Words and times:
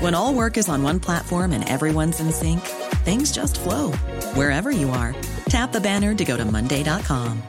When 0.00 0.14
all 0.14 0.32
work 0.34 0.56
is 0.56 0.70
on 0.70 0.82
one 0.82 0.98
platform 0.98 1.52
and 1.52 1.68
everyone's 1.68 2.20
in 2.20 2.32
sync, 2.32 2.60
things 3.04 3.32
just 3.32 3.60
flow 3.60 3.92
wherever 4.32 4.70
you 4.70 4.88
are. 4.90 5.14
Tap 5.50 5.72
the 5.72 5.80
banner 5.80 6.14
to 6.14 6.24
go 6.24 6.38
to 6.38 6.44
Monday.com. 6.44 7.42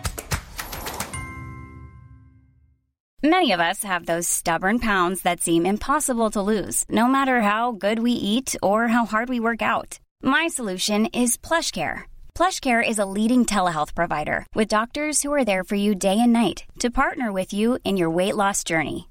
Many 3.23 3.52
of 3.53 3.59
us 3.59 3.83
have 3.83 4.05
those 4.05 4.27
stubborn 4.27 4.80
pounds 4.80 5.21
that 5.21 5.39
seem 5.41 5.66
impossible 5.66 6.30
to 6.31 6.41
lose, 6.41 6.83
no 6.89 7.08
matter 7.08 7.39
how 7.41 7.71
good 7.71 7.99
we 7.99 8.11
eat 8.11 8.55
or 8.61 8.89
how 8.89 9.05
hard 9.05 9.30
we 9.30 9.39
work 9.39 9.61
out. 9.61 9.99
My 10.21 10.47
solution 10.47 11.05
is 11.13 11.38
PlushCare. 11.38 12.03
PlushCare 12.36 12.83
is 12.86 12.99
a 12.99 13.05
leading 13.05 13.45
telehealth 13.45 13.95
provider 13.95 14.45
with 14.55 14.67
doctors 14.67 15.21
who 15.21 15.31
are 15.31 15.45
there 15.45 15.63
for 15.63 15.75
you 15.75 15.93
day 15.95 16.19
and 16.19 16.33
night 16.33 16.65
to 16.80 16.89
partner 16.89 17.31
with 17.31 17.53
you 17.53 17.77
in 17.86 17.95
your 17.95 18.09
weight 18.09 18.36
loss 18.36 18.63
journey. 18.63 19.11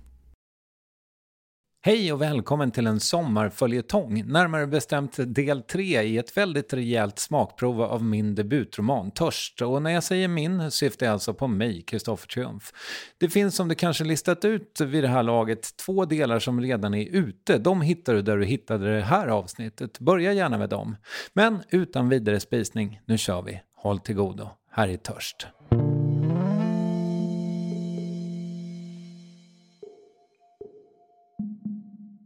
Hej 1.83 2.13
och 2.13 2.21
välkommen 2.21 2.71
till 2.71 2.87
en 2.87 2.99
sommarföljetong, 2.99 4.23
närmare 4.27 4.67
bestämt 4.67 5.19
del 5.35 5.61
3 5.61 6.01
i 6.01 6.17
ett 6.17 6.37
väldigt 6.37 6.73
rejält 6.73 7.19
smakprov 7.19 7.81
av 7.81 8.03
min 8.03 8.35
debutroman 8.35 9.11
Törst. 9.11 9.61
Och 9.61 9.81
när 9.81 9.91
jag 9.91 10.03
säger 10.03 10.27
min 10.27 10.71
syftar 10.71 11.05
jag 11.05 11.13
alltså 11.13 11.33
på 11.33 11.47
mig, 11.47 11.81
Kristoffer 11.81 12.27
Triumf. 12.27 12.71
Det 13.19 13.29
finns 13.29 13.55
som 13.55 13.67
du 13.67 13.75
kanske 13.75 14.03
listat 14.03 14.45
ut 14.45 14.81
vid 14.81 15.03
det 15.03 15.07
här 15.07 15.23
laget 15.23 15.77
två 15.77 16.05
delar 16.05 16.39
som 16.39 16.61
redan 16.61 16.93
är 16.93 17.05
ute. 17.05 17.57
De 17.57 17.81
hittar 17.81 18.13
du 18.13 18.21
där 18.21 18.37
du 18.37 18.45
hittade 18.45 18.95
det 18.95 19.03
här 19.03 19.27
avsnittet. 19.27 19.99
Börja 19.99 20.33
gärna 20.33 20.57
med 20.57 20.69
dem. 20.69 20.95
Men 21.33 21.63
utan 21.69 22.09
vidare 22.09 22.39
spisning, 22.39 23.01
nu 23.05 23.17
kör 23.17 23.41
vi. 23.41 23.61
Håll 23.75 23.99
till 23.99 24.15
godo. 24.15 24.49
Här 24.71 24.87
är 24.87 24.97
Törst. 24.97 25.47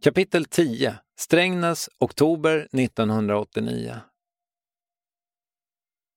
Kapitel 0.06 0.46
10 0.46 0.96
Strängnäs, 1.20 1.90
oktober 2.00 2.68
1989 2.72 3.96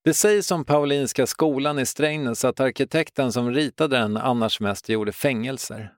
Det 0.04 0.14
sägs 0.14 0.50
om 0.50 0.64
Paulinska 0.64 1.26
skolan 1.26 1.78
i 1.78 1.86
Strängnäs 1.86 2.44
att 2.44 2.60
arkitekten 2.60 3.32
som 3.32 3.50
ritade 3.50 3.98
den 3.98 4.16
annars 4.16 4.60
mest 4.60 4.88
gjorde 4.88 5.12
fängelser. 5.12 5.92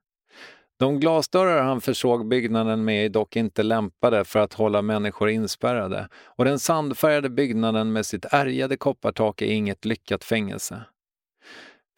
De 0.79 1.01
glasdörrar 1.01 1.63
han 1.63 1.81
försåg 1.81 2.29
byggnaden 2.29 2.85
med 2.85 3.05
är 3.05 3.09
dock 3.09 3.37
inte 3.37 3.63
lämpade 3.63 4.25
för 4.25 4.39
att 4.39 4.55
hålla 4.55 4.83
människor 4.83 5.31
inspärrade 5.31 6.09
och 6.25 6.45
den 6.45 6.59
sandfärgade 6.59 7.31
byggnaden 7.31 7.93
med 7.93 8.07
sitt 8.07 8.25
ärgade 8.25 8.77
koppartak 8.77 9.43
är 9.43 9.47
inget 9.47 9.85
lyckat 9.85 10.25
fängelse. 10.25 10.83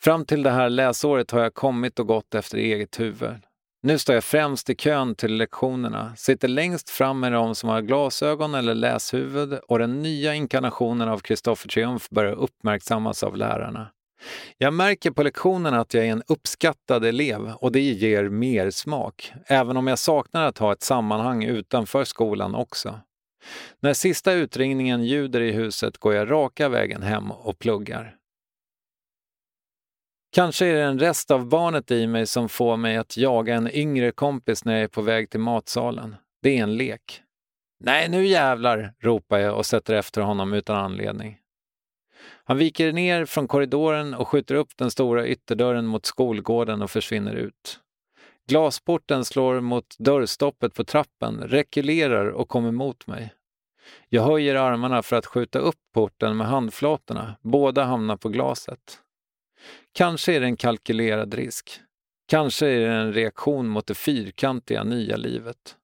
Fram 0.02 0.24
till 0.24 0.42
det 0.42 0.50
här 0.50 0.70
läsåret 0.70 1.30
har 1.30 1.40
jag 1.40 1.54
kommit 1.54 1.98
och 1.98 2.06
gått 2.06 2.34
efter 2.34 2.58
eget 2.58 3.00
huvud. 3.00 3.51
Nu 3.84 3.98
står 3.98 4.14
jag 4.14 4.24
främst 4.24 4.70
i 4.70 4.74
kön 4.74 5.14
till 5.14 5.36
lektionerna, 5.36 6.16
sitter 6.16 6.48
längst 6.48 6.90
fram 6.90 7.20
med 7.20 7.32
de 7.32 7.54
som 7.54 7.68
har 7.68 7.82
glasögon 7.82 8.54
eller 8.54 8.74
läshuvud 8.74 9.58
och 9.68 9.78
den 9.78 10.02
nya 10.02 10.34
inkarnationen 10.34 11.08
av 11.08 11.18
Kristoffer 11.18 11.68
Triumf 11.68 12.08
börjar 12.10 12.32
uppmärksammas 12.32 13.22
av 13.22 13.36
lärarna. 13.36 13.90
Jag 14.58 14.74
märker 14.74 15.10
på 15.10 15.22
lektionerna 15.22 15.80
att 15.80 15.94
jag 15.94 16.06
är 16.06 16.12
en 16.12 16.22
uppskattad 16.28 17.04
elev 17.04 17.52
och 17.52 17.72
det 17.72 17.80
ger 17.80 18.28
mer 18.28 18.70
smak, 18.70 19.32
även 19.46 19.76
om 19.76 19.86
jag 19.86 19.98
saknar 19.98 20.46
att 20.46 20.58
ha 20.58 20.72
ett 20.72 20.82
sammanhang 20.82 21.44
utanför 21.44 22.04
skolan 22.04 22.54
också. 22.54 23.00
När 23.80 23.94
sista 23.94 24.32
utringningen 24.32 25.04
ljuder 25.04 25.40
i 25.40 25.52
huset 25.52 25.98
går 25.98 26.14
jag 26.14 26.30
raka 26.30 26.68
vägen 26.68 27.02
hem 27.02 27.30
och 27.30 27.58
pluggar. 27.58 28.16
Kanske 30.34 30.66
är 30.66 30.74
det 30.74 30.82
en 30.82 30.98
rest 30.98 31.30
av 31.30 31.48
barnet 31.48 31.90
i 31.90 32.06
mig 32.06 32.26
som 32.26 32.48
får 32.48 32.76
mig 32.76 32.96
att 32.96 33.16
jaga 33.16 33.54
en 33.54 33.70
yngre 33.70 34.12
kompis 34.12 34.64
när 34.64 34.72
jag 34.72 34.82
är 34.82 34.88
på 34.88 35.02
väg 35.02 35.30
till 35.30 35.40
matsalen. 35.40 36.16
Det 36.42 36.58
är 36.58 36.62
en 36.62 36.76
lek. 36.76 37.22
Nej, 37.80 38.08
nu 38.08 38.26
jävlar, 38.26 38.94
ropar 39.00 39.38
jag 39.38 39.56
och 39.56 39.66
sätter 39.66 39.94
efter 39.94 40.20
honom 40.20 40.52
utan 40.52 40.76
anledning. 40.76 41.38
Han 42.44 42.58
viker 42.58 42.92
ner 42.92 43.24
från 43.24 43.48
korridoren 43.48 44.14
och 44.14 44.28
skjuter 44.28 44.54
upp 44.54 44.76
den 44.76 44.90
stora 44.90 45.26
ytterdörren 45.26 45.86
mot 45.86 46.06
skolgården 46.06 46.82
och 46.82 46.90
försvinner 46.90 47.34
ut. 47.34 47.80
Glasporten 48.48 49.24
slår 49.24 49.60
mot 49.60 49.96
dörrstoppet 49.98 50.74
på 50.74 50.84
trappen, 50.84 51.40
rekylerar 51.40 52.26
och 52.26 52.48
kommer 52.48 52.70
mot 52.70 53.06
mig. 53.06 53.32
Jag 54.08 54.22
höjer 54.22 54.54
armarna 54.54 55.02
för 55.02 55.16
att 55.16 55.26
skjuta 55.26 55.58
upp 55.58 55.78
porten 55.94 56.36
med 56.36 56.46
handflatorna. 56.46 57.34
Båda 57.42 57.84
hamnar 57.84 58.16
på 58.16 58.28
glaset. 58.28 58.98
Kanske 59.92 60.32
är 60.32 60.40
det 60.40 60.46
en 60.46 60.56
kalkylerad 60.56 61.34
risk. 61.34 61.80
Kanske 62.28 62.66
är 62.66 62.80
det 62.80 62.94
en 62.94 63.12
reaktion 63.12 63.68
mot 63.68 63.86
det 63.86 63.94
fyrkantiga 63.94 64.84
nya 64.84 65.16
livet. 65.16 65.76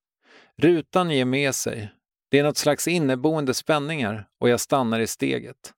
Rutan 0.56 1.10
ger 1.10 1.24
med 1.24 1.54
sig. 1.54 1.92
Det 2.30 2.38
är 2.38 2.42
något 2.42 2.56
slags 2.56 2.88
inneboende 2.88 3.54
spänningar 3.54 4.28
och 4.40 4.48
jag 4.48 4.60
stannar 4.60 5.00
i 5.00 5.06
steget. 5.06 5.72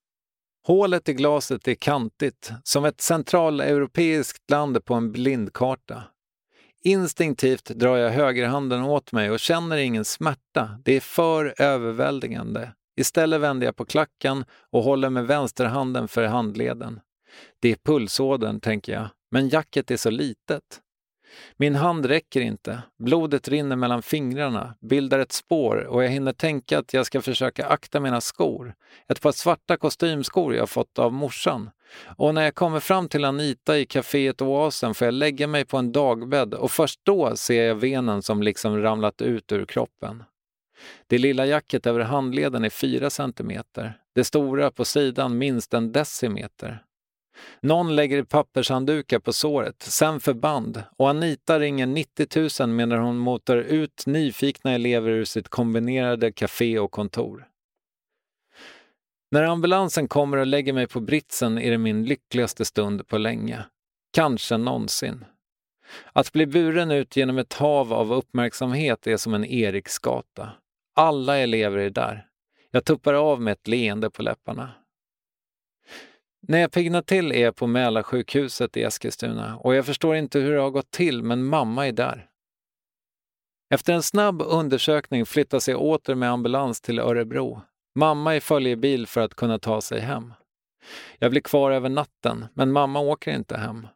Hålet 0.67 1.09
i 1.09 1.13
glaset 1.13 1.67
är 1.67 1.75
kantigt, 1.75 2.51
som 2.63 2.85
ett 2.85 3.01
centraleuropeiskt 3.01 4.49
land 4.49 4.85
på 4.85 4.93
en 4.93 5.11
blindkarta. 5.11 6.03
Instinktivt 6.83 7.65
drar 7.65 7.97
jag 7.97 8.09
högerhanden 8.09 8.83
åt 8.83 9.11
mig 9.11 9.31
och 9.31 9.39
känner 9.39 9.77
ingen 9.77 10.05
smärta. 10.05 10.79
Det 10.83 10.95
är 10.95 10.99
för 10.99 11.61
överväldigande. 11.61 12.71
Istället 12.95 13.41
vänder 13.41 13.65
jag 13.65 13.75
på 13.75 13.85
klacken 13.85 14.45
och 14.71 14.83
håller 14.83 15.09
med 15.09 15.27
vänsterhanden 15.27 16.07
för 16.07 16.23
handleden. 16.23 16.99
Det 17.59 17.71
är 17.71 17.75
pulsådern, 17.75 18.59
tänker 18.59 18.93
jag, 18.93 19.09
men 19.31 19.49
jacket 19.49 19.91
är 19.91 19.97
så 19.97 20.09
litet. 20.09 20.81
Min 21.57 21.75
hand 21.75 22.05
räcker 22.05 22.41
inte. 22.41 22.81
Blodet 22.99 23.47
rinner 23.47 23.75
mellan 23.75 24.01
fingrarna, 24.01 24.75
bildar 24.81 25.19
ett 25.19 25.31
spår 25.31 25.75
och 25.75 26.03
jag 26.03 26.09
hinner 26.09 26.33
tänka 26.33 26.79
att 26.79 26.93
jag 26.93 27.05
ska 27.05 27.21
försöka 27.21 27.65
akta 27.65 27.99
mina 27.99 28.21
skor. 28.21 28.73
Ett 29.07 29.21
par 29.21 29.31
svarta 29.31 29.77
kostymskor 29.77 30.55
jag 30.55 30.69
fått 30.69 30.99
av 30.99 31.13
morsan. 31.13 31.69
Och 32.17 32.33
när 32.33 32.41
jag 32.41 32.55
kommer 32.55 32.79
fram 32.79 33.09
till 33.09 33.25
Anita 33.25 33.79
i 33.79 33.85
kaféet 33.85 34.41
Oasen 34.41 34.93
får 34.93 35.05
jag 35.05 35.13
lägga 35.13 35.47
mig 35.47 35.65
på 35.65 35.77
en 35.77 35.91
dagbädd 35.91 36.53
och 36.53 36.71
först 36.71 36.99
då 37.03 37.35
ser 37.35 37.63
jag 37.63 37.75
venen 37.75 38.21
som 38.21 38.43
liksom 38.43 38.81
ramlat 38.81 39.21
ut 39.21 39.51
ur 39.51 39.65
kroppen. 39.65 40.23
Det 41.07 41.17
lilla 41.17 41.45
jacket 41.45 41.85
över 41.85 41.99
handleden 41.99 42.63
är 42.63 42.69
fyra 42.69 43.09
centimeter. 43.09 43.97
Det 44.15 44.23
stora 44.23 44.71
på 44.71 44.85
sidan 44.85 45.37
minst 45.37 45.73
en 45.73 45.91
decimeter. 45.91 46.83
Någon 47.61 47.95
lägger 47.95 48.23
pappershanddukar 48.23 49.19
på 49.19 49.33
såret, 49.33 49.81
sen 49.81 50.19
förband 50.19 50.83
och 50.97 51.09
Anita 51.09 51.59
ringer 51.59 51.85
90 51.85 52.65
000 52.65 52.69
medan 52.69 52.99
hon 52.99 53.17
motar 53.17 53.57
ut 53.57 54.03
nyfikna 54.05 54.71
elever 54.71 55.09
ur 55.09 55.25
sitt 55.25 55.49
kombinerade 55.49 56.31
café 56.31 56.79
och 56.79 56.91
kontor. 56.91 57.47
När 59.31 59.43
ambulansen 59.43 60.07
kommer 60.07 60.37
och 60.37 60.47
lägger 60.47 60.73
mig 60.73 60.87
på 60.87 60.99
britsen 60.99 61.57
är 61.57 61.71
det 61.71 61.77
min 61.77 62.05
lyckligaste 62.05 62.65
stund 62.65 63.07
på 63.07 63.17
länge. 63.17 63.65
Kanske 64.13 64.57
någonsin. 64.57 65.25
Att 66.13 66.31
bli 66.31 66.45
buren 66.45 66.91
ut 66.91 67.15
genom 67.15 67.37
ett 67.37 67.53
hav 67.53 67.93
av 67.93 68.13
uppmärksamhet 68.13 69.07
är 69.07 69.17
som 69.17 69.33
en 69.33 69.45
Eriksgata. 69.45 70.49
Alla 70.95 71.37
elever 71.37 71.77
är 71.77 71.89
där. 71.89 72.27
Jag 72.71 72.85
tuppar 72.85 73.13
av 73.13 73.41
med 73.41 73.51
ett 73.51 73.67
leende 73.67 74.09
på 74.09 74.23
läpparna. 74.23 74.69
När 76.47 76.59
jag 76.59 76.71
piggnar 76.71 77.01
till 77.01 77.31
är 77.31 77.43
jag 77.43 77.55
på 77.55 77.67
Mälarsjukhuset 77.67 78.77
i 78.77 78.83
Eskilstuna 78.83 79.57
och 79.57 79.75
jag 79.75 79.85
förstår 79.85 80.15
inte 80.15 80.39
hur 80.39 80.53
det 80.53 80.61
har 80.61 80.69
gått 80.69 80.91
till, 80.91 81.23
men 81.23 81.43
mamma 81.43 81.87
är 81.87 81.91
där. 81.91 82.27
Efter 83.69 83.93
en 83.93 84.03
snabb 84.03 84.41
undersökning 84.41 85.25
flyttas 85.25 85.69
jag 85.69 85.81
åter 85.81 86.15
med 86.15 86.31
ambulans 86.31 86.81
till 86.81 86.99
Örebro. 86.99 87.61
Mamma 87.95 88.35
är 88.35 88.39
följebil 88.39 89.07
för 89.07 89.21
att 89.21 89.35
kunna 89.35 89.59
ta 89.59 89.81
sig 89.81 89.99
hem. 89.99 90.33
Jag 91.19 91.31
blir 91.31 91.41
kvar 91.41 91.71
över 91.71 91.89
natten, 91.89 92.45
men 92.53 92.71
mamma 92.71 92.99
åker 92.99 93.31
inte 93.31 93.57
hem. 93.57 93.87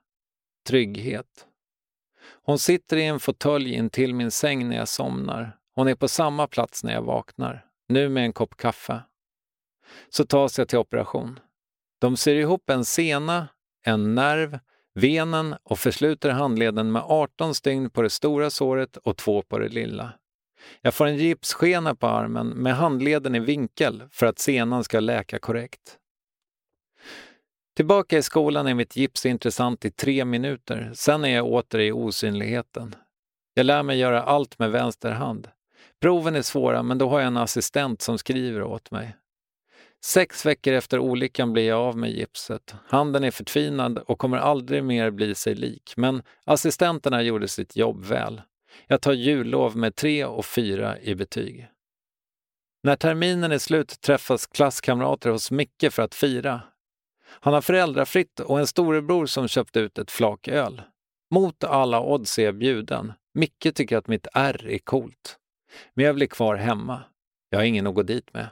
Trygghet. 0.68 1.48
Hon 2.44 2.60
sitter 2.60 2.98
i 2.98 3.06
en 3.06 3.20
fåtölj 3.20 3.74
intill 3.74 4.16
min 4.16 4.32
säng 4.32 4.70
när 4.70 4.76
jag 4.76 4.88
somnar. 4.88 5.58
Hon 5.76 5.88
är 5.88 5.96
på 5.96 6.08
samma 6.08 6.48
plats 6.48 6.84
när 6.84 6.94
jag 6.94 7.02
vaknar, 7.02 7.66
nu 7.88 8.10
med 8.10 8.26
en 8.26 8.34
kopp 8.34 8.58
kaffe. 8.58 9.02
Så 10.10 10.26
tas 10.26 10.58
jag 10.58 10.68
till 10.68 10.78
operation. 10.78 11.40
De 12.06 12.18
syr 12.18 12.36
ihop 12.36 12.70
en 12.70 12.86
sena, 12.86 13.48
en 13.86 14.16
nerv, 14.16 14.60
venen 14.94 15.56
och 15.64 15.80
försluter 15.80 16.30
handleden 16.30 16.92
med 16.92 17.02
18 17.06 17.56
stygn 17.56 17.90
på 17.90 18.02
det 18.02 18.10
stora 18.10 18.50
såret 18.50 18.98
och 18.98 19.18
två 19.18 19.42
på 19.42 19.58
det 19.58 19.70
lilla. 19.70 20.14
Jag 20.82 20.94
får 20.94 21.06
en 21.06 21.18
gipsskena 21.18 21.96
på 21.96 22.08
armen 22.08 22.48
med 22.48 22.76
handleden 22.76 23.36
i 23.36 23.40
vinkel 23.40 24.04
för 24.12 24.26
att 24.26 24.40
senan 24.40 24.84
ska 24.84 25.00
läka 25.00 25.40
korrekt. 25.40 25.98
Tillbaka 27.76 28.18
i 28.18 28.22
skolan 28.22 28.68
är 28.68 28.74
mitt 28.74 28.96
gips 28.96 29.26
intressant 29.26 29.86
i 29.86 29.92
tre 29.92 30.26
minuter, 30.26 30.92
sen 30.94 31.26
är 31.26 31.36
jag 31.36 31.46
åter 31.46 31.80
i 31.80 31.92
osynligheten. 31.92 32.96
Jag 33.54 33.66
lär 33.66 33.84
mig 33.84 33.98
göra 33.98 34.24
allt 34.24 34.60
med 34.60 34.72
vänster 34.72 35.12
hand. 35.12 35.48
Proven 36.02 36.36
är 36.36 36.42
svåra, 36.42 36.84
men 36.84 36.98
då 36.98 37.10
har 37.10 37.20
jag 37.20 37.28
en 37.28 37.38
assistent 37.38 38.02
som 38.02 38.18
skriver 38.18 38.64
åt 38.64 38.92
mig. 38.92 39.16
Sex 40.06 40.46
veckor 40.46 40.74
efter 40.74 41.00
olyckan 41.00 41.54
blir 41.54 41.68
jag 41.68 41.80
av 41.80 41.98
med 41.98 42.12
gipset. 42.12 42.76
Handen 42.88 43.24
är 43.24 43.32
förtvinad 43.32 43.98
och 43.98 44.20
kommer 44.20 44.38
aldrig 44.38 44.84
mer 44.84 45.12
bli 45.12 45.36
sig 45.36 45.56
lik, 45.56 45.94
men 45.98 46.24
assistenterna 46.44 47.22
gjorde 47.22 47.48
sitt 47.48 47.76
jobb 47.76 48.06
väl. 48.06 48.42
Jag 48.88 49.02
tar 49.02 49.14
jullov 49.14 49.78
med 49.78 49.96
tre 49.96 50.26
och 50.26 50.46
fyra 50.46 51.00
i 51.00 51.16
betyg. 51.16 51.68
När 52.84 52.96
terminen 52.96 53.52
är 53.52 53.58
slut 53.58 54.02
träffas 54.02 54.48
klasskamrater 54.48 55.30
hos 55.30 55.52
Micke 55.52 55.92
för 55.92 56.04
att 56.04 56.16
fira. 56.16 56.62
Han 57.28 57.54
har 57.54 57.62
föräldrafritt 57.62 58.40
och 58.40 58.60
en 58.60 58.68
storebror 58.68 59.26
som 59.26 59.48
köpt 59.48 59.78
ut 59.78 59.98
ett 59.98 60.12
flak 60.12 60.48
öl. 60.48 60.82
Mot 61.32 61.64
alla 61.64 62.02
odds 62.02 62.40
är 62.40 62.44
jag 62.46 62.56
bjuden. 62.56 63.14
Micke 63.34 63.76
tycker 63.76 63.98
att 63.98 64.08
mitt 64.08 64.28
R 64.34 64.68
är 64.70 64.80
coolt. 64.80 65.38
Men 65.94 66.06
jag 66.06 66.16
blir 66.16 66.28
kvar 66.28 66.56
hemma. 66.56 67.04
Jag 67.50 67.60
har 67.60 67.64
ingen 67.64 67.88
att 67.88 67.96
gå 67.96 68.04
dit 68.04 68.34
med. 68.34 68.50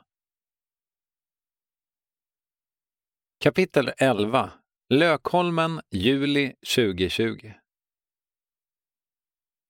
Kapitel 3.44 3.92
11 3.98 4.52
Lökholmen, 4.90 5.82
juli 5.92 6.54
2020 6.76 7.52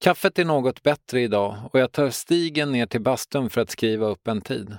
Kaffet 0.03 0.39
är 0.39 0.45
något 0.45 0.83
bättre 0.83 1.21
idag 1.21 1.57
och 1.71 1.79
jag 1.79 1.91
tar 1.91 2.09
stigen 2.09 2.71
ner 2.71 2.85
till 2.85 3.01
bastun 3.01 3.49
för 3.49 3.61
att 3.61 3.69
skriva 3.69 4.05
upp 4.05 4.27
en 4.27 4.41
tid. 4.41 4.77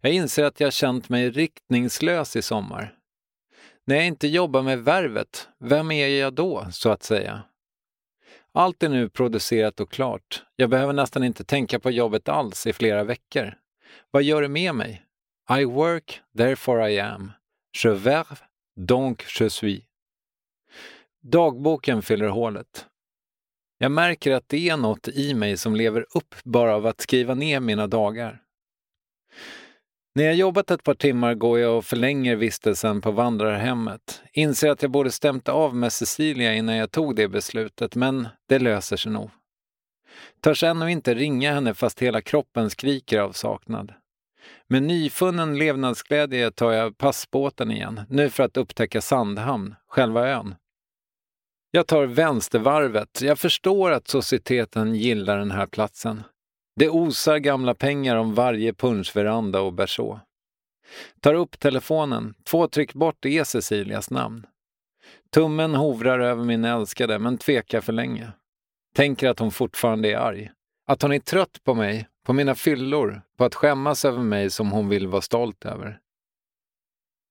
Jag 0.00 0.12
inser 0.12 0.44
att 0.44 0.60
jag 0.60 0.72
känt 0.72 1.08
mig 1.08 1.30
riktningslös 1.30 2.36
i 2.36 2.42
sommar. 2.42 2.94
När 3.84 3.96
jag 3.96 4.06
inte 4.06 4.28
jobbar 4.28 4.62
med 4.62 4.84
värvet, 4.84 5.48
vem 5.58 5.90
är 5.90 6.08
jag 6.08 6.34
då, 6.34 6.66
så 6.72 6.90
att 6.90 7.02
säga? 7.02 7.42
Allt 8.52 8.82
är 8.82 8.88
nu 8.88 9.08
producerat 9.08 9.80
och 9.80 9.90
klart. 9.90 10.42
Jag 10.56 10.70
behöver 10.70 10.92
nästan 10.92 11.24
inte 11.24 11.44
tänka 11.44 11.80
på 11.80 11.90
jobbet 11.90 12.28
alls 12.28 12.66
i 12.66 12.72
flera 12.72 13.04
veckor. 13.04 13.54
Vad 14.10 14.22
gör 14.22 14.42
det 14.42 14.48
med 14.48 14.74
mig? 14.74 15.02
I 15.60 15.64
work, 15.64 16.20
therefore 16.36 16.90
I 16.92 17.00
am. 17.00 17.32
Je 17.72 17.88
verve, 17.88 18.38
donc 18.76 19.24
je 19.40 19.50
suis. 19.50 19.84
Dagboken 21.22 22.02
fyller 22.02 22.28
hålet. 22.28 22.86
Jag 23.78 23.92
märker 23.92 24.32
att 24.32 24.48
det 24.48 24.68
är 24.68 24.76
något 24.76 25.08
i 25.08 25.34
mig 25.34 25.56
som 25.56 25.76
lever 25.76 26.06
upp 26.14 26.34
bara 26.44 26.74
av 26.74 26.86
att 26.86 27.00
skriva 27.00 27.34
ner 27.34 27.60
mina 27.60 27.86
dagar. 27.86 28.42
När 30.14 30.24
jag 30.24 30.34
jobbat 30.34 30.70
ett 30.70 30.82
par 30.82 30.94
timmar 30.94 31.34
går 31.34 31.58
jag 31.58 31.78
och 31.78 31.84
förlänger 31.84 32.36
vistelsen 32.36 33.00
på 33.00 33.10
vandrarhemmet. 33.10 34.22
Inser 34.32 34.70
att 34.70 34.82
jag 34.82 34.90
borde 34.90 35.10
stämt 35.10 35.48
av 35.48 35.76
med 35.76 35.92
Cecilia 35.92 36.54
innan 36.54 36.76
jag 36.76 36.90
tog 36.90 37.16
det 37.16 37.28
beslutet, 37.28 37.94
men 37.94 38.28
det 38.48 38.58
löser 38.58 38.96
sig 38.96 39.12
nog. 39.12 39.30
Törs 40.40 40.62
ännu 40.62 40.90
inte 40.90 41.14
ringa 41.14 41.52
henne 41.52 41.74
fast 41.74 42.02
hela 42.02 42.20
kroppen 42.20 42.70
skriker 42.70 43.20
av 43.20 43.32
saknad. 43.32 43.94
Med 44.68 44.82
nyfunnen 44.82 45.58
levnadsglädje 45.58 46.50
tar 46.50 46.72
jag 46.72 46.98
passbåten 46.98 47.70
igen, 47.70 48.00
nu 48.08 48.30
för 48.30 48.42
att 48.42 48.56
upptäcka 48.56 49.00
Sandhamn, 49.00 49.74
själva 49.88 50.28
ön. 50.28 50.54
Jag 51.70 51.86
tar 51.86 52.06
vänstervarvet. 52.06 53.22
Jag 53.22 53.38
förstår 53.38 53.90
att 53.90 54.08
societeten 54.08 54.94
gillar 54.94 55.38
den 55.38 55.50
här 55.50 55.66
platsen. 55.66 56.22
Det 56.76 56.88
osar 56.88 57.38
gamla 57.38 57.74
pengar 57.74 58.16
om 58.16 58.34
varje 58.34 58.72
punschveranda 58.72 59.60
och 59.60 59.72
berså. 59.72 60.20
Tar 61.20 61.34
upp 61.34 61.58
telefonen. 61.58 62.34
Två 62.44 62.68
tryck 62.68 62.94
bort 62.94 63.24
är 63.24 63.44
Cecilias 63.44 64.10
namn. 64.10 64.46
Tummen 65.34 65.74
hovrar 65.74 66.20
över 66.20 66.44
min 66.44 66.64
älskade, 66.64 67.18
men 67.18 67.38
tvekar 67.38 67.80
för 67.80 67.92
länge. 67.92 68.32
Tänker 68.94 69.28
att 69.28 69.38
hon 69.38 69.50
fortfarande 69.50 70.12
är 70.12 70.16
arg. 70.16 70.50
Att 70.86 71.02
hon 71.02 71.12
är 71.12 71.18
trött 71.18 71.64
på 71.64 71.74
mig, 71.74 72.08
på 72.26 72.32
mina 72.32 72.54
fyllor, 72.54 73.22
på 73.36 73.44
att 73.44 73.54
skämmas 73.54 74.04
över 74.04 74.22
mig 74.22 74.50
som 74.50 74.70
hon 74.70 74.88
vill 74.88 75.06
vara 75.06 75.22
stolt 75.22 75.64
över. 75.64 75.98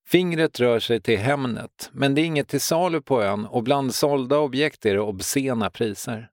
Fingret 0.08 0.60
rör 0.60 0.80
sig 0.80 1.02
till 1.02 1.20
Hemnet, 1.20 1.90
men 1.92 2.16
det 2.16 2.22
är 2.22 2.26
inget 2.26 2.48
till 2.48 2.62
salu 2.62 3.02
på 3.02 3.24
ön 3.24 3.46
och 3.46 3.64
bland 3.64 3.96
sålda 3.96 4.38
objekt 4.38 4.86
är 4.86 4.94
det 4.94 5.02
obscena 5.02 5.70
priser. 5.70 6.30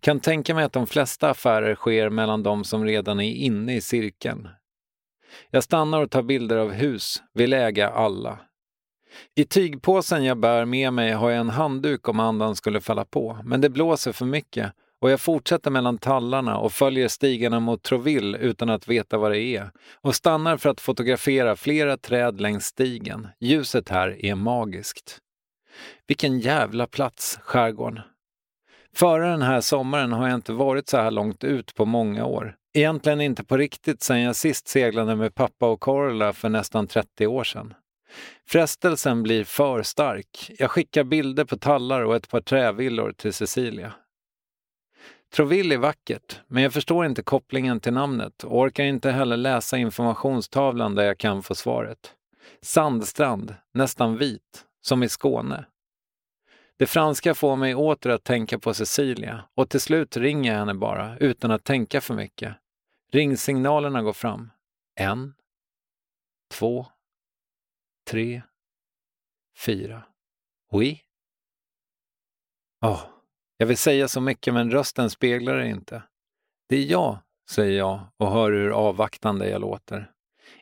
Kan 0.00 0.20
tänka 0.20 0.54
mig 0.54 0.64
att 0.64 0.72
de 0.72 0.86
flesta 0.86 1.30
affärer 1.30 1.74
sker 1.74 2.10
mellan 2.10 2.42
de 2.42 2.64
som 2.64 2.84
redan 2.84 3.20
är 3.20 3.32
inne 3.32 3.76
i 3.76 3.80
cirkeln. 3.80 4.48
Jag 5.50 5.64
stannar 5.64 6.02
och 6.02 6.10
tar 6.10 6.22
bilder 6.22 6.56
av 6.56 6.72
hus, 6.72 7.22
vill 7.34 7.52
äga 7.52 7.88
alla. 7.88 8.38
I 9.34 9.44
tygpåsen 9.44 10.24
jag 10.24 10.38
bär 10.38 10.64
med 10.64 10.92
mig 10.92 11.12
har 11.12 11.30
jag 11.30 11.40
en 11.40 11.50
handduk 11.50 12.08
om 12.08 12.20
andan 12.20 12.56
skulle 12.56 12.80
falla 12.80 13.04
på, 13.04 13.38
men 13.44 13.60
det 13.60 13.70
blåser 13.70 14.12
för 14.12 14.24
mycket 14.24 14.72
och 15.00 15.10
jag 15.10 15.20
fortsätter 15.20 15.70
mellan 15.70 15.98
tallarna 15.98 16.58
och 16.58 16.72
följer 16.72 17.08
stigarna 17.08 17.60
mot 17.60 17.82
Troville 17.82 18.38
utan 18.38 18.70
att 18.70 18.88
veta 18.88 19.18
vad 19.18 19.32
det 19.32 19.40
är 19.40 19.70
och 20.00 20.14
stannar 20.14 20.56
för 20.56 20.70
att 20.70 20.80
fotografera 20.80 21.56
flera 21.56 21.96
träd 21.96 22.40
längs 22.40 22.64
stigen. 22.64 23.28
Ljuset 23.40 23.88
här 23.88 24.24
är 24.24 24.34
magiskt. 24.34 25.18
Vilken 26.06 26.38
jävla 26.38 26.86
plats, 26.86 27.38
skärgården. 27.42 28.00
Före 28.94 29.30
den 29.30 29.42
här 29.42 29.60
sommaren 29.60 30.12
har 30.12 30.28
jag 30.28 30.34
inte 30.34 30.52
varit 30.52 30.88
så 30.88 30.96
här 30.96 31.10
långt 31.10 31.44
ut 31.44 31.74
på 31.74 31.84
många 31.84 32.24
år. 32.26 32.54
Egentligen 32.74 33.20
inte 33.20 33.44
på 33.44 33.56
riktigt 33.56 34.02
sedan 34.02 34.20
jag 34.20 34.36
sist 34.36 34.68
seglade 34.68 35.16
med 35.16 35.34
pappa 35.34 35.66
och 35.66 35.80
Corolla 35.80 36.32
för 36.32 36.48
nästan 36.48 36.86
30 36.86 37.26
år 37.26 37.44
sedan. 37.44 37.74
Frestelsen 38.48 39.22
blir 39.22 39.44
för 39.44 39.82
stark. 39.82 40.50
Jag 40.58 40.70
skickar 40.70 41.04
bilder 41.04 41.44
på 41.44 41.58
tallar 41.58 42.02
och 42.02 42.16
ett 42.16 42.28
par 42.28 42.40
trävillor 42.40 43.12
till 43.12 43.32
Cecilia. 43.32 43.92
Troville 45.30 45.74
är 45.74 45.78
vackert, 45.78 46.40
men 46.46 46.62
jag 46.62 46.72
förstår 46.72 47.06
inte 47.06 47.22
kopplingen 47.22 47.80
till 47.80 47.92
namnet 47.92 48.44
och 48.44 48.58
orkar 48.58 48.84
inte 48.84 49.10
heller 49.10 49.36
läsa 49.36 49.76
informationstavlan 49.76 50.94
där 50.94 51.04
jag 51.04 51.18
kan 51.18 51.42
få 51.42 51.54
svaret. 51.54 52.14
Sandstrand, 52.60 53.54
nästan 53.74 54.16
vit, 54.16 54.66
som 54.80 55.02
i 55.02 55.08
Skåne. 55.08 55.66
Det 56.76 56.86
franska 56.86 57.34
får 57.34 57.56
mig 57.56 57.74
åter 57.74 58.10
att 58.10 58.24
tänka 58.24 58.58
på 58.58 58.74
Cecilia 58.74 59.44
och 59.54 59.68
till 59.68 59.80
slut 59.80 60.16
ringer 60.16 60.52
jag 60.52 60.58
henne 60.58 60.74
bara, 60.74 61.18
utan 61.18 61.50
att 61.50 61.64
tänka 61.64 62.00
för 62.00 62.14
mycket. 62.14 62.54
Ringsignalerna 63.12 64.02
går 64.02 64.12
fram. 64.12 64.50
En, 64.94 65.34
två, 66.50 66.86
tre, 68.10 68.42
fyra. 69.56 70.02
Oui? 70.72 71.00
Åh, 72.82 72.92
oh, 72.92 73.17
jag 73.60 73.66
vill 73.66 73.76
säga 73.76 74.08
så 74.08 74.20
mycket 74.20 74.54
men 74.54 74.70
rösten 74.70 75.10
speglar 75.10 75.56
det 75.56 75.68
inte. 75.68 76.02
Det 76.68 76.76
är 76.76 76.84
jag, 76.84 77.18
säger 77.50 77.78
jag 77.78 78.00
och 78.16 78.30
hör 78.30 78.52
hur 78.52 78.70
avvaktande 78.70 79.48
jag 79.48 79.60
låter. 79.60 80.12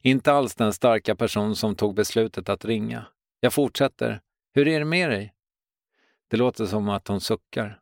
Inte 0.03 0.33
alls 0.33 0.55
den 0.55 0.73
starka 0.73 1.17
person 1.17 1.57
som 1.57 1.75
tog 1.75 1.95
beslutet 1.95 2.49
att 2.49 2.65
ringa. 2.65 3.07
Jag 3.41 3.53
fortsätter. 3.53 4.21
Hur 4.55 4.69
är 4.69 4.79
det 4.79 4.85
med 4.85 5.11
dig? 5.11 5.35
Det 6.29 6.37
låter 6.37 6.67
som 6.67 6.89
att 6.89 7.09
hon 7.09 7.21
suckar. 7.21 7.81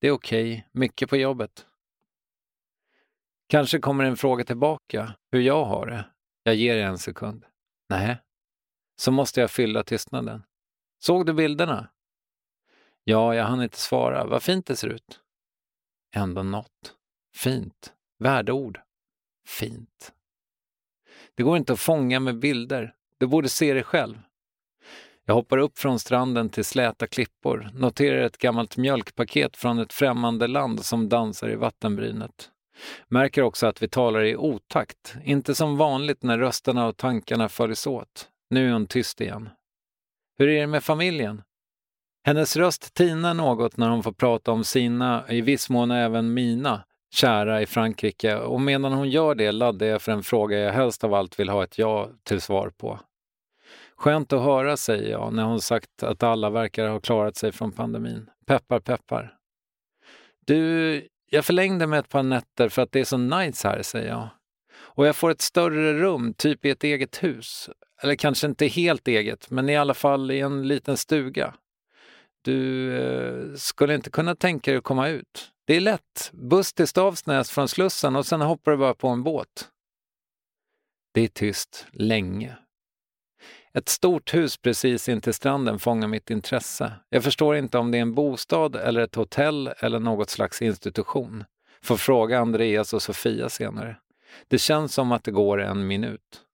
Det 0.00 0.08
är 0.08 0.12
okej, 0.12 0.52
okay. 0.52 0.62
mycket 0.72 1.10
på 1.10 1.16
jobbet. 1.16 1.66
Kanske 3.48 3.78
kommer 3.78 4.04
en 4.04 4.16
fråga 4.16 4.44
tillbaka, 4.44 5.14
hur 5.32 5.40
jag 5.40 5.64
har 5.64 5.86
det. 5.86 6.04
Jag 6.42 6.54
ger 6.54 6.76
en 6.76 6.98
sekund. 6.98 7.44
Nej. 7.88 8.16
Så 8.96 9.12
måste 9.12 9.40
jag 9.40 9.50
fylla 9.50 9.82
tystnaden. 9.82 10.42
Såg 10.98 11.26
du 11.26 11.32
bilderna? 11.32 11.88
Ja, 13.04 13.34
jag 13.34 13.44
hann 13.44 13.62
inte 13.62 13.78
svara. 13.78 14.24
Vad 14.24 14.42
fint 14.42 14.66
det 14.66 14.76
ser 14.76 14.88
ut. 14.88 15.20
Ändå 16.14 16.42
något. 16.42 16.94
Fint. 17.34 17.92
Värdeord. 18.18 18.80
Fint. 19.48 20.12
Det 21.34 21.42
går 21.42 21.56
inte 21.56 21.72
att 21.72 21.80
fånga 21.80 22.20
med 22.20 22.38
bilder. 22.38 22.94
Du 23.18 23.26
borde 23.26 23.48
se 23.48 23.74
det 23.74 23.82
själv. 23.82 24.18
Jag 25.24 25.34
hoppar 25.34 25.58
upp 25.58 25.78
från 25.78 25.98
stranden 25.98 26.48
till 26.48 26.64
släta 26.64 27.06
klippor, 27.06 27.70
noterar 27.74 28.22
ett 28.22 28.38
gammalt 28.38 28.76
mjölkpaket 28.76 29.56
från 29.56 29.78
ett 29.78 29.92
främmande 29.92 30.46
land 30.46 30.84
som 30.84 31.08
dansar 31.08 31.50
i 31.50 31.54
vattenbrynet. 31.54 32.50
Märker 33.08 33.42
också 33.42 33.66
att 33.66 33.82
vi 33.82 33.88
talar 33.88 34.24
i 34.24 34.36
otakt, 34.36 35.14
inte 35.24 35.54
som 35.54 35.76
vanligt 35.76 36.22
när 36.22 36.38
rösterna 36.38 36.86
och 36.86 36.96
tankarna 36.96 37.48
följs 37.48 37.86
åt. 37.86 38.28
Nu 38.50 38.68
är 38.68 38.72
hon 38.72 38.86
tyst 38.86 39.20
igen. 39.20 39.48
Hur 40.38 40.48
är 40.48 40.60
det 40.60 40.66
med 40.66 40.84
familjen? 40.84 41.42
Hennes 42.30 42.56
röst 42.56 42.94
tinar 42.94 43.34
något 43.34 43.76
när 43.76 43.88
hon 43.88 44.02
får 44.02 44.12
prata 44.12 44.52
om 44.52 44.64
sina, 44.64 45.24
i 45.28 45.40
viss 45.40 45.70
mån 45.70 45.90
även 45.90 46.34
mina, 46.34 46.84
kära 47.14 47.62
i 47.62 47.66
Frankrike 47.66 48.36
och 48.36 48.60
medan 48.60 48.92
hon 48.92 49.10
gör 49.10 49.34
det 49.34 49.52
laddar 49.52 49.86
jag 49.86 50.02
för 50.02 50.12
en 50.12 50.22
fråga 50.22 50.58
jag 50.58 50.72
helst 50.72 51.04
av 51.04 51.14
allt 51.14 51.40
vill 51.40 51.48
ha 51.48 51.64
ett 51.64 51.78
ja 51.78 52.10
till 52.24 52.40
svar 52.40 52.72
på. 52.78 53.00
Skönt 53.96 54.32
att 54.32 54.42
höra, 54.42 54.76
säger 54.76 55.10
jag, 55.10 55.32
när 55.32 55.44
hon 55.44 55.60
sagt 55.60 56.02
att 56.02 56.22
alla 56.22 56.50
verkar 56.50 56.88
ha 56.88 57.00
klarat 57.00 57.36
sig 57.36 57.52
från 57.52 57.72
pandemin. 57.72 58.30
Peppar, 58.46 58.80
peppar. 58.80 59.34
Du, 60.46 61.08
jag 61.30 61.44
förlängde 61.44 61.86
med 61.86 61.98
ett 61.98 62.08
par 62.08 62.22
nätter 62.22 62.68
för 62.68 62.82
att 62.82 62.92
det 62.92 63.00
är 63.00 63.04
så 63.04 63.16
nice 63.16 63.68
här, 63.68 63.82
säger 63.82 64.08
jag. 64.08 64.28
Och 64.78 65.06
jag 65.06 65.16
får 65.16 65.30
ett 65.30 65.40
större 65.40 65.92
rum, 65.92 66.34
typ 66.34 66.64
i 66.64 66.70
ett 66.70 66.84
eget 66.84 67.22
hus. 67.22 67.70
Eller 68.02 68.14
kanske 68.14 68.46
inte 68.46 68.66
helt 68.66 69.08
eget, 69.08 69.50
men 69.50 69.68
i 69.68 69.76
alla 69.76 69.94
fall 69.94 70.30
i 70.30 70.40
en 70.40 70.68
liten 70.68 70.96
stuga. 70.96 71.54
Du 72.42 72.92
eh, 72.96 73.54
skulle 73.54 73.94
inte 73.94 74.10
kunna 74.10 74.34
tänka 74.34 74.70
dig 74.70 74.78
att 74.78 74.84
komma 74.84 75.08
ut? 75.08 75.52
Det 75.64 75.76
är 75.76 75.80
lätt. 75.80 76.30
Buss 76.32 76.72
till 76.72 76.86
Stavsnäs 76.86 77.50
från 77.50 77.68
Slussen 77.68 78.16
och 78.16 78.26
sen 78.26 78.40
hoppar 78.40 78.70
du 78.70 78.76
bara 78.76 78.94
på 78.94 79.08
en 79.08 79.22
båt. 79.22 79.68
Det 81.14 81.20
är 81.20 81.28
tyst 81.28 81.86
länge. 81.92 82.56
Ett 83.72 83.88
stort 83.88 84.34
hus 84.34 84.56
precis 84.56 85.08
intill 85.08 85.34
stranden 85.34 85.78
fångar 85.78 86.08
mitt 86.08 86.30
intresse. 86.30 86.92
Jag 87.08 87.24
förstår 87.24 87.56
inte 87.56 87.78
om 87.78 87.90
det 87.90 87.98
är 87.98 88.02
en 88.02 88.14
bostad 88.14 88.76
eller 88.76 89.00
ett 89.00 89.14
hotell 89.14 89.70
eller 89.78 89.98
något 89.98 90.30
slags 90.30 90.62
institution. 90.62 91.44
Får 91.82 91.96
fråga 91.96 92.38
Andreas 92.38 92.92
och 92.92 93.02
Sofia 93.02 93.48
senare. 93.48 93.96
Det 94.48 94.58
känns 94.58 94.94
som 94.94 95.12
att 95.12 95.24
det 95.24 95.30
går 95.30 95.60
en 95.60 95.86
minut. 95.86 96.44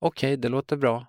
Okej, 0.00 0.36
det 0.36 0.48
låter 0.48 0.76
bra. 0.76 1.06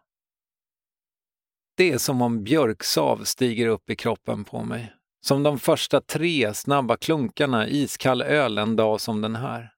Det 1.75 1.91
är 1.91 1.97
som 1.97 2.21
om 2.21 2.43
björksav 2.43 3.23
stiger 3.23 3.67
upp 3.67 3.89
i 3.89 3.95
kroppen 3.95 4.43
på 4.43 4.63
mig. 4.63 4.93
Som 5.25 5.43
de 5.43 5.59
första 5.59 6.01
tre 6.01 6.53
snabba 6.53 6.97
klunkarna 6.97 7.67
iskall 7.67 8.21
öl 8.21 8.57
en 8.57 8.75
dag 8.75 9.01
som 9.01 9.21
den 9.21 9.35
här. 9.35 9.69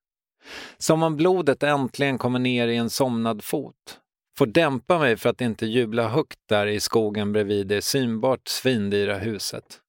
Som 0.78 1.04
om 1.04 1.18
blodet 1.18 1.64
äntligen 1.64 2.18
kommer 2.18 2.40
ner 2.40 2.68
i 2.68 2.76
en 2.76 2.90
somnad 2.90 3.44
fot. 3.44 4.00
Får 4.38 4.46
dämpa 4.46 5.00
mig 5.00 5.18
för 5.18 5.30
att 5.30 5.42
inte 5.42 5.66
jubla 5.66 6.08
högt 6.08 6.40
där 6.50 6.68
i 6.68 6.80
skogen 6.80 7.32
bredvid 7.32 7.68
det 7.68 7.82
synbart 7.82 8.48
svindyra 8.48 9.18
huset. 9.18 9.80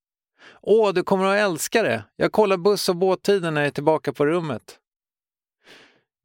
Åh, 0.62 0.92
du 0.92 1.02
kommer 1.02 1.24
att 1.24 1.40
älska 1.40 1.82
det! 1.82 2.04
Jag 2.16 2.32
kollar 2.32 2.56
buss 2.56 2.88
och 2.88 2.96
båttider 2.96 3.50
när 3.50 3.60
jag 3.60 3.66
är 3.66 3.72
tillbaka 3.72 4.12
på 4.12 4.26
rummet. 4.26 4.78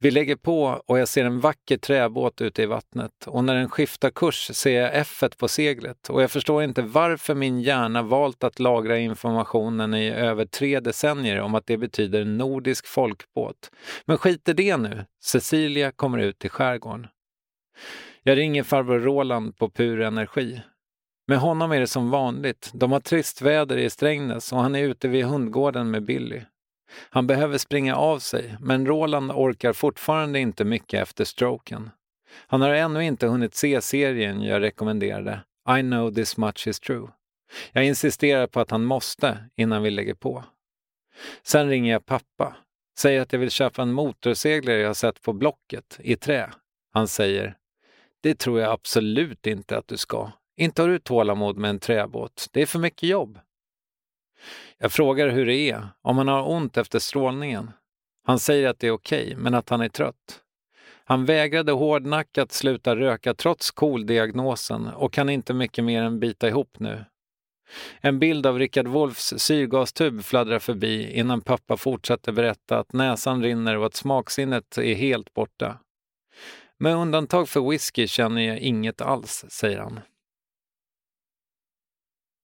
Vi 0.02 0.10
lägger 0.10 0.36
på 0.36 0.82
och 0.86 0.98
jag 0.98 1.08
ser 1.08 1.24
en 1.24 1.40
vacker 1.40 1.76
träbåt 1.76 2.40
ute 2.40 2.62
i 2.62 2.66
vattnet 2.66 3.26
och 3.26 3.44
när 3.44 3.54
den 3.54 3.68
skiftar 3.68 4.10
kurs 4.10 4.50
ser 4.54 4.80
jag 4.80 4.90
f 4.94 5.22
på 5.38 5.48
seglet 5.48 6.10
och 6.10 6.22
jag 6.22 6.30
förstår 6.30 6.62
inte 6.62 6.82
varför 6.82 7.34
min 7.34 7.60
hjärna 7.60 8.02
valt 8.02 8.44
att 8.44 8.58
lagra 8.58 8.98
informationen 8.98 9.94
i 9.94 10.10
över 10.10 10.44
tre 10.44 10.80
decennier 10.80 11.40
om 11.40 11.54
att 11.54 11.66
det 11.66 11.76
betyder 11.76 12.24
nordisk 12.24 12.86
folkbåt. 12.86 13.70
Men 14.04 14.18
skit 14.18 14.48
i 14.48 14.52
det 14.52 14.76
nu, 14.76 15.04
Cecilia 15.24 15.92
kommer 15.92 16.18
ut 16.18 16.44
i 16.44 16.48
skärgården. 16.48 17.06
Jag 18.22 18.38
ringer 18.38 18.62
farbror 18.62 19.00
Roland 19.00 19.56
på 19.56 19.70
Pur 19.70 20.00
Energi. 20.00 20.60
Med 21.26 21.38
honom 21.38 21.72
är 21.72 21.80
det 21.80 21.86
som 21.86 22.10
vanligt. 22.10 22.70
De 22.74 22.92
har 22.92 23.00
trist 23.00 23.42
väder 23.42 23.76
i 23.76 23.90
Strängnäs 23.90 24.52
och 24.52 24.58
han 24.58 24.74
är 24.74 24.82
ute 24.82 25.08
vid 25.08 25.24
hundgården 25.24 25.90
med 25.90 26.04
Billy. 26.04 26.40
Han 27.10 27.26
behöver 27.26 27.58
springa 27.58 27.96
av 27.96 28.18
sig, 28.18 28.56
men 28.60 28.86
Roland 28.86 29.32
orkar 29.32 29.72
fortfarande 29.72 30.38
inte 30.38 30.64
mycket 30.64 31.02
efter 31.02 31.24
stroken. 31.24 31.90
Han 32.46 32.60
har 32.60 32.70
ännu 32.70 33.04
inte 33.04 33.26
hunnit 33.26 33.54
se 33.54 33.80
serien 33.80 34.42
jag 34.42 34.62
rekommenderade, 34.62 35.40
I 35.78 35.80
know 35.80 36.14
this 36.14 36.36
much 36.36 36.66
is 36.66 36.80
true. 36.80 37.08
Jag 37.72 37.84
insisterar 37.84 38.46
på 38.46 38.60
att 38.60 38.70
han 38.70 38.84
måste 38.84 39.38
innan 39.56 39.82
vi 39.82 39.90
lägger 39.90 40.14
på. 40.14 40.44
Sen 41.42 41.68
ringer 41.68 41.92
jag 41.92 42.06
pappa, 42.06 42.56
säger 42.98 43.20
att 43.20 43.32
jag 43.32 43.40
vill 43.40 43.50
köpa 43.50 43.82
en 43.82 43.92
motorseglare 43.92 44.78
jag 44.78 44.96
sett 44.96 45.22
på 45.22 45.32
Blocket 45.32 46.00
i 46.02 46.16
trä. 46.16 46.50
Han 46.92 47.08
säger, 47.08 47.56
det 48.22 48.38
tror 48.38 48.60
jag 48.60 48.72
absolut 48.72 49.46
inte 49.46 49.78
att 49.78 49.88
du 49.88 49.96
ska. 49.96 50.30
Inte 50.56 50.82
har 50.82 50.88
du 50.88 50.98
tålamod 50.98 51.56
med 51.56 51.70
en 51.70 51.78
träbåt, 51.78 52.48
det 52.52 52.62
är 52.62 52.66
för 52.66 52.78
mycket 52.78 53.08
jobb. 53.08 53.38
Jag 54.78 54.92
frågar 54.92 55.28
hur 55.28 55.46
det 55.46 55.70
är, 55.70 55.88
om 56.02 56.18
han 56.18 56.28
har 56.28 56.50
ont 56.50 56.76
efter 56.76 56.98
strålningen. 56.98 57.70
Han 58.26 58.38
säger 58.38 58.68
att 58.68 58.78
det 58.78 58.86
är 58.86 58.90
okej, 58.90 59.24
okay, 59.24 59.36
men 59.36 59.54
att 59.54 59.68
han 59.68 59.80
är 59.80 59.88
trött. 59.88 60.42
Han 61.04 61.24
vägrade 61.24 61.72
hårdnackat 61.72 62.52
sluta 62.52 62.96
röka 62.96 63.34
trots 63.34 63.70
KOL-diagnosen 63.70 64.86
och 64.86 65.12
kan 65.12 65.28
inte 65.28 65.54
mycket 65.54 65.84
mer 65.84 66.02
än 66.02 66.20
bita 66.20 66.48
ihop 66.48 66.78
nu. 66.78 67.04
En 68.00 68.18
bild 68.18 68.46
av 68.46 68.58
Richard 68.58 68.86
Wolffs 68.86 69.34
syrgastub 69.36 70.24
fladdrar 70.24 70.58
förbi 70.58 71.12
innan 71.12 71.40
pappa 71.40 71.76
fortsätter 71.76 72.32
berätta 72.32 72.78
att 72.78 72.92
näsan 72.92 73.42
rinner 73.42 73.76
och 73.76 73.86
att 73.86 73.94
smaksinnet 73.94 74.78
är 74.78 74.94
helt 74.94 75.34
borta. 75.34 75.78
Med 76.78 76.96
undantag 76.96 77.48
för 77.48 77.70
whisky 77.70 78.06
känner 78.06 78.42
jag 78.42 78.58
inget 78.58 79.00
alls, 79.00 79.44
säger 79.48 79.78
han. 79.78 80.00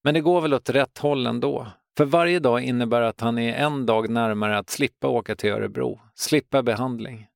Men 0.05 0.15
det 0.15 0.21
går 0.21 0.41
väl 0.41 0.55
åt 0.55 0.71
rätt 0.71 0.99
håll 0.99 1.27
ändå. 1.27 1.67
För 1.99 2.05
varje 2.05 2.39
dag 2.39 2.63
innebär 2.63 3.01
att 3.01 3.21
han 3.21 3.39
är 3.39 3.55
en 3.55 3.87
dag 3.87 4.11
närmare 4.11 4.59
att 4.59 4.71
slippa 4.71 5.09
åka 5.09 5.37
till 5.37 5.51
Örebro, 5.51 6.01
slippa 6.15 6.63
behandling. 6.63 7.27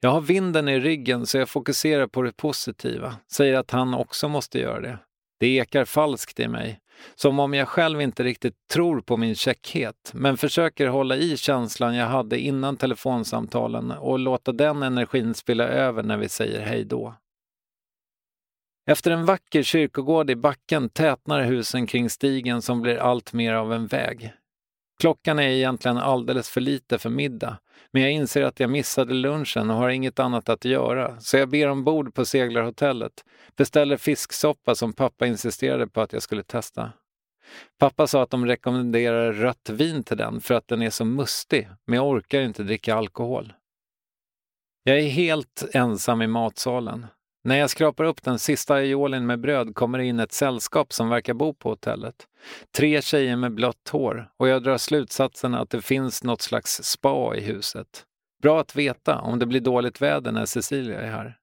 Jag 0.00 0.10
har 0.10 0.20
vinden 0.20 0.68
i 0.68 0.80
ryggen 0.80 1.26
så 1.26 1.38
jag 1.38 1.48
fokuserar 1.48 2.06
på 2.06 2.22
det 2.22 2.36
positiva, 2.36 3.16
säger 3.32 3.54
att 3.54 3.70
han 3.70 3.94
också 3.94 4.28
måste 4.28 4.58
göra 4.58 4.80
det. 4.80 4.98
Det 5.40 5.46
ekar 5.46 5.84
falskt 5.84 6.40
i 6.40 6.48
mig, 6.48 6.80
som 7.14 7.38
om 7.38 7.54
jag 7.54 7.68
själv 7.68 8.00
inte 8.00 8.22
riktigt 8.22 8.54
tror 8.72 9.00
på 9.00 9.16
min 9.16 9.34
käckhet, 9.34 10.10
men 10.14 10.36
försöker 10.36 10.86
hålla 10.86 11.16
i 11.16 11.36
känslan 11.36 11.94
jag 11.94 12.06
hade 12.06 12.38
innan 12.38 12.76
telefonsamtalen 12.76 13.90
och 13.90 14.18
låta 14.18 14.52
den 14.52 14.82
energin 14.82 15.34
spilla 15.34 15.64
över 15.64 16.02
när 16.02 16.16
vi 16.16 16.28
säger 16.28 16.60
hej 16.60 16.84
då. 16.84 17.14
Efter 18.86 19.10
en 19.10 19.24
vacker 19.24 19.62
kyrkogård 19.62 20.30
i 20.30 20.36
backen 20.36 20.88
tätnar 20.88 21.42
husen 21.42 21.86
kring 21.86 22.10
stigen 22.10 22.62
som 22.62 22.82
blir 22.82 22.96
allt 22.96 23.32
mer 23.32 23.52
av 23.52 23.72
en 23.72 23.86
väg. 23.86 24.32
Klockan 25.00 25.38
är 25.38 25.48
egentligen 25.48 25.98
alldeles 25.98 26.50
för 26.50 26.60
lite 26.60 26.98
för 26.98 27.10
middag, 27.10 27.58
men 27.92 28.02
jag 28.02 28.12
inser 28.12 28.42
att 28.42 28.60
jag 28.60 28.70
missade 28.70 29.14
lunchen 29.14 29.70
och 29.70 29.76
har 29.76 29.88
inget 29.88 30.18
annat 30.18 30.48
att 30.48 30.64
göra, 30.64 31.20
så 31.20 31.36
jag 31.36 31.48
ber 31.48 31.68
ombord 31.68 32.14
på 32.14 32.24
seglarhotellet, 32.24 33.12
beställer 33.56 33.96
fisksoppa 33.96 34.74
som 34.74 34.92
pappa 34.92 35.26
insisterade 35.26 35.86
på 35.86 36.00
att 36.00 36.12
jag 36.12 36.22
skulle 36.22 36.42
testa. 36.42 36.92
Pappa 37.78 38.06
sa 38.06 38.22
att 38.22 38.30
de 38.30 38.46
rekommenderar 38.46 39.32
rött 39.32 39.70
vin 39.70 40.04
till 40.04 40.16
den 40.16 40.40
för 40.40 40.54
att 40.54 40.68
den 40.68 40.82
är 40.82 40.90
så 40.90 41.04
mustig, 41.04 41.68
men 41.86 41.96
jag 41.96 42.08
orkar 42.08 42.40
inte 42.40 42.62
dricka 42.62 42.94
alkohol. 42.94 43.52
Jag 44.82 44.98
är 44.98 45.08
helt 45.08 45.64
ensam 45.72 46.22
i 46.22 46.26
matsalen. 46.26 47.06
När 47.44 47.56
jag 47.56 47.70
skrapar 47.70 48.04
upp 48.04 48.22
den 48.22 48.38
sista 48.38 48.74
aiolin 48.74 49.26
med 49.26 49.40
bröd 49.40 49.74
kommer 49.74 49.98
det 49.98 50.04
in 50.04 50.20
ett 50.20 50.32
sällskap 50.32 50.92
som 50.92 51.08
verkar 51.08 51.34
bo 51.34 51.54
på 51.54 51.68
hotellet. 51.68 52.14
Tre 52.76 53.02
tjejer 53.02 53.36
med 53.36 53.54
blött 53.54 53.88
hår 53.90 54.30
och 54.36 54.48
jag 54.48 54.62
drar 54.62 54.78
slutsatsen 54.78 55.54
att 55.54 55.70
det 55.70 55.82
finns 55.82 56.24
något 56.24 56.42
slags 56.42 56.82
spa 56.82 57.36
i 57.36 57.40
huset. 57.40 58.04
Bra 58.42 58.60
att 58.60 58.76
veta 58.76 59.18
om 59.18 59.38
det 59.38 59.46
blir 59.46 59.60
dåligt 59.60 60.02
väder 60.02 60.32
när 60.32 60.46
Cecilia 60.46 61.00
är 61.00 61.10
här. 61.10 61.36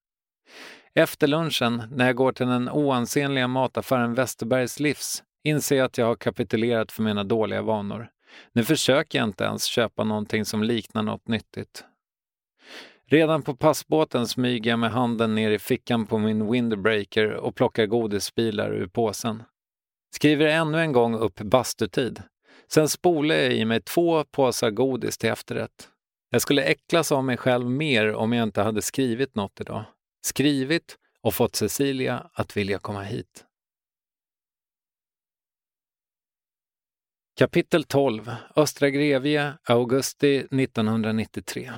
Efter 0.95 1.27
lunchen, 1.27 1.83
när 1.91 2.05
jag 2.05 2.15
går 2.15 2.31
till 2.31 2.47
den 2.47 2.69
oansenliga 2.69 3.47
mataffären 3.47 4.13
Westerbergs 4.13 4.79
Livs, 4.79 5.23
inser 5.43 5.75
jag 5.77 5.85
att 5.85 5.97
jag 5.97 6.05
har 6.05 6.15
kapitulerat 6.15 6.91
för 6.91 7.03
mina 7.03 7.23
dåliga 7.23 7.61
vanor. 7.61 8.09
Nu 8.53 8.63
försöker 8.63 9.19
jag 9.19 9.27
inte 9.27 9.43
ens 9.43 9.63
köpa 9.63 10.03
någonting 10.03 10.45
som 10.45 10.63
liknar 10.63 11.03
något 11.03 11.27
nyttigt. 11.27 11.85
Redan 13.09 13.43
på 13.43 13.55
passbåten 13.55 14.27
smyger 14.27 14.69
jag 14.69 14.79
med 14.79 14.91
handen 14.91 15.35
ner 15.35 15.51
i 15.51 15.59
fickan 15.59 16.05
på 16.05 16.17
min 16.17 16.51
windbreaker 16.51 17.33
och 17.33 17.55
plockar 17.55 17.85
godisbilar 17.85 18.73
ur 18.73 18.87
påsen. 18.87 19.43
Skriver 20.15 20.45
ännu 20.45 20.79
en 20.79 20.91
gång 20.91 21.15
upp 21.15 21.39
bastutid. 21.39 22.23
Sen 22.67 22.89
spolar 22.89 23.35
jag 23.35 23.53
i 23.53 23.65
mig 23.65 23.81
två 23.81 24.23
påsar 24.23 24.71
godis 24.71 25.17
till 25.17 25.29
efterrätt. 25.29 25.89
Jag 26.29 26.41
skulle 26.41 26.63
äcklas 26.63 27.11
av 27.11 27.23
mig 27.23 27.37
själv 27.37 27.69
mer 27.69 28.13
om 28.13 28.33
jag 28.33 28.43
inte 28.43 28.61
hade 28.61 28.81
skrivit 28.81 29.35
något 29.35 29.61
idag. 29.61 29.83
Skrivit 30.21 30.97
och 31.21 31.33
fått 31.33 31.55
Cecilia 31.55 32.29
att 32.33 32.57
vilja 32.57 32.79
komma 32.79 33.03
hit. 33.03 33.45
Kapitel 37.37 37.83
12 37.83 38.31
Östra 38.55 38.89
Grevie, 38.89 39.53
augusti 39.63 40.37
1993 40.37 41.71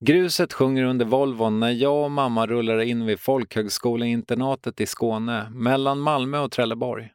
Gruset 0.00 0.52
sjunger 0.52 0.84
under 0.84 1.04
Volvon 1.04 1.60
när 1.60 1.70
jag 1.70 2.04
och 2.04 2.10
mamma 2.10 2.46
rullar 2.46 2.80
in 2.80 3.06
vid 3.06 3.20
folkhögskoleinternatet 3.20 4.80
i 4.80 4.86
Skåne, 4.86 5.50
mellan 5.50 6.00
Malmö 6.00 6.38
och 6.38 6.50
Trelleborg. 6.50 7.10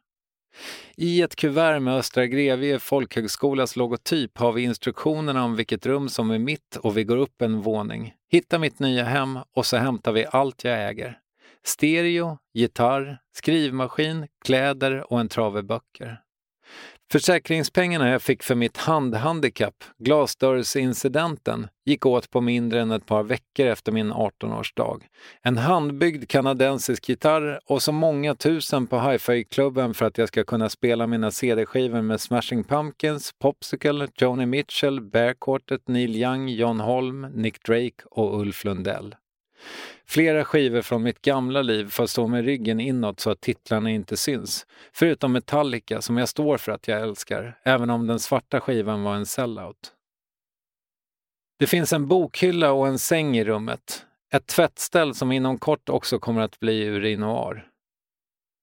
I 0.96 1.22
ett 1.22 1.36
kuvert 1.36 1.80
med 1.80 1.96
Östra 1.96 2.26
Grevie 2.26 2.78
folkhögskolas 2.78 3.76
logotyp 3.76 4.38
har 4.38 4.52
vi 4.52 4.62
instruktionerna 4.62 5.44
om 5.44 5.56
vilket 5.56 5.86
rum 5.86 6.08
som 6.08 6.30
är 6.30 6.38
mitt 6.38 6.76
och 6.76 6.96
vi 6.96 7.04
går 7.04 7.16
upp 7.16 7.42
en 7.42 7.60
våning, 7.60 8.14
hittar 8.30 8.58
mitt 8.58 8.78
nya 8.78 9.04
hem 9.04 9.38
och 9.56 9.66
så 9.66 9.76
hämtar 9.76 10.12
vi 10.12 10.26
allt 10.30 10.64
jag 10.64 10.88
äger. 10.88 11.18
Stereo, 11.64 12.38
gitarr, 12.54 13.18
skrivmaskin, 13.32 14.26
kläder 14.44 15.12
och 15.12 15.20
en 15.20 15.28
trave 15.28 15.62
böcker. 15.62 16.20
Försäkringspengarna 17.12 18.08
jag 18.08 18.22
fick 18.22 18.42
för 18.42 18.54
mitt 18.54 18.76
handhandikapp, 18.76 19.84
glasdörrsincidenten, 19.98 21.68
gick 21.84 22.06
åt 22.06 22.30
på 22.30 22.40
mindre 22.40 22.80
än 22.80 22.90
ett 22.90 23.06
par 23.06 23.22
veckor 23.22 23.66
efter 23.66 23.92
min 23.92 24.12
18-årsdag. 24.12 25.00
En 25.42 25.56
handbyggd 25.56 26.28
kanadensisk 26.28 27.08
gitarr 27.08 27.60
och 27.66 27.82
så 27.82 27.92
många 27.92 28.34
tusen 28.34 28.86
på 28.86 29.00
Hifi-klubben 29.00 29.94
för 29.94 30.06
att 30.06 30.18
jag 30.18 30.28
ska 30.28 30.44
kunna 30.44 30.68
spela 30.68 31.06
mina 31.06 31.30
CD-skivor 31.30 32.02
med 32.02 32.20
Smashing 32.20 32.64
Pumpkins, 32.64 33.32
Popsicle, 33.38 34.08
Joni 34.18 34.46
Mitchell, 34.46 35.00
Bear 35.00 35.34
Quartet, 35.40 35.88
Neil 35.88 36.16
Young, 36.16 36.48
John 36.48 36.80
Holm, 36.80 37.20
Nick 37.20 37.64
Drake 37.64 38.02
och 38.10 38.40
Ulf 38.40 38.64
Lundell. 38.64 39.14
Flera 40.10 40.44
skivor 40.44 40.82
från 40.82 41.02
mitt 41.02 41.22
gamla 41.22 41.62
liv 41.62 41.90
får 41.90 42.06
stå 42.06 42.26
med 42.26 42.44
ryggen 42.44 42.80
inåt 42.80 43.20
så 43.20 43.30
att 43.30 43.40
titlarna 43.40 43.90
inte 43.90 44.16
syns. 44.16 44.66
Förutom 44.92 45.32
Metallica 45.32 46.02
som 46.02 46.16
jag 46.16 46.28
står 46.28 46.56
för 46.56 46.72
att 46.72 46.88
jag 46.88 47.00
älskar, 47.00 47.58
även 47.64 47.90
om 47.90 48.06
den 48.06 48.20
svarta 48.20 48.60
skivan 48.60 49.02
var 49.02 49.14
en 49.14 49.26
sellout. 49.26 49.92
Det 51.58 51.66
finns 51.66 51.92
en 51.92 52.06
bokhylla 52.06 52.72
och 52.72 52.88
en 52.88 52.98
säng 52.98 53.36
i 53.36 53.44
rummet. 53.44 54.06
Ett 54.32 54.46
tvättställ 54.46 55.14
som 55.14 55.32
inom 55.32 55.58
kort 55.58 55.88
också 55.88 56.18
kommer 56.18 56.40
att 56.40 56.60
bli 56.60 56.84
urinoar. 56.84 57.66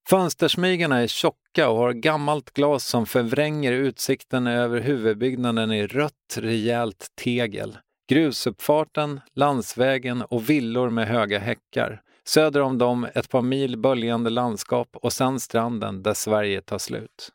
Fönstersmygarna 0.10 1.02
är 1.02 1.08
tjocka 1.08 1.70
och 1.70 1.78
har 1.78 1.94
gammalt 1.94 2.54
glas 2.54 2.86
som 2.86 3.06
förvränger 3.06 3.72
utsikten 3.72 4.48
över 4.48 4.80
huvudbyggnaden 4.80 5.72
i 5.72 5.88
rött, 5.88 6.38
rejält 6.38 7.12
tegel. 7.16 7.78
Grusuppfarten, 8.08 9.22
landsvägen 9.34 10.22
och 10.22 10.50
villor 10.50 10.90
med 10.90 11.08
höga 11.08 11.40
häckar. 11.40 12.02
Söder 12.24 12.62
om 12.62 12.78
dem 12.78 13.08
ett 13.16 13.30
par 13.30 13.42
mil 13.42 13.78
böljande 13.78 14.30
landskap 14.30 14.88
och 14.94 15.14
sen 15.14 15.40
stranden 15.40 16.04
där 16.04 16.14
Sverige 16.14 16.62
tar 16.62 16.78
slut. 16.78 17.32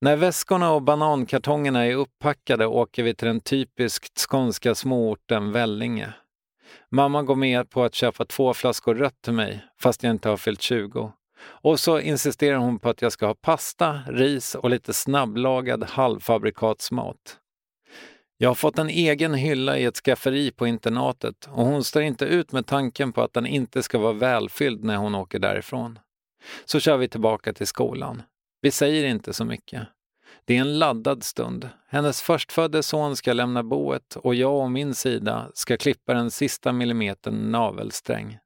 När 0.00 0.16
väskorna 0.16 0.72
och 0.72 0.82
banankartongerna 0.82 1.86
är 1.86 1.94
uppackade 1.94 2.66
åker 2.66 3.02
vi 3.02 3.14
till 3.14 3.28
den 3.28 3.40
typiskt 3.40 4.18
skånska 4.30 4.74
småorten 4.74 5.52
Vellinge. 5.52 6.12
Mamma 6.90 7.22
går 7.22 7.36
med 7.36 7.70
på 7.70 7.84
att 7.84 7.94
köpa 7.94 8.24
två 8.24 8.54
flaskor 8.54 8.94
rött 8.94 9.22
till 9.22 9.32
mig, 9.32 9.64
fast 9.80 10.02
jag 10.02 10.10
inte 10.10 10.28
har 10.28 10.36
fyllt 10.36 10.62
20. 10.62 11.12
Och 11.42 11.80
så 11.80 12.00
insisterar 12.00 12.56
hon 12.56 12.78
på 12.78 12.88
att 12.88 13.02
jag 13.02 13.12
ska 13.12 13.26
ha 13.26 13.34
pasta, 13.34 14.00
ris 14.06 14.54
och 14.54 14.70
lite 14.70 14.92
snabblagad 14.92 15.84
halvfabrikatsmat. 15.84 17.38
Jag 18.44 18.50
har 18.50 18.54
fått 18.54 18.78
en 18.78 18.88
egen 18.88 19.34
hylla 19.34 19.78
i 19.78 19.84
ett 19.84 19.96
skafferi 19.96 20.50
på 20.50 20.66
internatet 20.66 21.48
och 21.50 21.64
hon 21.64 21.84
står 21.84 22.02
inte 22.02 22.24
ut 22.24 22.52
med 22.52 22.66
tanken 22.66 23.12
på 23.12 23.22
att 23.22 23.32
den 23.32 23.46
inte 23.46 23.82
ska 23.82 23.98
vara 23.98 24.12
välfylld 24.12 24.84
när 24.84 24.96
hon 24.96 25.14
åker 25.14 25.38
därifrån. 25.38 25.98
Så 26.64 26.80
kör 26.80 26.96
vi 26.96 27.08
tillbaka 27.08 27.52
till 27.52 27.66
skolan. 27.66 28.22
Vi 28.60 28.70
säger 28.70 29.04
inte 29.04 29.32
så 29.32 29.44
mycket. 29.44 29.82
Det 30.44 30.56
är 30.56 30.60
en 30.60 30.78
laddad 30.78 31.24
stund. 31.24 31.68
Hennes 31.88 32.22
förstfödde 32.22 32.82
son 32.82 33.16
ska 33.16 33.32
lämna 33.32 33.62
boet 33.62 34.16
och 34.16 34.34
jag 34.34 34.60
och 34.60 34.70
min 34.70 34.94
sida 34.94 35.50
ska 35.54 35.76
klippa 35.76 36.14
den 36.14 36.30
sista 36.30 36.72
millimetern 36.72 37.50
navelsträng. 37.52 38.38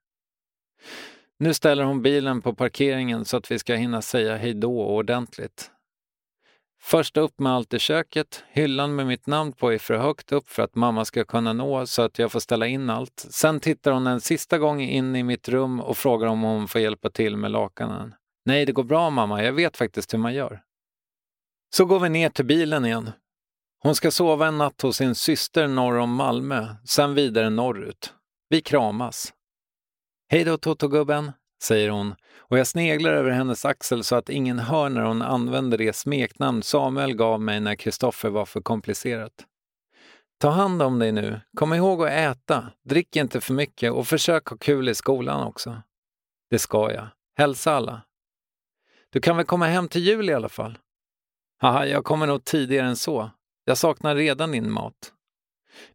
Nu 1.39 1.55
ställer 1.55 1.85
hon 1.85 2.03
bilen 2.03 2.43
på 2.43 2.55
parkeringen 2.55 3.25
så 3.25 3.37
att 3.37 3.51
vi 3.51 3.59
ska 3.59 3.75
hinna 3.75 4.03
säga 4.03 4.37
hejdå 4.37 4.87
ordentligt. 4.87 5.71
Först 6.81 7.17
upp 7.17 7.41
med 7.41 7.53
allt 7.53 7.75
i 7.75 7.79
köket, 7.79 8.45
hyllan 8.53 8.97
med 8.97 9.07
mitt 9.07 9.27
namn 9.27 9.53
på 9.53 9.73
är 9.73 9.79
för 9.79 9.97
högt 9.97 10.33
upp 10.33 10.49
för 10.49 10.63
att 10.63 10.75
mamma 10.75 11.05
ska 11.05 11.25
kunna 11.25 11.53
nå 11.53 11.87
så 11.87 12.03
att 12.03 12.19
jag 12.19 12.33
får 12.33 12.41
ställa 12.41 12.67
in 12.67 12.91
allt. 12.91 13.27
Sen 13.31 13.61
tittar 13.61 13.93
hon 13.93 14.07
en 14.07 14.21
sista 14.21 14.59
gång 14.59 14.81
in 14.83 15.17
i 15.17 15.23
mitt 15.23 15.49
rum 15.49 15.81
och 15.81 15.97
frågar 15.97 16.27
om 16.27 16.43
hon 16.43 16.69
får 16.69 16.81
hjälpa 16.81 17.11
till 17.11 17.37
med 17.37 17.51
lakanen. 17.51 18.15
Nej, 18.45 18.67
det 18.67 18.73
går 18.73 18.85
bra 18.85 19.11
mamma, 19.11 19.45
jag 19.45 19.53
vet 19.53 19.77
faktiskt 19.77 20.15
hur 20.15 20.19
man 20.19 20.35
gör. 20.35 20.63
Så 21.75 21.85
går 21.85 22.01
vi 22.01 22.09
ner 22.09 22.31
till 22.31 22.45
bilen 22.45 22.85
igen. 22.85 23.11
Hon 23.83 23.95
ska 23.95 24.11
sova 24.11 24.47
en 24.47 24.59
natt 24.59 24.83
hos 24.83 24.97
sin 24.97 25.15
syster 25.15 25.69
norr 25.69 25.99
om 25.99 26.15
Malmö, 26.15 26.67
sen 26.85 27.15
vidare 27.15 27.51
norrut. 27.51 28.15
Vi 28.49 28.61
kramas. 28.61 29.33
Hej 30.31 30.45
då 30.45 30.57
Toto-gubben, 30.57 31.33
säger 31.63 31.91
hon 31.91 32.15
och 32.39 32.59
jag 32.59 32.67
sneglar 32.67 33.13
över 33.13 33.31
hennes 33.31 33.65
axel 33.65 34.05
så 34.05 34.17
att 34.17 34.29
ingen 34.29 34.59
hör 34.59 34.89
när 34.89 35.03
hon 35.03 35.23
använder 35.23 35.79
det 35.79 35.97
smeknamn 35.97 36.63
Samuel 36.63 37.15
gav 37.15 37.41
mig 37.41 37.61
när 37.61 37.75
Kristoffer 37.75 38.29
var 38.29 38.47
för 38.47 38.61
komplicerat. 38.61 39.33
Ta 40.41 40.51
hand 40.51 40.83
om 40.83 40.99
dig 40.99 41.13
nu. 41.13 41.41
Kom 41.57 41.75
ihåg 41.75 42.03
att 42.03 42.11
äta. 42.11 42.71
Drick 42.85 43.17
inte 43.17 43.41
för 43.41 43.55
mycket 43.55 43.93
och 43.93 44.07
försök 44.07 44.47
ha 44.47 44.57
kul 44.57 44.89
i 44.89 44.95
skolan 44.95 45.47
också. 45.47 45.83
Det 46.51 46.59
ska 46.59 46.93
jag. 46.93 47.07
Hälsa 47.37 47.73
alla. 47.73 48.03
Du 49.11 49.21
kan 49.21 49.37
väl 49.37 49.47
komma 49.47 49.67
hem 49.67 49.89
till 49.89 50.03
jul 50.03 50.31
i 50.31 50.35
alla 50.35 50.49
fall? 50.49 50.79
Haha, 51.61 51.87
jag 51.87 52.05
kommer 52.05 52.27
nog 52.27 52.45
tidigare 52.45 52.87
än 52.87 52.97
så. 52.97 53.31
Jag 53.65 53.79
saknar 53.79 54.17
redan 54.17 54.53
din 54.53 54.71
mat. 54.71 55.13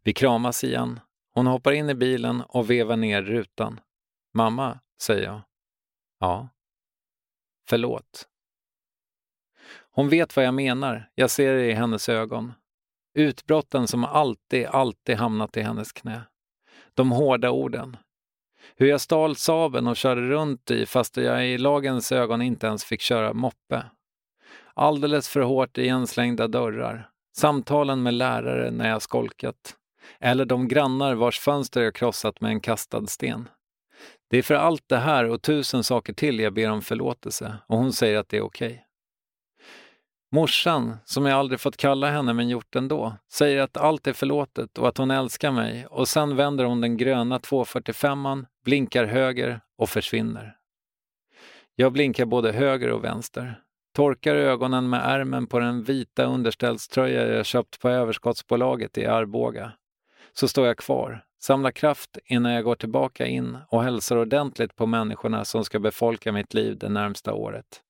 Vi 0.02 0.12
kramas 0.12 0.64
igen. 0.64 1.00
Hon 1.34 1.46
hoppar 1.46 1.72
in 1.72 1.90
i 1.90 1.94
bilen 1.94 2.42
och 2.48 2.70
vevar 2.70 2.96
ner 2.96 3.22
rutan. 3.22 3.80
Mamma, 4.34 4.78
säger 5.00 5.24
jag. 5.24 5.40
Ja. 6.24 6.48
Förlåt. 7.68 8.28
Hon 9.90 10.08
vet 10.08 10.36
vad 10.36 10.44
jag 10.44 10.54
menar. 10.54 11.10
Jag 11.14 11.30
ser 11.30 11.54
det 11.54 11.66
i 11.66 11.72
hennes 11.72 12.08
ögon. 12.08 12.52
Utbrotten 13.14 13.86
som 13.86 14.04
alltid, 14.04 14.66
alltid 14.66 15.16
hamnat 15.16 15.56
i 15.56 15.60
hennes 15.60 15.92
knä. 15.92 16.22
De 16.94 17.10
hårda 17.10 17.50
orden. 17.50 17.96
Hur 18.76 18.86
jag 18.86 19.00
stal 19.00 19.36
Saben 19.36 19.86
och 19.86 19.96
körde 19.96 20.20
runt 20.20 20.70
i 20.70 20.86
fast 20.86 21.16
jag 21.16 21.48
i 21.48 21.58
lagens 21.58 22.12
ögon 22.12 22.42
inte 22.42 22.66
ens 22.66 22.84
fick 22.84 23.00
köra 23.00 23.32
moppe. 23.32 23.84
Alldeles 24.74 25.28
för 25.28 25.40
hårt 25.40 25.78
igenslängda 25.78 26.48
dörrar. 26.48 27.10
Samtalen 27.36 28.02
med 28.02 28.14
lärare 28.14 28.70
när 28.70 28.88
jag 28.88 29.02
skolkat. 29.02 29.76
Eller 30.18 30.44
de 30.44 30.68
grannar 30.68 31.14
vars 31.14 31.40
fönster 31.40 31.82
jag 31.82 31.94
krossat 31.94 32.40
med 32.40 32.50
en 32.50 32.60
kastad 32.60 33.06
sten. 33.06 33.48
Det 34.34 34.38
är 34.38 34.42
för 34.42 34.54
allt 34.54 34.84
det 34.86 34.96
här 34.96 35.24
och 35.24 35.42
tusen 35.42 35.84
saker 35.84 36.12
till 36.12 36.40
jag 36.40 36.54
ber 36.54 36.70
om 36.70 36.82
förlåtelse 36.82 37.56
och 37.66 37.78
hon 37.78 37.92
säger 37.92 38.18
att 38.18 38.28
det 38.28 38.36
är 38.36 38.42
okej. 38.42 38.68
Okay. 38.68 38.78
Morsan, 40.32 40.96
som 41.04 41.26
jag 41.26 41.38
aldrig 41.38 41.60
fått 41.60 41.76
kalla 41.76 42.10
henne 42.10 42.32
men 42.32 42.48
gjort 42.48 42.76
ändå, 42.76 43.16
säger 43.32 43.62
att 43.62 43.76
allt 43.76 44.06
är 44.06 44.12
förlåtet 44.12 44.78
och 44.78 44.88
att 44.88 44.98
hon 44.98 45.10
älskar 45.10 45.50
mig 45.50 45.86
och 45.86 46.08
sen 46.08 46.36
vänder 46.36 46.64
hon 46.64 46.80
den 46.80 46.96
gröna 46.96 47.38
245an, 47.38 48.46
blinkar 48.64 49.04
höger 49.04 49.60
och 49.78 49.88
försvinner. 49.88 50.56
Jag 51.74 51.92
blinkar 51.92 52.24
både 52.24 52.52
höger 52.52 52.90
och 52.90 53.04
vänster, 53.04 53.60
torkar 53.96 54.34
ögonen 54.34 54.88
med 54.88 55.00
ärmen 55.04 55.46
på 55.46 55.58
den 55.58 55.82
vita 55.82 56.24
underställströja 56.24 57.36
jag 57.36 57.46
köpt 57.46 57.80
på 57.80 57.88
överskottsbolaget 57.88 58.98
i 58.98 59.06
Arboga. 59.06 59.72
Så 60.32 60.48
står 60.48 60.66
jag 60.66 60.76
kvar, 60.76 61.24
samlar 61.44 61.70
kraft 61.70 62.18
innan 62.24 62.52
jag 62.52 62.64
går 62.64 62.74
tillbaka 62.74 63.26
in 63.26 63.58
och 63.68 63.82
hälsar 63.82 64.16
ordentligt 64.16 64.76
på 64.76 64.86
människorna 64.86 65.44
som 65.44 65.64
ska 65.64 65.78
befolka 65.78 66.32
mitt 66.32 66.54
liv 66.54 66.78
det 66.78 66.88
närmsta 66.88 67.34
året. 67.34 67.82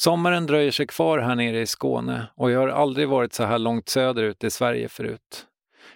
Sommaren 0.00 0.46
dröjer 0.46 0.70
sig 0.70 0.86
kvar 0.86 1.18
här 1.18 1.34
nere 1.34 1.60
i 1.60 1.66
Skåne 1.66 2.26
och 2.34 2.50
jag 2.50 2.60
har 2.60 2.68
aldrig 2.68 3.08
varit 3.08 3.32
så 3.32 3.44
här 3.44 3.58
långt 3.58 3.88
söderut 3.88 4.44
i 4.44 4.50
Sverige 4.50 4.88
förut. 4.88 5.46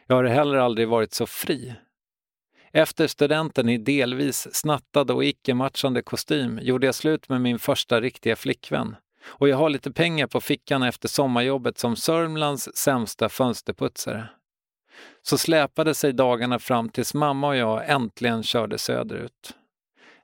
Jag 0.07 0.17
har 0.17 0.25
heller 0.25 0.57
aldrig 0.57 0.89
varit 0.89 1.13
så 1.13 1.27
fri. 1.27 1.75
Efter 2.73 3.07
studenten 3.07 3.69
i 3.69 3.79
delvis 3.79 4.49
snattad 4.55 5.11
och 5.11 5.25
icke-matchande 5.25 6.03
kostym 6.03 6.59
gjorde 6.63 6.87
jag 6.87 6.95
slut 6.95 7.29
med 7.29 7.41
min 7.41 7.59
första 7.59 8.01
riktiga 8.01 8.37
flickvän. 8.37 8.97
Och 9.27 9.49
jag 9.49 9.57
har 9.57 9.71
lite 9.71 9.93
pengar 9.93 10.27
på 10.27 10.41
fickan 10.41 10.83
efter 10.83 11.09
sommarjobbet 11.09 11.79
som 11.79 11.97
Sörmlands 11.97 12.77
sämsta 12.77 13.29
fönsterputsare. 13.29 14.29
Så 15.23 15.39
släpade 15.39 15.95
sig 15.95 16.13
dagarna 16.13 16.59
fram 16.59 16.89
tills 16.89 17.15
mamma 17.15 17.49
och 17.49 17.57
jag 17.57 17.91
äntligen 17.91 18.43
körde 18.43 18.79
söderut. 18.79 19.55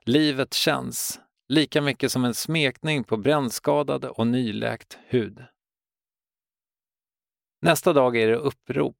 Livet 0.05 0.53
känns, 0.53 1.19
lika 1.49 1.81
mycket 1.81 2.11
som 2.11 2.25
en 2.25 2.33
smekning 2.33 3.03
på 3.03 3.17
brännskadad 3.17 4.05
och 4.05 4.27
nyläkt 4.27 4.97
hud. 5.07 5.43
Nästa 7.61 7.93
dag 7.93 8.17
är 8.17 8.27
det 8.27 8.35
upprop. 8.35 8.97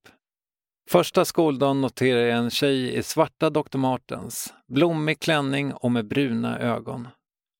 Första 0.89 1.25
skoldagen 1.25 1.81
noterar 1.81 2.19
jag 2.19 2.37
en 2.37 2.49
tjej 2.49 2.97
i 2.97 3.03
svarta 3.03 3.49
Dr. 3.49 3.77
Martens, 3.77 4.53
blommig 4.67 5.19
klänning 5.19 5.73
och 5.73 5.91
med 5.91 6.07
bruna 6.07 6.59
ögon. 6.59 7.07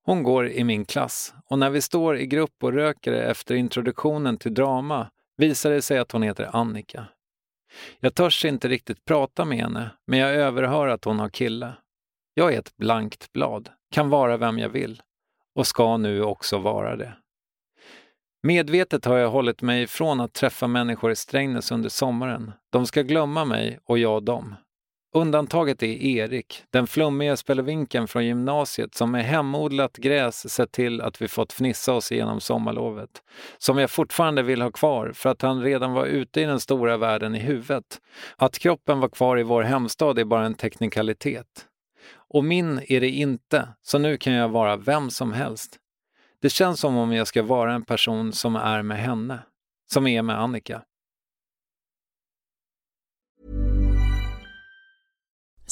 Hon 0.05 0.23
går 0.23 0.47
i 0.47 0.63
min 0.63 0.85
klass 0.85 1.33
och 1.45 1.59
när 1.59 1.69
vi 1.69 1.81
står 1.81 2.17
i 2.17 2.25
grupp 2.25 2.63
och 2.63 2.73
röker 2.73 3.13
efter 3.13 3.55
introduktionen 3.55 4.37
till 4.37 4.53
drama 4.53 5.09
visar 5.37 5.71
det 5.71 5.81
sig 5.81 5.97
att 5.97 6.11
hon 6.11 6.23
heter 6.23 6.49
Annika. 6.55 7.05
Jag 7.99 8.15
törs 8.15 8.45
inte 8.45 8.67
riktigt 8.67 9.05
prata 9.05 9.45
med 9.45 9.57
henne, 9.57 9.89
men 10.07 10.19
jag 10.19 10.35
överhör 10.35 10.87
att 10.87 11.05
hon 11.05 11.19
har 11.19 11.29
kille. 11.29 11.73
Jag 12.33 12.53
är 12.53 12.59
ett 12.59 12.77
blankt 12.77 13.33
blad, 13.33 13.69
kan 13.91 14.09
vara 14.09 14.37
vem 14.37 14.59
jag 14.59 14.69
vill 14.69 15.01
och 15.55 15.67
ska 15.67 15.97
nu 15.97 16.23
också 16.23 16.57
vara 16.57 16.95
det. 16.95 17.13
Medvetet 18.43 19.05
har 19.05 19.17
jag 19.17 19.29
hållit 19.29 19.61
mig 19.61 19.83
ifrån 19.83 20.19
att 20.19 20.33
träffa 20.33 20.67
människor 20.67 21.11
i 21.11 21.15
Strängnäs 21.15 21.71
under 21.71 21.89
sommaren. 21.89 22.51
De 22.69 22.85
ska 22.85 23.01
glömma 23.01 23.45
mig 23.45 23.79
och 23.85 23.97
jag 23.97 24.23
dem. 24.23 24.55
Undantaget 25.15 25.83
är 25.83 25.87
Erik, 25.87 26.63
den 26.69 26.87
flummiga 26.87 27.37
spelevinken 27.37 28.07
från 28.07 28.25
gymnasiet 28.25 28.95
som 28.95 29.11
med 29.11 29.25
hemodlat 29.25 29.97
gräs 29.97 30.49
sett 30.49 30.71
till 30.71 31.01
att 31.01 31.21
vi 31.21 31.27
fått 31.27 31.53
fnissa 31.53 31.93
oss 31.93 32.11
igenom 32.11 32.41
sommarlovet. 32.41 33.09
Som 33.57 33.77
jag 33.77 33.91
fortfarande 33.91 34.43
vill 34.43 34.61
ha 34.61 34.71
kvar 34.71 35.11
för 35.13 35.29
att 35.29 35.41
han 35.41 35.61
redan 35.61 35.93
var 35.93 36.05
ute 36.05 36.41
i 36.41 36.43
den 36.43 36.59
stora 36.59 36.97
världen 36.97 37.35
i 37.35 37.39
huvudet. 37.39 38.01
Att 38.37 38.59
kroppen 38.59 38.99
var 38.99 39.09
kvar 39.09 39.39
i 39.39 39.43
vår 39.43 39.63
hemstad 39.63 40.19
är 40.19 40.25
bara 40.25 40.45
en 40.45 40.53
teknikalitet. 40.53 41.65
Och 42.13 42.43
min 42.43 42.81
är 42.87 43.01
det 43.01 43.09
inte, 43.09 43.67
så 43.81 43.97
nu 43.97 44.17
kan 44.17 44.33
jag 44.33 44.49
vara 44.49 44.77
vem 44.77 45.09
som 45.09 45.33
helst. 45.33 45.77
Det 46.41 46.49
känns 46.49 46.79
som 46.79 46.97
om 46.97 47.13
jag 47.13 47.27
ska 47.27 47.43
vara 47.43 47.73
en 47.73 47.85
person 47.85 48.33
som 48.33 48.55
är 48.55 48.81
med 48.81 48.97
henne, 48.97 49.39
som 49.93 50.07
är 50.07 50.21
med 50.21 50.39
Annika. 50.39 50.81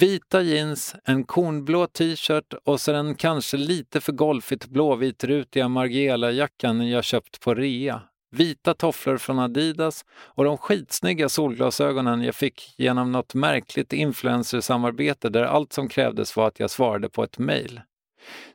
Vita 0.00 0.42
jeans, 0.42 0.96
en 1.04 1.24
kornblå 1.24 1.86
t-shirt 1.86 2.54
och 2.64 2.80
så 2.80 2.92
den 2.92 3.14
kanske 3.14 3.56
lite 3.56 4.00
för 4.00 4.12
golfigt 4.12 4.66
blåvitrutiga 4.66 5.68
Margiela-jackan 5.68 6.88
jag 6.88 7.04
köpt 7.04 7.40
på 7.40 7.54
rea. 7.54 8.00
Vita 8.30 8.74
tofflor 8.74 9.16
från 9.16 9.38
Adidas 9.38 10.04
och 10.10 10.44
de 10.44 10.58
skitsnygga 10.58 11.28
solglasögonen 11.28 12.22
jag 12.22 12.34
fick 12.34 12.74
genom 12.76 13.12
något 13.12 13.34
märkligt 13.34 13.92
influencersamarbete 13.92 15.28
där 15.28 15.42
allt 15.42 15.72
som 15.72 15.88
krävdes 15.88 16.36
var 16.36 16.48
att 16.48 16.60
jag 16.60 16.70
svarade 16.70 17.08
på 17.08 17.24
ett 17.24 17.38
mejl. 17.38 17.80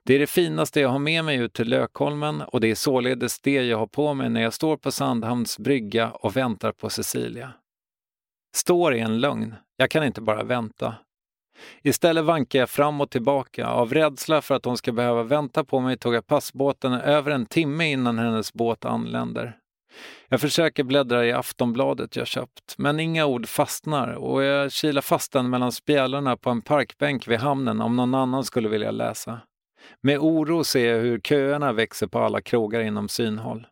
Det 0.03 0.15
är 0.15 0.19
det 0.19 0.27
finaste 0.27 0.79
jag 0.79 0.89
har 0.89 0.99
med 0.99 1.25
mig 1.25 1.37
ut 1.37 1.53
till 1.53 1.69
Lökholmen 1.69 2.41
och 2.41 2.61
det 2.61 2.71
är 2.71 2.75
således 2.75 3.39
det 3.39 3.63
jag 3.63 3.77
har 3.77 3.87
på 3.87 4.13
mig 4.13 4.29
när 4.29 4.41
jag 4.41 4.53
står 4.53 4.77
på 4.77 4.91
Sandhamns 4.91 5.59
brygga 5.59 6.11
och 6.11 6.37
väntar 6.37 6.71
på 6.71 6.89
Cecilia. 6.89 7.53
Står 8.55 8.93
är 8.93 9.03
en 9.03 9.19
lögn. 9.19 9.55
Jag 9.77 9.89
kan 9.89 10.03
inte 10.03 10.21
bara 10.21 10.43
vänta. 10.43 10.95
Istället 11.81 12.23
vankar 12.23 12.59
jag 12.59 12.69
fram 12.69 13.01
och 13.01 13.09
tillbaka. 13.09 13.67
Av 13.67 13.93
rädsla 13.93 14.41
för 14.41 14.55
att 14.55 14.65
hon 14.65 14.77
ska 14.77 14.91
behöva 14.91 15.23
vänta 15.23 15.63
på 15.63 15.79
mig 15.79 15.97
tog 15.97 16.13
jag 16.13 16.27
passbåten 16.27 16.93
över 16.93 17.31
en 17.31 17.45
timme 17.45 17.91
innan 17.91 18.19
hennes 18.19 18.53
båt 18.53 18.85
anländer. 18.85 19.57
Jag 20.29 20.41
försöker 20.41 20.83
bläddra 20.83 21.25
i 21.25 21.31
Aftonbladet 21.31 22.15
jag 22.15 22.27
köpt, 22.27 22.75
men 22.77 22.99
inga 22.99 23.25
ord 23.25 23.47
fastnar 23.47 24.13
och 24.13 24.43
jag 24.43 24.71
kilar 24.71 25.01
fast 25.01 25.31
den 25.31 25.49
mellan 25.49 25.71
spjälorna 25.71 26.37
på 26.37 26.49
en 26.49 26.61
parkbänk 26.61 27.27
vid 27.27 27.39
hamnen 27.39 27.81
om 27.81 27.95
någon 27.95 28.15
annan 28.15 28.43
skulle 28.43 28.69
vilja 28.69 28.91
läsa. 28.91 29.41
Med 30.01 30.19
oro 30.19 30.63
ser 30.63 30.93
jag 30.93 31.01
hur 31.01 31.19
köerna 31.19 31.73
växer 31.73 32.07
på 32.07 32.19
alla 32.19 32.41
krogar 32.41 32.79
inom 32.79 33.09
synhåll. 33.09 33.67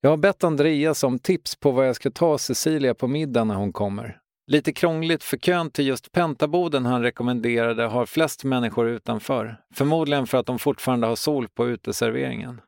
Jag 0.00 0.10
har 0.10 0.16
bett 0.16 0.44
Andreas 0.44 1.04
om 1.04 1.18
tips 1.18 1.56
på 1.56 1.70
vad 1.70 1.88
jag 1.88 1.96
ska 1.96 2.10
ta 2.10 2.38
Cecilia 2.38 2.94
på 2.94 3.06
middag 3.06 3.44
när 3.44 3.54
hon 3.54 3.72
kommer. 3.72 4.20
Lite 4.46 4.72
krångligt 4.72 5.24
för 5.24 5.36
kön 5.36 5.70
till 5.70 5.86
just 5.86 6.12
pentaboden 6.12 6.86
han 6.86 7.02
rekommenderade 7.02 7.82
har 7.82 8.06
flest 8.06 8.44
människor 8.44 8.88
utanför. 8.88 9.60
Förmodligen 9.74 10.26
för 10.26 10.38
att 10.38 10.46
de 10.46 10.58
fortfarande 10.58 11.06
har 11.06 11.16
sol 11.16 11.48
på 11.48 11.68
uteserveringen. 11.68 12.60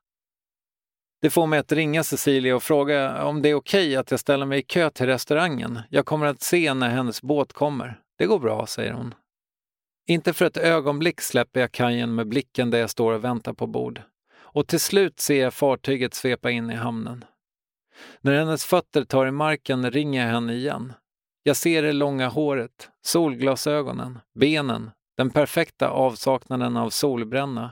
Det 1.20 1.30
får 1.30 1.46
mig 1.46 1.58
att 1.58 1.72
ringa 1.72 2.04
Cecilia 2.04 2.56
och 2.56 2.62
fråga 2.62 3.24
om 3.24 3.42
det 3.42 3.48
är 3.48 3.54
okej 3.54 3.86
okay 3.86 3.96
att 3.96 4.10
jag 4.10 4.20
ställer 4.20 4.46
mig 4.46 4.58
i 4.58 4.62
kö 4.62 4.90
till 4.90 5.06
restaurangen. 5.06 5.80
Jag 5.90 6.06
kommer 6.06 6.26
att 6.26 6.42
se 6.42 6.74
när 6.74 6.88
hennes 6.88 7.22
båt 7.22 7.52
kommer. 7.52 8.00
Det 8.18 8.26
går 8.26 8.38
bra, 8.38 8.66
säger 8.66 8.92
hon. 8.92 9.14
Inte 10.06 10.32
för 10.32 10.44
ett 10.44 10.56
ögonblick 10.56 11.20
släpper 11.20 11.60
jag 11.60 11.72
kajen 11.72 12.14
med 12.14 12.28
blicken 12.28 12.70
där 12.70 12.78
jag 12.78 12.90
står 12.90 13.12
och 13.12 13.24
väntar 13.24 13.52
på 13.52 13.66
bord. 13.66 14.02
Och 14.36 14.66
till 14.66 14.80
slut 14.80 15.20
ser 15.20 15.42
jag 15.42 15.54
fartyget 15.54 16.14
svepa 16.14 16.50
in 16.50 16.70
i 16.70 16.74
hamnen. 16.74 17.24
När 18.20 18.38
hennes 18.38 18.64
fötter 18.64 19.04
tar 19.04 19.26
i 19.26 19.30
marken 19.30 19.90
ringer 19.90 20.26
jag 20.26 20.32
henne 20.32 20.52
igen. 20.54 20.92
Jag 21.48 21.56
ser 21.56 21.82
det 21.82 21.92
långa 21.92 22.28
håret, 22.28 22.90
solglasögonen, 23.02 24.18
benen, 24.34 24.90
den 25.16 25.30
perfekta 25.30 25.88
avsaknaden 25.88 26.76
av 26.76 26.90
solbränna. 26.90 27.70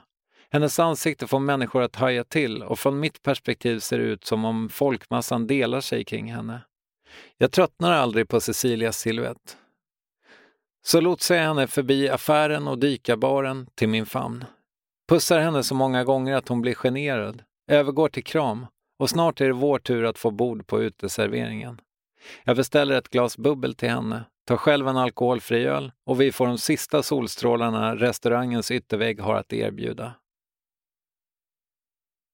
Hennes 0.51 0.79
ansikte 0.79 1.27
får 1.27 1.41
människor 1.41 1.83
att 1.83 1.97
haja 1.97 2.25
till 2.25 2.62
och 2.62 2.79
från 2.79 3.01
mitt 3.01 3.23
perspektiv 3.23 3.79
ser 3.79 3.99
det 3.99 4.05
ut 4.05 4.25
som 4.25 4.45
om 4.45 4.69
folkmassan 4.69 5.47
delar 5.47 5.81
sig 5.81 6.05
kring 6.05 6.33
henne. 6.33 6.61
Jag 7.39 7.53
tröttnar 7.53 7.93
aldrig 7.93 8.29
på 8.29 8.41
Cecilias 8.41 8.99
silhuett. 8.99 9.57
Så 10.87 11.01
lotsar 11.01 11.35
jag 11.35 11.43
henne 11.43 11.67
förbi 11.67 12.09
affären 12.09 12.69
och 12.69 12.79
dykarbaren 12.79 13.67
till 13.75 13.89
min 13.89 14.07
famn. 14.07 14.45
Pussar 15.09 15.39
henne 15.39 15.62
så 15.62 15.75
många 15.75 16.05
gånger 16.05 16.35
att 16.35 16.49
hon 16.49 16.62
blir 16.62 16.75
generad, 16.75 17.43
övergår 17.71 18.09
till 18.09 18.25
kram 18.25 18.67
och 18.99 19.11
snart 19.11 19.41
är 19.41 19.47
det 19.47 19.53
vår 19.53 19.79
tur 19.79 20.05
att 20.05 20.19
få 20.19 20.31
bord 20.31 20.67
på 20.67 20.83
uteserveringen. 20.83 21.81
Jag 22.45 22.57
beställer 22.57 22.99
ett 22.99 23.09
glas 23.09 23.39
bubbel 23.39 23.75
till 23.75 23.89
henne, 23.89 24.25
tar 24.47 24.57
själv 24.57 24.89
en 24.89 24.97
alkoholfri 24.97 25.65
öl 25.65 25.93
och 26.07 26.21
vi 26.21 26.33
får 26.33 26.47
de 26.47 26.59
sista 26.59 27.03
solstrålarna 27.03 27.97
restaurangens 27.97 28.71
yttervägg 28.71 29.21
har 29.21 29.35
att 29.35 29.53
erbjuda. 29.53 30.15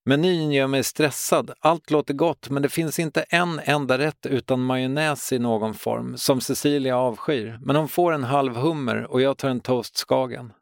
Menyn 0.05 0.53
gör 0.53 0.67
mig 0.67 0.85
stressad. 0.85 1.53
Allt 1.61 1.91
låter 1.91 2.15
gott, 2.15 2.51
men 2.51 2.63
det 2.63 2.69
finns 2.69 2.99
inte 2.99 3.23
en 3.23 3.61
enda 3.65 3.99
rätt 3.99 4.27
utan 4.27 4.65
majonnäs 4.65 5.33
i 5.33 5.39
någon 5.39 5.75
form, 5.75 6.17
som 6.17 6.41
Cecilia 6.41 6.97
avskyr. 6.97 7.59
Men 7.63 7.77
hon 7.77 7.89
får 7.89 8.13
en 8.13 8.25
halv 8.25 8.57
hummer 8.57 9.07
och 9.13 9.21
jag 9.21 9.39
tar 9.39 9.49
en 9.49 9.61
toast 9.61 9.97
skagen. 9.97 10.53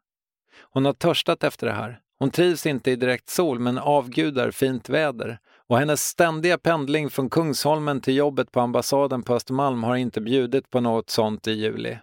Hon 0.61 0.85
har 0.85 0.93
törstat 0.93 1.43
efter 1.43 1.67
det 1.67 1.73
här. 1.73 1.99
Hon 2.19 2.31
trivs 2.31 2.65
inte 2.65 2.91
i 2.91 2.95
direkt 2.95 3.29
sol, 3.29 3.59
men 3.59 3.77
avgudar 3.77 4.51
fint 4.51 4.89
väder. 4.89 5.39
Och 5.71 5.77
hennes 5.77 6.07
ständiga 6.07 6.57
pendling 6.57 7.09
från 7.09 7.29
Kungsholmen 7.29 8.01
till 8.01 8.15
jobbet 8.15 8.51
på 8.51 8.59
ambassaden 8.59 9.23
på 9.23 9.33
Östermalm 9.33 9.83
har 9.83 9.95
inte 9.95 10.21
bjudit 10.21 10.69
på 10.69 10.79
något 10.79 11.09
sånt 11.09 11.47
i 11.47 11.51
juli. 11.51 11.97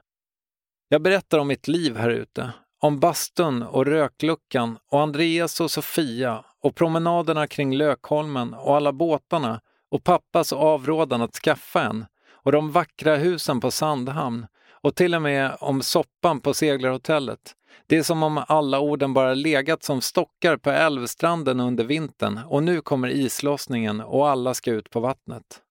Jag 0.89 1.03
berättar 1.03 1.39
om 1.39 1.49
mitt 1.49 1.69
liv 1.69 1.97
här 1.97 2.11
ute, 2.11 2.51
om 2.81 3.01
bastun 3.01 3.63
och 3.63 3.87
rökluckan 3.87 4.79
och 4.91 5.01
Andreas 5.01 5.61
och 5.61 5.71
Sofia 5.71 6.45
och 6.63 6.75
promenaderna 6.75 7.47
kring 7.47 7.77
Lökholmen 7.77 8.55
och 8.55 8.77
alla 8.77 8.93
båtarna 8.93 9.61
och 9.91 10.05
pappas 10.05 10.53
avrådan 10.53 11.23
att 11.23 11.35
skaffa 11.35 11.83
en 11.83 12.07
och 12.31 12.53
de 12.53 12.73
vackra 12.73 13.17
husen 13.17 13.61
på 13.61 13.71
Sandhamn 13.71 14.47
och 14.81 14.95
till 14.95 15.15
och 15.15 15.23
med 15.23 15.57
om 15.61 15.83
soppan 15.83 16.41
på 16.41 16.55
seglarhotellet. 16.55 17.55
Det 17.87 17.97
är 17.97 18.03
som 18.03 18.23
om 18.23 18.45
alla 18.49 18.81
orden 18.81 19.15
bara 19.15 19.35
legat 19.35 19.83
som 19.83 20.01
stockar 20.01 20.57
på 20.57 20.71
älvstranden 20.71 21.61
under 21.61 21.85
vintern 21.85 22.41
och 22.47 22.63
nu 22.63 22.81
kommer 22.81 23.09
islossningen 23.09 24.01
och 24.01 24.29
alla 24.29 24.55
ska 24.55 24.71
ut 24.71 24.91
på 24.91 25.01
vattnet. 25.01 25.63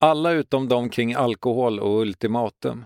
Alla 0.00 0.30
utom 0.30 0.68
de 0.68 0.90
kring 0.90 1.14
alkohol 1.14 1.80
och 1.80 2.00
ultimatum. 2.00 2.84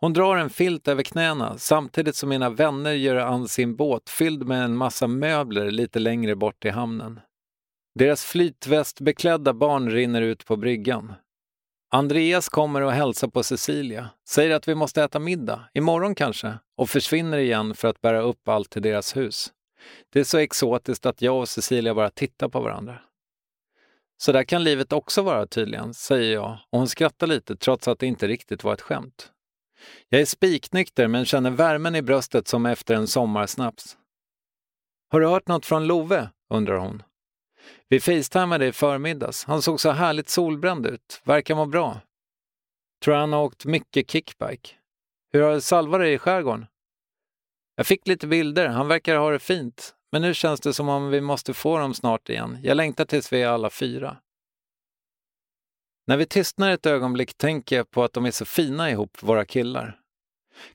Hon 0.00 0.12
drar 0.12 0.36
en 0.36 0.50
filt 0.50 0.88
över 0.88 1.02
knäna 1.02 1.58
samtidigt 1.58 2.16
som 2.16 2.28
mina 2.28 2.50
vänner 2.50 2.92
gör 2.92 3.16
an 3.16 3.48
sin 3.48 3.76
båt 3.76 4.10
fylld 4.10 4.46
med 4.46 4.64
en 4.64 4.76
massa 4.76 5.06
möbler 5.06 5.70
lite 5.70 5.98
längre 5.98 6.36
bort 6.36 6.64
i 6.64 6.68
hamnen. 6.68 7.20
Deras 7.94 8.24
flytvästbeklädda 8.24 9.52
barn 9.52 9.90
rinner 9.90 10.22
ut 10.22 10.46
på 10.46 10.56
bryggan. 10.56 11.14
Andreas 11.90 12.48
kommer 12.48 12.80
och 12.80 12.92
hälsar 12.92 13.28
på 13.28 13.42
Cecilia, 13.42 14.10
säger 14.28 14.56
att 14.56 14.68
vi 14.68 14.74
måste 14.74 15.02
äta 15.02 15.18
middag, 15.18 15.68
imorgon 15.74 16.14
kanske, 16.14 16.58
och 16.76 16.90
försvinner 16.90 17.38
igen 17.38 17.74
för 17.74 17.88
att 17.88 18.00
bära 18.00 18.20
upp 18.20 18.48
allt 18.48 18.70
till 18.70 18.82
deras 18.82 19.16
hus. 19.16 19.52
Det 20.12 20.20
är 20.20 20.24
så 20.24 20.38
exotiskt 20.38 21.06
att 21.06 21.22
jag 21.22 21.38
och 21.38 21.48
Cecilia 21.48 21.94
bara 21.94 22.10
tittar 22.10 22.48
på 22.48 22.60
varandra. 22.60 22.98
Så 24.16 24.32
där 24.32 24.44
kan 24.44 24.64
livet 24.64 24.92
också 24.92 25.22
vara 25.22 25.46
tydligen, 25.46 25.94
säger 25.94 26.34
jag 26.34 26.58
och 26.70 26.78
hon 26.78 26.88
skrattar 26.88 27.26
lite 27.26 27.56
trots 27.56 27.88
att 27.88 27.98
det 27.98 28.06
inte 28.06 28.28
riktigt 28.28 28.64
var 28.64 28.72
ett 28.72 28.80
skämt. 28.80 29.32
Jag 30.08 30.20
är 30.20 30.24
spiknykter 30.24 31.08
men 31.08 31.24
känner 31.24 31.50
värmen 31.50 31.94
i 31.94 32.02
bröstet 32.02 32.48
som 32.48 32.66
efter 32.66 32.94
en 32.94 33.06
sommarsnaps. 33.06 33.96
Har 35.10 35.20
du 35.20 35.26
hört 35.26 35.48
något 35.48 35.66
från 35.66 35.86
Love? 35.86 36.28
undrar 36.50 36.78
hon. 36.78 37.02
Vi 37.88 38.00
facetimade 38.00 38.66
i 38.66 38.72
förmiddags. 38.72 39.44
Han 39.44 39.62
såg 39.62 39.80
så 39.80 39.90
härligt 39.90 40.28
solbränd 40.28 40.86
ut. 40.86 41.20
Verkar 41.24 41.54
må 41.54 41.66
bra. 41.66 42.00
Tror 43.04 43.14
han 43.14 43.32
har 43.32 43.42
åkt 43.42 43.64
mycket 43.64 44.10
kickbike. 44.10 44.70
Hur 45.32 45.42
har 45.42 45.60
Salva 45.60 45.98
det 45.98 46.10
i 46.10 46.18
skärgården? 46.18 46.66
Jag 47.76 47.86
fick 47.86 48.06
lite 48.06 48.26
bilder. 48.26 48.68
Han 48.68 48.88
verkar 48.88 49.16
ha 49.16 49.30
det 49.30 49.38
fint. 49.38 49.94
Men 50.12 50.22
nu 50.22 50.34
känns 50.34 50.60
det 50.60 50.74
som 50.74 50.88
om 50.88 51.10
vi 51.10 51.20
måste 51.20 51.54
få 51.54 51.78
dem 51.78 51.94
snart 51.94 52.28
igen. 52.28 52.58
Jag 52.62 52.76
längtar 52.76 53.04
tills 53.04 53.32
vi 53.32 53.42
är 53.42 53.48
alla 53.48 53.70
fyra. 53.70 54.16
När 56.06 56.16
vi 56.16 56.26
tystnar 56.26 56.70
ett 56.70 56.86
ögonblick 56.86 57.34
tänker 57.34 57.76
jag 57.76 57.90
på 57.90 58.04
att 58.04 58.12
de 58.12 58.26
är 58.26 58.30
så 58.30 58.44
fina 58.44 58.90
ihop, 58.90 59.22
våra 59.22 59.44
killar. 59.44 60.00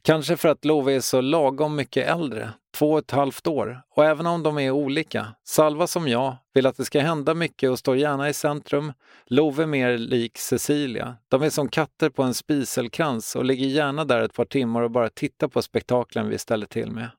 Kanske 0.01 0.37
för 0.37 0.49
att 0.49 0.65
Love 0.65 0.93
är 0.93 0.99
så 0.99 1.21
lagom 1.21 1.75
mycket 1.75 2.07
äldre, 2.07 2.53
två 2.75 2.91
och 2.91 2.99
ett 2.99 3.11
halvt 3.11 3.47
år. 3.47 3.81
Och 3.89 4.05
även 4.05 4.25
om 4.27 4.43
de 4.43 4.59
är 4.59 4.71
olika, 4.71 5.27
Salva 5.43 5.87
som 5.87 6.07
jag, 6.07 6.35
vill 6.53 6.65
att 6.65 6.77
det 6.77 6.85
ska 6.85 6.99
hända 6.99 7.33
mycket 7.33 7.69
och 7.69 7.79
står 7.79 7.97
gärna 7.97 8.29
i 8.29 8.33
centrum. 8.33 8.93
Love 9.25 9.65
mer 9.65 9.97
lik 9.97 10.37
Cecilia. 10.37 11.15
De 11.27 11.41
är 11.41 11.49
som 11.49 11.69
katter 11.69 12.09
på 12.09 12.23
en 12.23 12.33
spiselkrans 12.33 13.35
och 13.35 13.45
ligger 13.45 13.65
gärna 13.65 14.05
där 14.05 14.21
ett 14.21 14.33
par 14.33 14.45
timmar 14.45 14.81
och 14.81 14.91
bara 14.91 15.09
tittar 15.09 15.47
på 15.47 15.61
spektaklen 15.61 16.29
vi 16.29 16.37
ställer 16.37 16.65
till 16.65 16.91
med. 16.91 17.09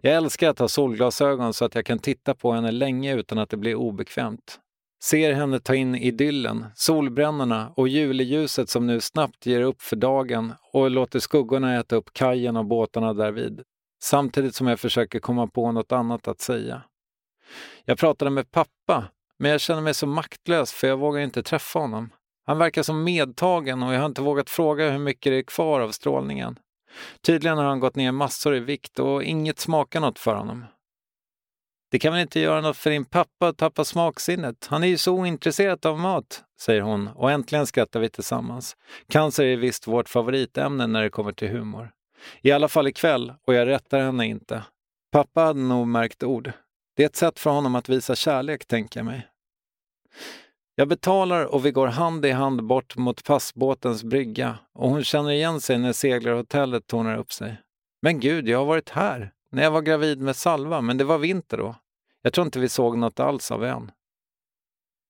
Jag 0.00 0.14
älskar 0.14 0.50
att 0.50 0.58
ha 0.58 0.68
solglasögon 0.68 1.54
så 1.54 1.64
att 1.64 1.74
jag 1.74 1.86
kan 1.86 1.98
titta 1.98 2.34
på 2.34 2.52
henne 2.52 2.70
länge 2.70 3.14
utan 3.14 3.38
att 3.38 3.50
det 3.50 3.56
blir 3.56 3.74
obekvämt 3.74 4.60
ser 5.10 5.32
henne 5.32 5.60
ta 5.60 5.74
in 5.74 5.94
idyllen, 5.94 6.66
solbrännorna 6.74 7.72
och 7.76 7.88
juleljuset 7.88 8.68
som 8.68 8.86
nu 8.86 9.00
snabbt 9.00 9.46
ger 9.46 9.60
upp 9.60 9.82
för 9.82 9.96
dagen 9.96 10.52
och 10.72 10.90
låter 10.90 11.18
skuggorna 11.18 11.80
äta 11.80 11.96
upp 11.96 12.12
kajen 12.12 12.56
och 12.56 12.64
båtarna 12.64 13.14
därvid. 13.14 13.62
Samtidigt 14.02 14.54
som 14.54 14.66
jag 14.66 14.80
försöker 14.80 15.18
komma 15.18 15.46
på 15.46 15.72
något 15.72 15.92
annat 15.92 16.28
att 16.28 16.40
säga. 16.40 16.82
Jag 17.84 17.98
pratade 17.98 18.30
med 18.30 18.50
pappa, 18.50 19.04
men 19.38 19.50
jag 19.50 19.60
känner 19.60 19.82
mig 19.82 19.94
så 19.94 20.06
maktlös 20.06 20.72
för 20.72 20.88
jag 20.88 20.96
vågar 20.96 21.20
inte 21.20 21.42
träffa 21.42 21.78
honom. 21.78 22.10
Han 22.46 22.58
verkar 22.58 22.82
som 22.82 23.04
medtagen 23.04 23.82
och 23.82 23.94
jag 23.94 23.98
har 23.98 24.06
inte 24.06 24.22
vågat 24.22 24.50
fråga 24.50 24.90
hur 24.90 24.98
mycket 24.98 25.32
det 25.32 25.38
är 25.38 25.42
kvar 25.42 25.80
av 25.80 25.90
strålningen. 25.90 26.58
Tydligen 27.20 27.58
har 27.58 27.64
han 27.64 27.80
gått 27.80 27.96
ner 27.96 28.12
massor 28.12 28.56
i 28.56 28.60
vikt 28.60 28.98
och 28.98 29.22
inget 29.22 29.58
smakar 29.58 30.00
något 30.00 30.18
för 30.18 30.34
honom. 30.34 30.64
Det 31.90 31.98
kan 31.98 32.12
väl 32.12 32.22
inte 32.22 32.40
göra 32.40 32.60
något 32.60 32.76
för 32.76 32.90
din 32.90 33.04
pappa 33.04 33.48
att 33.48 33.58
tappa 33.58 33.84
smaksinnet? 33.84 34.66
Han 34.70 34.82
är 34.82 34.88
ju 34.88 34.98
så 34.98 35.14
ointresserad 35.14 35.86
av 35.86 35.98
mat, 35.98 36.44
säger 36.60 36.80
hon 36.80 37.08
och 37.08 37.30
äntligen 37.30 37.66
skrattar 37.66 38.00
vi 38.00 38.08
tillsammans. 38.08 38.76
Cancer 39.08 39.44
är 39.44 39.56
visst 39.56 39.86
vårt 39.86 40.08
favoritämne 40.08 40.86
när 40.86 41.02
det 41.02 41.10
kommer 41.10 41.32
till 41.32 41.48
humor. 41.48 41.90
I 42.42 42.52
alla 42.52 42.68
fall 42.68 42.88
ikväll 42.88 43.32
och 43.46 43.54
jag 43.54 43.68
rättar 43.68 44.00
henne 44.00 44.26
inte. 44.26 44.62
Pappa 45.12 45.40
hade 45.40 45.60
nog 45.60 45.86
märkt 45.86 46.22
ord. 46.22 46.52
Det 46.96 47.02
är 47.02 47.06
ett 47.06 47.16
sätt 47.16 47.38
för 47.38 47.50
honom 47.50 47.74
att 47.74 47.88
visa 47.88 48.14
kärlek, 48.14 48.66
tänker 48.66 49.00
jag 49.00 49.04
mig. 49.04 49.26
Jag 50.74 50.88
betalar 50.88 51.44
och 51.44 51.66
vi 51.66 51.70
går 51.70 51.86
hand 51.86 52.26
i 52.26 52.30
hand 52.30 52.64
bort 52.64 52.96
mot 52.96 53.24
passbåtens 53.24 54.04
brygga 54.04 54.58
och 54.74 54.90
hon 54.90 55.04
känner 55.04 55.30
igen 55.30 55.60
sig 55.60 55.78
när 55.78 55.92
seglarhotellet 55.92 56.86
tornar 56.86 57.16
upp 57.16 57.32
sig. 57.32 57.56
Men 58.02 58.20
gud, 58.20 58.48
jag 58.48 58.58
har 58.58 58.64
varit 58.64 58.90
här. 58.90 59.32
När 59.56 59.62
jag 59.62 59.70
var 59.70 59.82
gravid 59.82 60.20
med 60.20 60.36
Salva, 60.36 60.80
men 60.80 60.98
det 60.98 61.04
var 61.04 61.18
vinter 61.18 61.56
då. 61.56 61.74
Jag 62.22 62.32
tror 62.32 62.44
inte 62.44 62.58
vi 62.58 62.68
såg 62.68 62.98
något 62.98 63.20
alls 63.20 63.50
av 63.50 63.64
ön. 63.64 63.90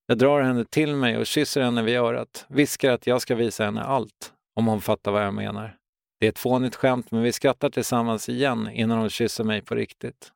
Jag 0.06 0.18
drar 0.18 0.42
henne 0.42 0.64
till 0.64 0.96
mig 0.96 1.18
och 1.18 1.26
kysser 1.26 1.62
henne 1.62 1.82
vid 1.82 1.96
örat, 1.96 2.46
viskar 2.48 2.92
att 2.92 3.06
jag 3.06 3.22
ska 3.22 3.34
visa 3.34 3.64
henne 3.64 3.82
allt, 3.82 4.32
om 4.54 4.66
hon 4.66 4.80
fattar 4.80 5.12
vad 5.12 5.24
jag 5.24 5.34
menar. 5.34 5.76
Det 6.20 6.26
är 6.26 6.28
ett 6.28 6.38
fånigt 6.38 6.74
skämt, 6.74 7.10
men 7.10 7.22
vi 7.22 7.32
skrattar 7.32 7.70
tillsammans 7.70 8.28
igen 8.28 8.70
innan 8.72 8.98
hon 8.98 9.10
kysser 9.10 9.44
mig 9.44 9.62
på 9.62 9.74
riktigt. 9.74 10.32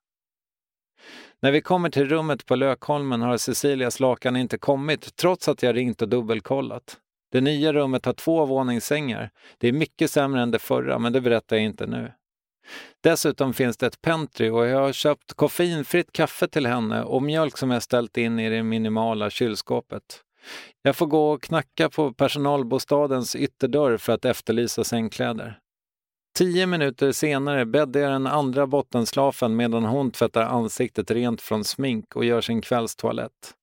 När 1.41 1.53
vi 1.53 1.61
kommer 1.61 1.91
till 1.91 2.09
rummet 2.09 2.47
på 2.47 2.57
Lökholmen 2.57 3.23
har 3.23 3.37
Cecilias 3.37 4.01
lakan 4.01 4.37
inte 4.37 4.59
kommit, 4.59 5.17
trots 5.17 5.49
att 5.49 5.63
jag 5.63 5.77
ringt 5.77 6.03
och 6.03 6.09
dubbelkollat. 6.09 6.99
Det 7.33 7.41
nya 7.41 7.73
rummet 7.73 8.05
har 8.05 8.13
två 8.13 8.47
våningssängar. 8.47 9.31
Det 9.59 9.69
är 9.69 9.73
mycket 9.73 10.11
sämre 10.11 10.43
än 10.43 10.51
det 10.51 10.59
förra, 10.59 10.99
men 10.99 11.13
det 11.13 11.21
berättar 11.21 11.57
jag 11.57 11.65
inte 11.65 11.87
nu. 11.87 12.13
Dessutom 13.03 13.55
finns 13.55 13.77
det 13.77 13.87
ett 13.87 14.03
pentry 14.03 14.51
och 14.51 14.67
jag 14.67 14.81
har 14.81 14.93
köpt 14.93 15.35
koffeinfritt 15.35 16.13
kaffe 16.13 16.49
till 16.49 16.67
henne 16.67 17.03
och 17.03 17.23
mjölk 17.23 17.59
som 17.59 17.71
jag 17.71 17.83
ställt 17.83 18.17
in 18.17 18.39
i 18.39 18.51
det 18.51 18.63
minimala 18.63 19.31
kylskåpet. 19.31 20.23
Jag 20.83 20.97
får 20.97 21.07
gå 21.07 21.31
och 21.31 21.43
knacka 21.43 21.91
på 21.91 22.13
personalbostadens 22.13 23.37
ytterdörr 23.37 23.97
för 23.97 24.13
att 24.13 24.25
efterlysa 24.25 24.85
sängkläder. 24.85 25.59
Tio 26.39 26.67
minuter 26.67 27.13
senare 27.13 27.67
bäddar 27.67 28.01
jag 28.01 28.13
den 28.13 28.27
andra 28.27 28.67
bottenslafen 28.67 29.57
medan 29.57 29.85
hon 29.85 30.11
tvättar 30.11 30.43
ansiktet 30.43 31.11
rent 31.11 31.41
från 31.41 31.65
smink 31.65 32.17
och 32.17 32.25
gör 32.25 32.41
sin 32.41 32.61
kvällstoalett. 32.61 33.55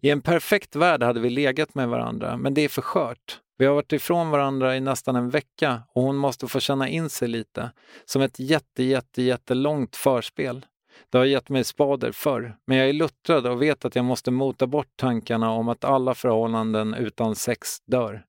I 0.00 0.10
en 0.10 0.20
perfekt 0.20 0.76
värld 0.76 1.02
hade 1.02 1.20
vi 1.20 1.30
legat 1.30 1.74
med 1.74 1.88
varandra, 1.88 2.36
men 2.36 2.54
det 2.54 2.60
är 2.60 2.68
för 2.68 2.82
skört. 2.82 3.40
Vi 3.60 3.66
har 3.66 3.74
varit 3.74 3.92
ifrån 3.92 4.30
varandra 4.30 4.76
i 4.76 4.80
nästan 4.80 5.16
en 5.16 5.30
vecka 5.30 5.82
och 5.92 6.02
hon 6.02 6.16
måste 6.16 6.48
få 6.48 6.60
känna 6.60 6.88
in 6.88 7.10
sig 7.10 7.28
lite. 7.28 7.70
Som 8.04 8.22
ett 8.22 8.38
jätte, 8.38 8.82
jätte, 8.82 9.22
jättelångt 9.22 9.96
förspel. 9.96 10.66
Det 11.10 11.18
har 11.18 11.24
gett 11.24 11.48
mig 11.48 11.64
spader 11.64 12.12
förr, 12.12 12.56
men 12.66 12.76
jag 12.76 12.88
är 12.88 12.92
luttrad 12.92 13.46
och 13.46 13.62
vet 13.62 13.84
att 13.84 13.96
jag 13.96 14.04
måste 14.04 14.30
mota 14.30 14.66
bort 14.66 14.96
tankarna 14.96 15.50
om 15.50 15.68
att 15.68 15.84
alla 15.84 16.14
förhållanden 16.14 16.94
utan 16.94 17.34
sex 17.34 17.68
dör. 17.86 18.24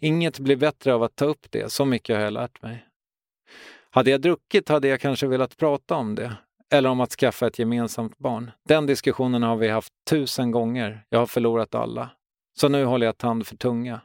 Inget 0.00 0.38
blir 0.38 0.56
bättre 0.56 0.94
av 0.94 1.02
att 1.02 1.16
ta 1.16 1.24
upp 1.24 1.46
det, 1.50 1.72
så 1.72 1.84
mycket 1.84 2.16
har 2.16 2.22
jag 2.24 2.32
lärt 2.32 2.62
mig. 2.62 2.86
Hade 3.90 4.10
jag 4.10 4.20
druckit 4.20 4.68
hade 4.68 4.88
jag 4.88 5.00
kanske 5.00 5.26
velat 5.26 5.56
prata 5.56 5.94
om 5.94 6.14
det. 6.14 6.36
Eller 6.70 6.88
om 6.88 7.00
att 7.00 7.12
skaffa 7.12 7.46
ett 7.46 7.58
gemensamt 7.58 8.18
barn. 8.18 8.50
Den 8.68 8.86
diskussionen 8.86 9.42
har 9.42 9.56
vi 9.56 9.68
haft 9.68 9.92
tusen 10.10 10.50
gånger. 10.50 11.04
Jag 11.08 11.18
har 11.18 11.26
förlorat 11.26 11.74
alla. 11.74 12.10
Så 12.58 12.68
nu 12.68 12.84
håller 12.84 13.06
jag 13.06 13.18
tand 13.18 13.46
för 13.46 13.56
tunga. 13.56 14.00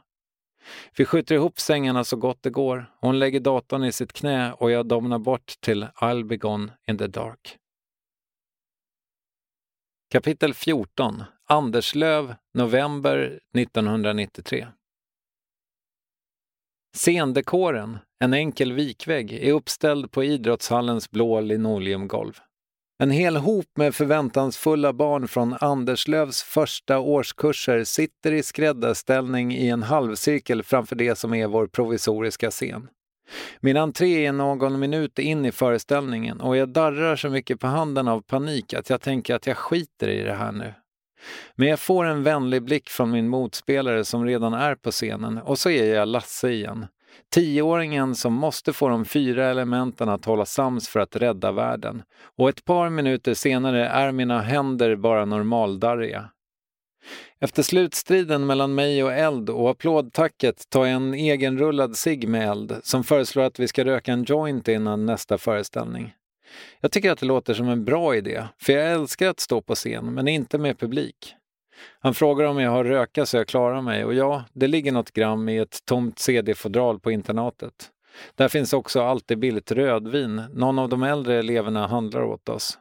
Vi 0.96 1.04
skjuter 1.04 1.34
ihop 1.34 1.60
sängarna 1.60 2.04
så 2.04 2.16
gott 2.16 2.42
det 2.42 2.50
går. 2.50 2.92
Hon 3.00 3.18
lägger 3.18 3.40
datorn 3.40 3.84
i 3.84 3.92
sitt 3.92 4.12
knä 4.12 4.52
och 4.52 4.70
jag 4.70 4.86
domnar 4.86 5.18
bort 5.18 5.54
till 5.60 5.84
I'll 5.84 6.24
be 6.24 6.36
gone 6.36 6.72
in 6.88 6.98
the 6.98 7.06
dark. 7.06 7.58
Kapitel 10.12 10.54
14 10.54 11.24
Anderslöv, 11.48 12.34
november 12.54 13.40
1993 13.58 14.66
Scendekoren, 16.96 17.98
en 18.20 18.34
enkel 18.34 18.72
vikvägg, 18.72 19.32
är 19.32 19.52
uppställd 19.52 20.10
på 20.10 20.24
idrottshallens 20.24 21.10
blå 21.10 21.40
linoleumgolv. 21.40 22.40
En 23.02 23.10
hel 23.10 23.36
hop 23.36 23.66
med 23.76 23.94
förväntansfulla 23.94 24.92
barn 24.92 25.28
från 25.28 25.56
Anderslövs 25.60 26.42
första 26.42 26.98
årskurser 26.98 27.84
sitter 27.84 28.32
i 28.32 28.42
skräddarställning 28.42 29.54
i 29.54 29.68
en 29.68 29.82
halvcirkel 29.82 30.62
framför 30.62 30.96
det 30.96 31.18
som 31.18 31.34
är 31.34 31.46
vår 31.46 31.66
provisoriska 31.66 32.50
scen. 32.50 32.88
Min 33.60 33.76
entré 33.76 34.26
är 34.26 34.32
någon 34.32 34.78
minut 34.78 35.18
in 35.18 35.44
i 35.44 35.52
föreställningen 35.52 36.40
och 36.40 36.56
jag 36.56 36.68
darrar 36.68 37.16
så 37.16 37.28
mycket 37.28 37.60
på 37.60 37.66
handen 37.66 38.08
av 38.08 38.20
panik 38.20 38.74
att 38.74 38.90
jag 38.90 39.00
tänker 39.00 39.34
att 39.34 39.46
jag 39.46 39.56
skiter 39.56 40.08
i 40.08 40.22
det 40.22 40.34
här 40.34 40.52
nu. 40.52 40.74
Men 41.54 41.68
jag 41.68 41.80
får 41.80 42.04
en 42.04 42.22
vänlig 42.22 42.62
blick 42.62 42.88
från 42.88 43.10
min 43.10 43.28
motspelare 43.28 44.04
som 44.04 44.26
redan 44.26 44.54
är 44.54 44.74
på 44.74 44.90
scenen 44.90 45.38
och 45.38 45.58
så 45.58 45.70
är 45.70 45.94
jag 45.94 46.08
Lasse 46.08 46.50
igen. 46.50 46.86
Tioåringen 47.30 48.14
som 48.14 48.32
måste 48.34 48.72
få 48.72 48.88
de 48.88 49.04
fyra 49.04 49.50
elementen 49.50 50.08
att 50.08 50.24
hålla 50.24 50.44
sams 50.44 50.88
för 50.88 51.00
att 51.00 51.16
rädda 51.16 51.52
världen. 51.52 52.02
Och 52.38 52.48
ett 52.48 52.64
par 52.64 52.90
minuter 52.90 53.34
senare 53.34 53.86
är 53.88 54.12
mina 54.12 54.40
händer 54.40 54.96
bara 54.96 55.24
normaldarriga. 55.24 56.30
Efter 57.40 57.62
slutstriden 57.62 58.46
mellan 58.46 58.74
mig 58.74 59.04
och 59.04 59.12
Eld 59.12 59.50
och 59.50 59.70
applådtacket 59.70 60.70
tar 60.70 60.86
jag 60.86 60.94
en 60.94 61.14
egenrullad 61.14 61.96
cigg 61.96 62.28
med 62.28 62.48
Eld 62.48 62.80
som 62.82 63.04
föreslår 63.04 63.42
att 63.42 63.58
vi 63.58 63.68
ska 63.68 63.84
röka 63.84 64.12
en 64.12 64.24
joint 64.24 64.68
innan 64.68 65.06
nästa 65.06 65.38
föreställning. 65.38 66.14
Jag 66.80 66.92
tycker 66.92 67.12
att 67.12 67.18
det 67.18 67.26
låter 67.26 67.54
som 67.54 67.68
en 67.68 67.84
bra 67.84 68.16
idé, 68.16 68.44
för 68.58 68.72
jag 68.72 68.92
älskar 68.92 69.28
att 69.28 69.40
stå 69.40 69.60
på 69.60 69.74
scen, 69.74 70.14
men 70.14 70.28
inte 70.28 70.58
med 70.58 70.78
publik. 70.78 71.34
Han 72.00 72.14
frågar 72.14 72.44
om 72.44 72.58
jag 72.58 72.70
har 72.70 72.84
röka 72.84 73.26
så 73.26 73.36
jag 73.36 73.48
klarar 73.48 73.82
mig 73.82 74.04
och 74.04 74.14
ja, 74.14 74.44
det 74.52 74.66
ligger 74.66 74.92
något 74.92 75.10
gram 75.10 75.48
i 75.48 75.58
ett 75.58 75.84
tomt 75.84 76.18
CD-fodral 76.18 77.00
på 77.00 77.10
internatet. 77.10 77.90
Där 78.34 78.48
finns 78.48 78.72
också 78.72 79.02
alltid 79.02 79.38
billigt 79.38 79.72
rödvin. 79.72 80.42
Någon 80.52 80.78
av 80.78 80.88
de 80.88 81.02
äldre 81.02 81.38
eleverna 81.38 81.86
handlar 81.86 82.22
åt 82.22 82.48
oss. 82.48 82.78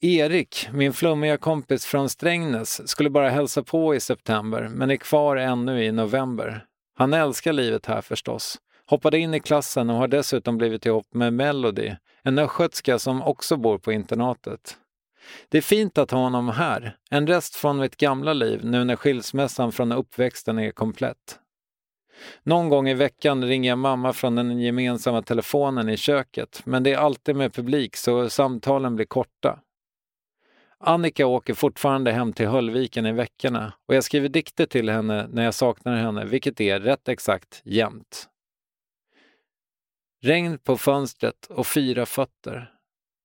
Erik, 0.00 0.68
min 0.72 0.92
flummiga 0.92 1.36
kompis 1.36 1.86
från 1.86 2.08
Strängnäs, 2.08 2.88
skulle 2.88 3.10
bara 3.10 3.30
hälsa 3.30 3.62
på 3.62 3.94
i 3.94 4.00
september 4.00 4.68
men 4.68 4.90
är 4.90 4.96
kvar 4.96 5.36
ännu 5.36 5.84
i 5.84 5.92
november. 5.92 6.64
Han 6.96 7.14
älskar 7.14 7.52
livet 7.52 7.86
här 7.86 8.00
förstås. 8.00 8.58
Hoppade 8.86 9.18
in 9.18 9.34
i 9.34 9.40
klassen 9.40 9.90
och 9.90 9.96
har 9.96 10.08
dessutom 10.08 10.58
blivit 10.58 10.86
ihop 10.86 11.14
med 11.14 11.32
Melody, 11.32 11.94
en 12.22 12.38
östgötska 12.38 12.98
som 12.98 13.22
också 13.22 13.56
bor 13.56 13.78
på 13.78 13.92
internatet. 13.92 14.76
Det 15.48 15.58
är 15.58 15.62
fint 15.62 15.98
att 15.98 16.10
ha 16.10 16.18
honom 16.18 16.48
här, 16.48 16.96
en 17.10 17.26
rest 17.26 17.56
från 17.56 17.78
mitt 17.78 17.96
gamla 17.96 18.32
liv 18.32 18.64
nu 18.64 18.84
när 18.84 18.96
skilsmässan 18.96 19.72
från 19.72 19.92
uppväxten 19.92 20.58
är 20.58 20.70
komplett. 20.70 21.38
Någon 22.42 22.68
gång 22.68 22.88
i 22.88 22.94
veckan 22.94 23.44
ringer 23.44 23.70
jag 23.70 23.78
mamma 23.78 24.12
från 24.12 24.34
den 24.34 24.60
gemensamma 24.60 25.22
telefonen 25.22 25.88
i 25.88 25.96
köket, 25.96 26.62
men 26.64 26.82
det 26.82 26.92
är 26.92 26.98
alltid 26.98 27.36
med 27.36 27.54
publik 27.54 27.96
så 27.96 28.30
samtalen 28.30 28.96
blir 28.96 29.06
korta. 29.06 29.60
Annika 30.80 31.26
åker 31.26 31.54
fortfarande 31.54 32.12
hem 32.12 32.32
till 32.32 32.46
Höllviken 32.46 33.06
i 33.06 33.12
veckorna 33.12 33.72
och 33.86 33.94
jag 33.94 34.04
skriver 34.04 34.28
dikter 34.28 34.66
till 34.66 34.88
henne 34.88 35.28
när 35.32 35.44
jag 35.44 35.54
saknar 35.54 35.96
henne, 35.96 36.24
vilket 36.24 36.60
är 36.60 36.80
rätt 36.80 37.08
exakt 37.08 37.62
jämt. 37.64 38.28
Regn 40.22 40.58
på 40.58 40.76
fönstret 40.76 41.46
och 41.46 41.66
fyra 41.66 42.06
fötter. 42.06 42.72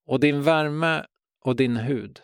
Och 0.07 0.19
din 0.19 0.43
värme 0.43 1.05
och 1.43 1.55
din 1.55 1.77
hud. 1.77 2.21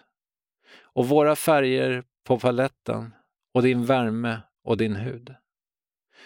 Och 0.82 1.08
våra 1.08 1.36
färger 1.36 2.04
på 2.24 2.40
paletten 2.40 3.14
och 3.54 3.62
din 3.62 3.86
värme 3.86 4.42
och 4.64 4.78
din 4.78 4.96
hud. 4.96 5.36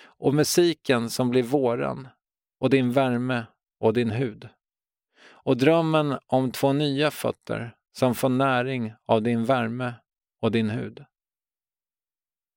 Och 0.03 0.33
musiken 0.33 1.09
som 1.09 1.29
blir 1.29 1.43
våran 1.43 2.07
och 2.59 2.69
din 2.69 2.91
värme 2.91 3.43
och 3.79 3.93
din 3.93 4.09
hud. 4.09 4.49
Och 5.25 5.57
drömmen 5.57 6.17
om 6.27 6.51
två 6.51 6.73
nya 6.73 7.11
fötter 7.11 7.75
som 7.97 8.15
får 8.15 8.29
näring 8.29 8.93
av 9.05 9.21
din 9.21 9.45
värme 9.45 9.93
och 10.41 10.51
din 10.51 10.69
hud. 10.69 11.05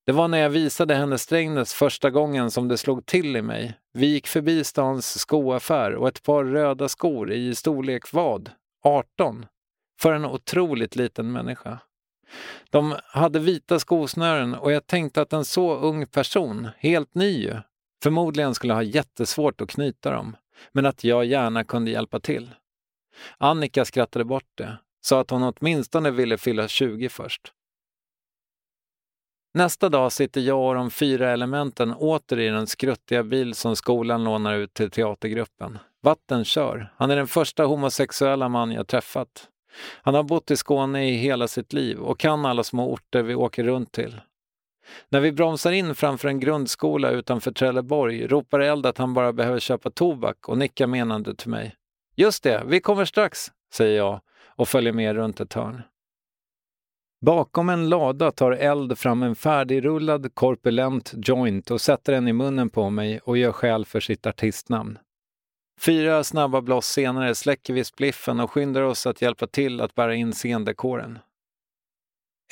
Det 0.07 0.13
var 0.13 0.29
när 0.29 0.39
jag 0.39 0.51
visade 0.51 0.95
henne 0.95 1.19
Strängnäs 1.19 1.75
första 1.75 2.11
gången 2.11 2.51
som 2.51 2.69
det 2.69 2.79
slog 2.79 3.07
till 3.07 3.37
i 3.37 3.43
mig. 3.43 3.75
Vi 3.93 4.07
gick 4.07 4.27
förbi 4.27 4.65
stans 4.65 5.19
skoaffär 5.19 5.95
och 5.95 6.09
ett 6.09 6.23
par 6.23 6.45
röda 6.45 6.89
skor 6.89 7.33
i 7.33 7.55
storlek 7.55 8.13
vad? 8.13 8.51
18? 8.85 9.47
För 10.01 10.13
en 10.13 10.25
otroligt 10.25 10.97
liten 10.97 11.33
människa. 11.33 11.79
De 12.71 12.97
hade 13.05 13.39
vita 13.39 13.79
skosnören 13.79 14.55
och 14.55 14.73
jag 14.73 14.87
tänkte 14.87 15.23
att 15.23 15.33
en 15.33 15.45
så 15.45 15.77
ung 15.77 16.07
person, 16.07 16.69
helt 16.79 17.15
ny 17.15 17.43
ju, 17.43 17.57
förmodligen 18.03 18.55
skulle 18.55 18.75
ha 18.75 18.83
jättesvårt 18.83 19.61
att 19.61 19.69
knyta 19.71 20.11
dem, 20.11 20.37
men 20.73 20.87
att 20.87 21.05
jag 21.05 21.25
gärna 21.25 21.65
kunde 21.65 21.91
hjälpa 21.91 22.21
till. 22.21 22.51
Annika 23.39 23.85
skrattade 23.85 24.25
bort 24.25 24.51
det, 24.55 24.79
sa 25.01 25.21
att 25.21 25.31
hon 25.31 25.43
åtminstone 25.43 26.11
ville 26.11 26.39
fylla 26.39 26.69
20 26.69 27.09
först. 27.09 27.53
Nästa 29.55 29.89
dag 29.89 30.13
sitter 30.13 30.41
jag 30.41 30.69
och 30.69 30.75
de 30.75 30.91
fyra 30.91 31.31
elementen 31.31 31.95
åter 31.95 32.39
i 32.39 32.49
den 32.49 32.67
skruttiga 32.67 33.23
bil 33.23 33.55
som 33.55 33.77
skolan 33.77 34.25
lånar 34.25 34.55
ut 34.55 34.75
till 34.75 34.91
teatergruppen. 34.91 35.79
Vatten 36.03 36.45
kör. 36.45 36.93
Han 36.97 37.11
är 37.11 37.17
den 37.17 37.27
första 37.27 37.65
homosexuella 37.65 38.49
man 38.49 38.73
jag 38.73 38.89
träffat. 38.89 39.49
Han 40.03 40.14
har 40.14 40.22
bott 40.22 40.51
i 40.51 40.57
Skåne 40.57 41.09
i 41.09 41.16
hela 41.16 41.49
sitt 41.49 41.72
liv 41.72 41.99
och 41.99 42.18
kan 42.18 42.47
alla 42.47 42.64
små 42.64 42.93
orter 42.93 43.22
vi 43.22 43.35
åker 43.35 43.64
runt 43.64 43.93
till. 43.93 44.20
När 45.09 45.20
vi 45.20 45.33
bromsar 45.33 45.72
in 45.72 45.95
framför 45.95 46.29
en 46.29 46.41
grundskola 46.41 47.11
utanför 47.11 47.53
Trelleborg 47.53 48.27
ropar 48.27 48.61
Eld 48.61 48.87
att 48.87 48.99
han 48.99 49.14
bara 49.14 49.33
behöver 49.33 49.59
köpa 49.59 49.91
tobak 49.91 50.49
och 50.49 50.59
nickar 50.59 50.87
menande 50.87 51.35
till 51.35 51.51
mig. 51.51 51.74
Just 52.16 52.43
det, 52.43 52.62
vi 52.66 52.81
kommer 52.81 53.05
strax, 53.05 53.47
säger 53.72 53.97
jag 53.97 54.20
och 54.47 54.68
följer 54.68 54.93
med 54.93 55.16
runt 55.16 55.41
ett 55.41 55.53
hörn. 55.53 55.83
Bakom 57.20 57.68
en 57.68 57.89
lada 57.89 58.33
tar 58.33 58.53
Eld 58.53 58.99
fram 58.99 59.22
en 59.22 59.35
färdigrullad 59.35 60.35
korpulent 60.35 61.14
joint 61.16 61.70
och 61.70 61.81
sätter 61.81 62.12
den 62.12 62.29
i 62.29 62.33
munnen 62.33 62.70
på 62.70 62.91
mig 62.91 63.18
och 63.18 63.39
gör 63.39 63.53
skäl 63.53 63.85
för 63.85 64.01
sitt 64.01 64.27
artistnamn. 64.27 64.99
Fyra 65.81 66.24
snabba 66.24 66.61
bloss 66.61 66.87
senare 66.87 67.35
släcker 67.35 67.74
vi 67.74 67.85
spliffen 67.85 68.41
och 68.41 68.51
skyndar 68.51 68.83
oss 68.83 69.07
att 69.07 69.22
hjälpa 69.22 69.47
till 69.47 69.81
att 69.81 69.95
bära 69.95 70.14
in 70.14 70.33
scendekoren. 70.33 71.18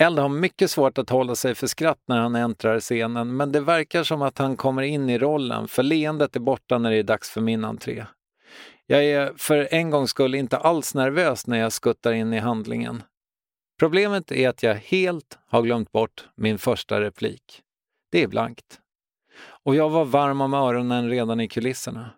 Eld 0.00 0.18
har 0.18 0.28
mycket 0.28 0.70
svårt 0.70 0.98
att 0.98 1.10
hålla 1.10 1.34
sig 1.34 1.54
för 1.54 1.66
skratt 1.66 2.00
när 2.06 2.20
han 2.20 2.34
äntrar 2.34 2.80
scenen, 2.80 3.36
men 3.36 3.52
det 3.52 3.60
verkar 3.60 4.04
som 4.04 4.22
att 4.22 4.38
han 4.38 4.56
kommer 4.56 4.82
in 4.82 5.10
i 5.10 5.18
rollen, 5.18 5.68
för 5.68 5.82
leendet 5.82 6.36
är 6.36 6.40
borta 6.40 6.78
när 6.78 6.90
det 6.90 6.96
är 6.96 7.02
dags 7.02 7.30
för 7.30 7.40
min 7.40 7.64
entré. 7.64 8.06
Jag 8.86 9.04
är 9.04 9.32
för 9.36 9.68
en 9.70 9.90
gångs 9.90 10.10
skull 10.10 10.34
inte 10.34 10.56
alls 10.56 10.94
nervös 10.94 11.46
när 11.46 11.58
jag 11.58 11.72
skuttar 11.72 12.12
in 12.12 12.32
i 12.32 12.38
handlingen. 12.38 13.02
Problemet 13.78 14.32
är 14.32 14.48
att 14.48 14.62
jag 14.62 14.74
helt 14.74 15.38
har 15.46 15.62
glömt 15.62 15.92
bort 15.92 16.28
min 16.34 16.58
första 16.58 17.00
replik. 17.00 17.62
Det 18.12 18.22
är 18.22 18.28
blankt. 18.28 18.80
Och 19.64 19.74
jag 19.74 19.90
var 19.90 20.04
varm 20.04 20.40
om 20.40 20.54
öronen 20.54 21.10
redan 21.10 21.40
i 21.40 21.48
kulisserna. 21.48 22.10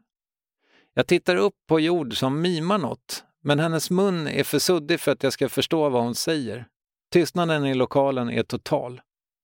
Jag 0.98 1.06
tittar 1.06 1.36
upp 1.36 1.54
på 1.66 1.80
jord 1.80 2.18
som 2.18 2.40
mimar 2.40 2.78
något, 2.78 3.24
men 3.42 3.58
hennes 3.58 3.90
mun 3.90 4.28
är 4.28 4.44
för 4.44 4.58
suddig 4.58 5.00
för 5.00 5.12
att 5.12 5.22
jag 5.22 5.32
ska 5.32 5.48
förstå 5.48 5.88
vad 5.88 6.02
hon 6.02 6.14
säger. 6.14 6.66
Tystnaden 7.12 7.66
i 7.66 7.74
lokalen 7.74 8.30
är 8.30 8.42
total. 8.42 9.00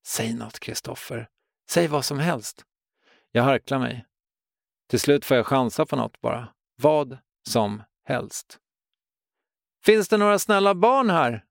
Säg 0.07 0.33
något, 0.33 0.59
Kristoffer. 0.59 1.29
Säg 1.69 1.87
vad 1.87 2.05
som 2.05 2.19
helst. 2.19 2.63
Jag 3.31 3.43
harklar 3.43 3.79
mig. 3.79 4.05
Till 4.89 4.99
slut 4.99 5.25
får 5.25 5.37
jag 5.37 5.45
chansa 5.45 5.85
på 5.85 5.95
något 5.95 6.21
bara. 6.21 6.47
Vad 6.81 7.17
som 7.49 7.83
helst. 8.07 8.59
Finns 9.85 10.09
det 10.09 10.17
några 10.17 10.39
snälla 10.39 10.75
barn 10.75 11.09
här? 11.09 11.43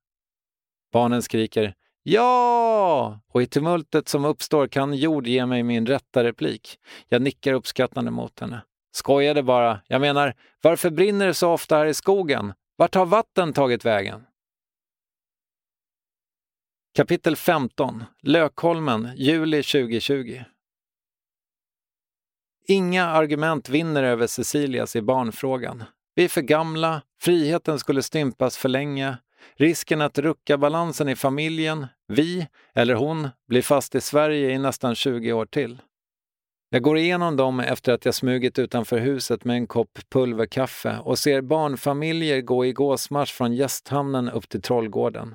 Barnen 0.93 1.23
skriker 1.23 1.75
Ja! 2.03 3.21
Och 3.29 3.43
i 3.43 3.47
tumultet 3.47 4.09
som 4.09 4.25
uppstår 4.25 4.69
kan 4.69 4.95
Jord 4.95 5.27
ge 5.27 5.47
mig 5.47 5.63
min 5.63 5.87
rätta 5.87 6.25
replik. 6.25 6.79
Jag 7.09 7.23
nickar 7.23 7.53
uppskattande 7.53 8.11
mot 8.11 8.41
henne. 8.41 8.63
Skojade 8.93 9.43
bara. 9.43 9.81
Jag 9.87 10.01
menar, 10.01 10.35
varför 10.61 10.91
brinner 10.91 11.27
det 11.27 11.35
så 11.35 11.53
ofta 11.53 11.77
här 11.77 11.87
i 11.87 11.95
skogen? 11.95 12.53
Vart 12.77 12.95
har 12.95 13.07
vatten 13.07 13.53
tagit 13.53 13.85
vägen? 13.85 14.27
Kapitel 16.95 17.37
15 17.37 18.05
Lökholmen, 18.23 19.11
juli 19.17 19.63
2020 19.63 20.41
Inga 22.69 23.07
argument 23.07 23.69
vinner 23.69 24.03
över 24.03 24.27
Cecilias 24.27 24.97
i 24.97 25.03
barnfrågan. 25.03 25.85
Vi 26.15 26.25
är 26.25 26.29
för 26.29 26.41
gamla, 26.41 27.03
friheten 27.21 27.79
skulle 27.79 28.03
stympas 28.03 28.57
för 28.57 28.69
länge, 28.69 29.17
risken 29.57 30.01
att 30.01 30.19
rucka 30.19 30.59
balansen 30.59 31.09
i 31.09 31.17
familjen, 31.17 31.87
vi, 32.09 32.47
eller 32.75 32.95
hon, 32.95 33.29
blir 33.49 33.63
fast 33.63 33.95
i 33.95 34.01
Sverige 34.01 34.51
i 34.51 34.59
nästan 34.59 34.95
20 34.95 35.33
år 35.33 35.47
till. 35.47 35.79
Jag 36.75 36.83
går 36.83 36.99
igenom 36.99 37.37
dem 37.37 37.61
efter 37.61 37.93
att 37.93 38.05
jag 38.05 38.15
smugit 38.15 38.59
utanför 38.59 38.99
huset 38.99 39.45
med 39.45 39.57
en 39.57 39.67
kopp 39.67 39.99
pulverkaffe 40.11 40.99
och 40.99 41.19
ser 41.19 41.41
barnfamiljer 41.41 42.41
gå 42.41 42.67
i 42.67 42.73
gåsmarsch 42.73 43.33
från 43.33 43.55
gästhamnen 43.55 44.29
upp 44.29 44.49
till 44.49 44.63
Trollgården. 44.63 45.35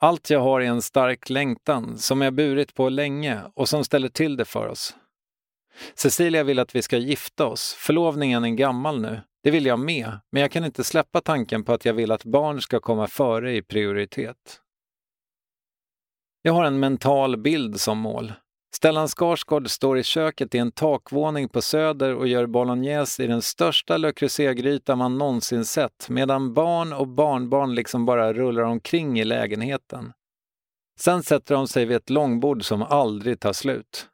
Allt 0.00 0.30
jag 0.30 0.40
har 0.40 0.60
är 0.60 0.66
en 0.66 0.82
stark 0.82 1.30
längtan 1.30 1.98
som 1.98 2.20
jag 2.20 2.34
burit 2.34 2.74
på 2.74 2.88
länge 2.88 3.40
och 3.54 3.68
som 3.68 3.84
ställer 3.84 4.08
till 4.08 4.36
det 4.36 4.44
för 4.44 4.68
oss. 4.68 4.96
Cecilia 5.94 6.44
vill 6.44 6.58
att 6.58 6.74
vi 6.74 6.82
ska 6.82 6.96
gifta 6.96 7.46
oss. 7.46 7.74
Förlovningen 7.78 8.44
är 8.44 8.50
gammal 8.50 9.00
nu. 9.00 9.20
Det 9.42 9.50
vill 9.50 9.66
jag 9.66 9.78
med, 9.78 10.18
men 10.32 10.42
jag 10.42 10.50
kan 10.50 10.64
inte 10.64 10.84
släppa 10.84 11.20
tanken 11.20 11.64
på 11.64 11.72
att 11.72 11.84
jag 11.84 11.94
vill 11.94 12.12
att 12.12 12.24
barn 12.24 12.62
ska 12.62 12.80
komma 12.80 13.06
före 13.06 13.56
i 13.56 13.62
prioritet. 13.62 14.60
Jag 16.42 16.52
har 16.52 16.64
en 16.64 16.80
mental 16.80 17.36
bild 17.36 17.80
som 17.80 17.98
mål. 17.98 18.32
Stellan 18.74 19.08
Skarsgård 19.08 19.70
står 19.70 19.98
i 19.98 20.02
köket 20.02 20.54
i 20.54 20.58
en 20.58 20.72
takvåning 20.72 21.48
på 21.48 21.62
Söder 21.62 22.14
och 22.14 22.28
gör 22.28 22.46
bolognese 22.46 23.24
i 23.24 23.26
den 23.26 23.42
största 23.42 23.96
Le 23.96 24.12
Creuset-gryta 24.12 24.96
man 24.96 25.18
någonsin 25.18 25.64
sett 25.64 26.08
medan 26.08 26.54
barn 26.54 26.92
och 26.92 27.08
barnbarn 27.08 27.74
liksom 27.74 28.06
bara 28.06 28.32
rullar 28.32 28.62
omkring 28.62 29.20
i 29.20 29.24
lägenheten. 29.24 30.12
Sen 31.00 31.22
sätter 31.22 31.54
de 31.54 31.68
sig 31.68 31.84
vid 31.84 31.96
ett 31.96 32.10
långbord 32.10 32.64
som 32.64 32.82
aldrig 32.82 33.40
tar 33.40 33.52
slut. 33.52 34.06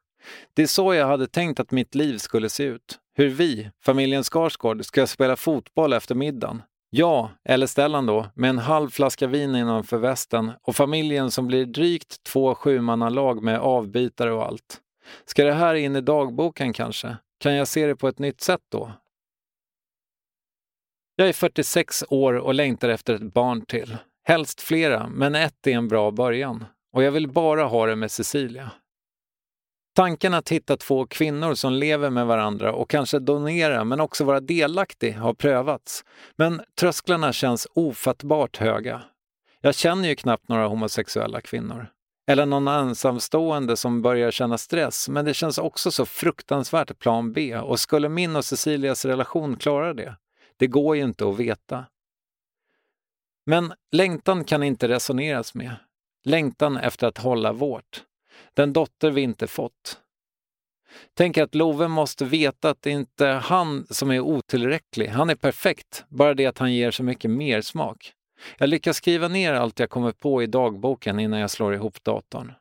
Det 0.54 0.62
är 0.62 0.66
så 0.66 0.94
jag 0.94 1.06
hade 1.06 1.26
tänkt 1.26 1.60
att 1.60 1.70
mitt 1.70 1.94
liv 1.94 2.18
skulle 2.18 2.48
se 2.48 2.64
ut. 2.64 2.98
Hur 3.14 3.28
vi, 3.28 3.70
familjen 3.84 4.24
Skarsgård, 4.24 4.84
ska 4.84 5.06
spela 5.06 5.36
fotboll 5.36 5.92
efter 5.92 6.14
middagen. 6.14 6.62
Jag, 6.90 7.28
eller 7.44 7.66
Stellan 7.66 8.06
då, 8.06 8.26
med 8.34 8.50
en 8.50 8.58
halv 8.58 8.90
flaska 8.90 9.26
vin 9.26 9.54
innanför 9.54 9.98
västen 9.98 10.52
och 10.62 10.76
familjen 10.76 11.30
som 11.30 11.46
blir 11.46 11.66
drygt 11.66 12.22
två 12.22 12.54
sjumannalag 12.54 13.42
med 13.42 13.58
avbytare 13.58 14.32
och 14.32 14.46
allt. 14.46 14.80
Ska 15.24 15.44
det 15.44 15.52
här 15.52 15.74
in 15.74 15.96
i 15.96 16.00
dagboken 16.00 16.72
kanske? 16.72 17.16
Kan 17.40 17.54
jag 17.54 17.68
se 17.68 17.86
det 17.86 17.96
på 17.96 18.08
ett 18.08 18.18
nytt 18.18 18.40
sätt 18.40 18.60
då? 18.68 18.92
Jag 21.16 21.28
är 21.28 21.32
46 21.32 22.04
år 22.08 22.32
och 22.34 22.54
längtar 22.54 22.88
efter 22.88 23.14
ett 23.14 23.34
barn 23.34 23.66
till. 23.66 23.96
Helst 24.24 24.60
flera, 24.60 25.08
men 25.08 25.34
ett 25.34 25.66
är 25.66 25.72
en 25.72 25.88
bra 25.88 26.10
början. 26.10 26.64
Och 26.92 27.02
jag 27.02 27.12
vill 27.12 27.28
bara 27.28 27.64
ha 27.64 27.86
det 27.86 27.96
med 27.96 28.10
Cecilia. 28.10 28.70
Tanken 29.96 30.34
att 30.34 30.48
hitta 30.48 30.76
två 30.76 31.06
kvinnor 31.06 31.54
som 31.54 31.72
lever 31.72 32.10
med 32.10 32.26
varandra 32.26 32.72
och 32.72 32.90
kanske 32.90 33.18
donera 33.18 33.84
men 33.84 34.00
också 34.00 34.24
vara 34.24 34.40
delaktig 34.40 35.12
har 35.12 35.34
prövats. 35.34 36.04
Men 36.36 36.62
trösklarna 36.80 37.32
känns 37.32 37.66
ofattbart 37.74 38.56
höga. 38.56 39.02
Jag 39.60 39.74
känner 39.74 40.08
ju 40.08 40.14
knappt 40.14 40.48
några 40.48 40.66
homosexuella 40.66 41.40
kvinnor. 41.40 41.86
Eller 42.26 42.46
någon 42.46 42.68
ensamstående 42.68 43.76
som 43.76 44.02
börjar 44.02 44.30
känna 44.30 44.58
stress, 44.58 45.08
men 45.08 45.24
det 45.24 45.34
känns 45.34 45.58
också 45.58 45.90
så 45.90 46.06
fruktansvärt 46.06 46.98
plan 46.98 47.32
B 47.32 47.56
och 47.56 47.80
skulle 47.80 48.08
min 48.08 48.36
och 48.36 48.44
Cecilias 48.44 49.04
relation 49.04 49.56
klara 49.56 49.94
det? 49.94 50.16
Det 50.56 50.66
går 50.66 50.96
ju 50.96 51.02
inte 51.02 51.28
att 51.28 51.36
veta. 51.36 51.84
Men 53.46 53.72
längtan 53.92 54.44
kan 54.44 54.62
inte 54.62 54.88
resoneras 54.88 55.54
med. 55.54 55.76
Längtan 56.24 56.76
efter 56.76 57.06
att 57.06 57.18
hålla 57.18 57.52
vårt. 57.52 58.02
Den 58.54 58.72
dotter 58.72 59.10
vi 59.10 59.20
inte 59.20 59.46
fått. 59.46 60.00
Tänk 61.14 61.38
att 61.38 61.54
Love 61.54 61.88
måste 61.88 62.24
veta 62.24 62.70
att 62.70 62.82
det 62.82 62.90
inte 62.90 63.26
är 63.26 63.38
han 63.38 63.86
som 63.90 64.10
är 64.10 64.20
otillräcklig. 64.20 65.08
Han 65.08 65.30
är 65.30 65.34
perfekt, 65.34 66.04
bara 66.08 66.34
det 66.34 66.46
att 66.46 66.58
han 66.58 66.74
ger 66.74 66.90
så 66.90 67.02
mycket 67.02 67.30
mer 67.30 67.60
smak. 67.60 68.12
Jag 68.58 68.68
lyckas 68.68 68.96
skriva 68.96 69.28
ner 69.28 69.52
allt 69.52 69.78
jag 69.78 69.90
kommer 69.90 70.12
på 70.12 70.42
i 70.42 70.46
dagboken 70.46 71.20
innan 71.20 71.40
jag 71.40 71.50
slår 71.50 71.74
ihop 71.74 72.04
datorn. 72.04 72.52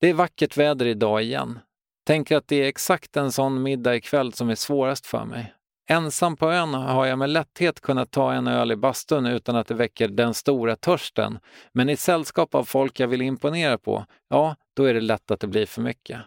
Det 0.00 0.10
är 0.10 0.14
vackert 0.14 0.56
väder 0.56 0.86
idag 0.86 1.22
igen. 1.22 1.58
Tänker 2.06 2.36
att 2.36 2.48
det 2.48 2.56
är 2.56 2.68
exakt 2.68 3.16
en 3.16 3.32
sån 3.32 3.62
middag 3.62 3.96
ikväll 3.96 4.32
som 4.32 4.50
är 4.50 4.54
svårast 4.54 5.06
för 5.06 5.24
mig. 5.24 5.55
Ensam 5.88 6.36
på 6.36 6.50
ön 6.52 6.74
har 6.74 7.06
jag 7.06 7.18
med 7.18 7.30
lätthet 7.30 7.80
kunnat 7.80 8.10
ta 8.10 8.32
en 8.32 8.46
öl 8.46 8.72
i 8.72 8.76
bastun 8.76 9.26
utan 9.26 9.56
att 9.56 9.66
det 9.66 9.74
väcker 9.74 10.08
den 10.08 10.34
stora 10.34 10.76
törsten. 10.76 11.38
Men 11.72 11.88
i 11.88 11.96
sällskap 11.96 12.54
av 12.54 12.64
folk 12.64 13.00
jag 13.00 13.08
vill 13.08 13.22
imponera 13.22 13.78
på, 13.78 14.06
ja, 14.28 14.56
då 14.76 14.84
är 14.84 14.94
det 14.94 15.00
lätt 15.00 15.30
att 15.30 15.40
det 15.40 15.46
blir 15.46 15.66
för 15.66 15.82
mycket. 15.82 16.20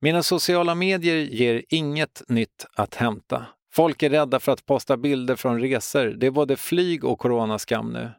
Mina 0.00 0.22
sociala 0.22 0.74
medier 0.74 1.16
ger 1.16 1.62
inget 1.68 2.22
nytt 2.28 2.66
att 2.74 2.94
hämta. 2.94 3.46
Folk 3.72 4.02
är 4.02 4.10
rädda 4.10 4.40
för 4.40 4.52
att 4.52 4.66
posta 4.66 4.96
bilder 4.96 5.36
från 5.36 5.60
resor. 5.60 6.06
Det 6.06 6.26
är 6.26 6.30
både 6.30 6.56
flyg 6.56 7.04
och 7.04 7.18
coronaskam 7.18 7.92
nu. 7.92 8.10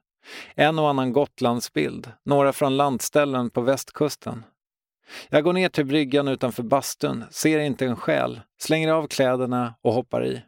En 0.56 0.80
och 0.80 0.90
annan 0.90 1.14
Gotlandsbild, 1.14 2.12
några 2.26 2.54
från 2.54 2.78
landställen 2.78 3.50
på 3.50 3.62
västkusten. 3.62 4.44
Jag 5.30 5.44
går 5.44 5.54
ner 5.54 5.70
till 5.70 5.86
bryggan 5.86 6.28
utanför 6.28 6.64
bastun, 6.64 7.24
ser 7.30 7.60
inte 7.60 7.86
en 7.86 7.96
själ, 7.96 8.42
slänger 8.60 8.92
av 8.92 9.08
kläderna 9.08 9.76
och 9.82 9.94
hoppar 9.94 10.26
i. 10.26 10.42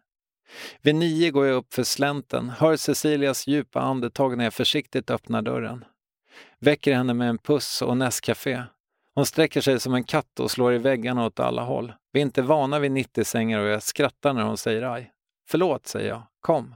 Vid 0.81 0.95
nio 0.95 1.31
går 1.31 1.45
jag 1.45 1.55
upp 1.55 1.73
för 1.73 1.83
slänten, 1.83 2.49
hör 2.49 2.75
Cecilias 2.75 3.47
djupa 3.47 3.81
andetag 3.81 4.37
när 4.37 4.43
jag 4.43 4.53
försiktigt 4.53 5.09
öppnar 5.09 5.41
dörren. 5.41 5.85
Väcker 6.59 6.93
henne 6.93 7.13
med 7.13 7.29
en 7.29 7.37
puss 7.37 7.81
och 7.81 7.97
Nescafé. 7.97 8.63
Hon 9.15 9.25
sträcker 9.25 9.61
sig 9.61 9.79
som 9.79 9.93
en 9.93 10.03
katt 10.03 10.39
och 10.39 10.51
slår 10.51 10.73
i 10.73 10.77
väggarna 10.77 11.25
åt 11.25 11.39
alla 11.39 11.61
håll. 11.61 11.93
Vi 12.11 12.19
är 12.19 12.21
inte 12.21 12.41
vana 12.41 12.79
vid 12.79 12.91
90-sängar 12.91 13.59
och 13.59 13.67
jag 13.67 13.83
skrattar 13.83 14.33
när 14.33 14.43
hon 14.43 14.57
säger 14.57 14.81
aj. 14.81 15.11
Förlåt, 15.49 15.87
säger 15.87 16.09
jag. 16.09 16.23
Kom. 16.41 16.75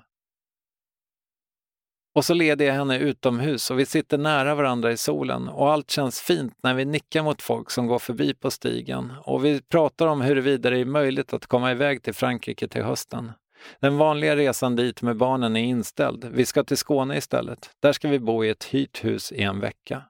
Och 2.15 2.25
så 2.25 2.33
leder 2.33 2.65
jag 2.65 2.73
henne 2.73 2.97
utomhus 2.97 3.71
och 3.71 3.79
vi 3.79 3.85
sitter 3.85 4.17
nära 4.17 4.55
varandra 4.55 4.91
i 4.91 4.97
solen 4.97 5.47
och 5.47 5.71
allt 5.71 5.91
känns 5.91 6.21
fint 6.21 6.53
när 6.63 6.73
vi 6.73 6.85
nickar 6.85 7.23
mot 7.23 7.41
folk 7.41 7.71
som 7.71 7.87
går 7.87 7.99
förbi 7.99 8.33
på 8.33 8.51
stigen 8.51 9.13
och 9.23 9.45
vi 9.45 9.61
pratar 9.61 10.07
om 10.07 10.21
huruvida 10.21 10.69
det 10.69 10.79
är 10.79 10.85
möjligt 10.85 11.33
att 11.33 11.45
komma 11.45 11.71
iväg 11.71 12.03
till 12.03 12.13
Frankrike 12.13 12.67
till 12.67 12.83
hösten. 12.83 13.31
Den 13.79 13.97
vanliga 13.97 14.35
resan 14.35 14.75
dit 14.75 15.01
med 15.01 15.17
barnen 15.17 15.55
är 15.55 15.63
inställd. 15.63 16.25
Vi 16.31 16.45
ska 16.45 16.63
till 16.63 16.77
Skåne 16.77 17.17
istället. 17.17 17.69
Där 17.79 17.93
ska 17.93 18.07
vi 18.07 18.19
bo 18.19 18.43
i 18.43 18.49
ett 18.49 18.63
hyrt 18.63 19.03
hus 19.03 19.31
i 19.31 19.41
en 19.41 19.59
vecka. 19.59 20.03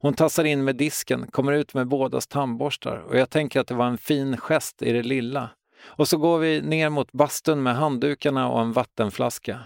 Hon 0.00 0.14
tassar 0.14 0.44
in 0.44 0.64
med 0.64 0.76
disken, 0.76 1.26
kommer 1.26 1.52
ut 1.52 1.74
med 1.74 1.88
bådas 1.88 2.26
tandborstar 2.26 2.96
och 2.96 3.16
jag 3.16 3.30
tänker 3.30 3.60
att 3.60 3.66
det 3.66 3.74
var 3.74 3.86
en 3.86 3.98
fin 3.98 4.36
gest 4.36 4.82
i 4.82 4.92
det 4.92 5.02
lilla. 5.02 5.50
Och 5.84 6.08
så 6.08 6.18
går 6.18 6.38
vi 6.38 6.62
ner 6.62 6.90
mot 6.90 7.12
bastun 7.12 7.62
med 7.62 7.76
handdukarna 7.76 8.48
och 8.48 8.60
en 8.60 8.72
vattenflaska. 8.72 9.60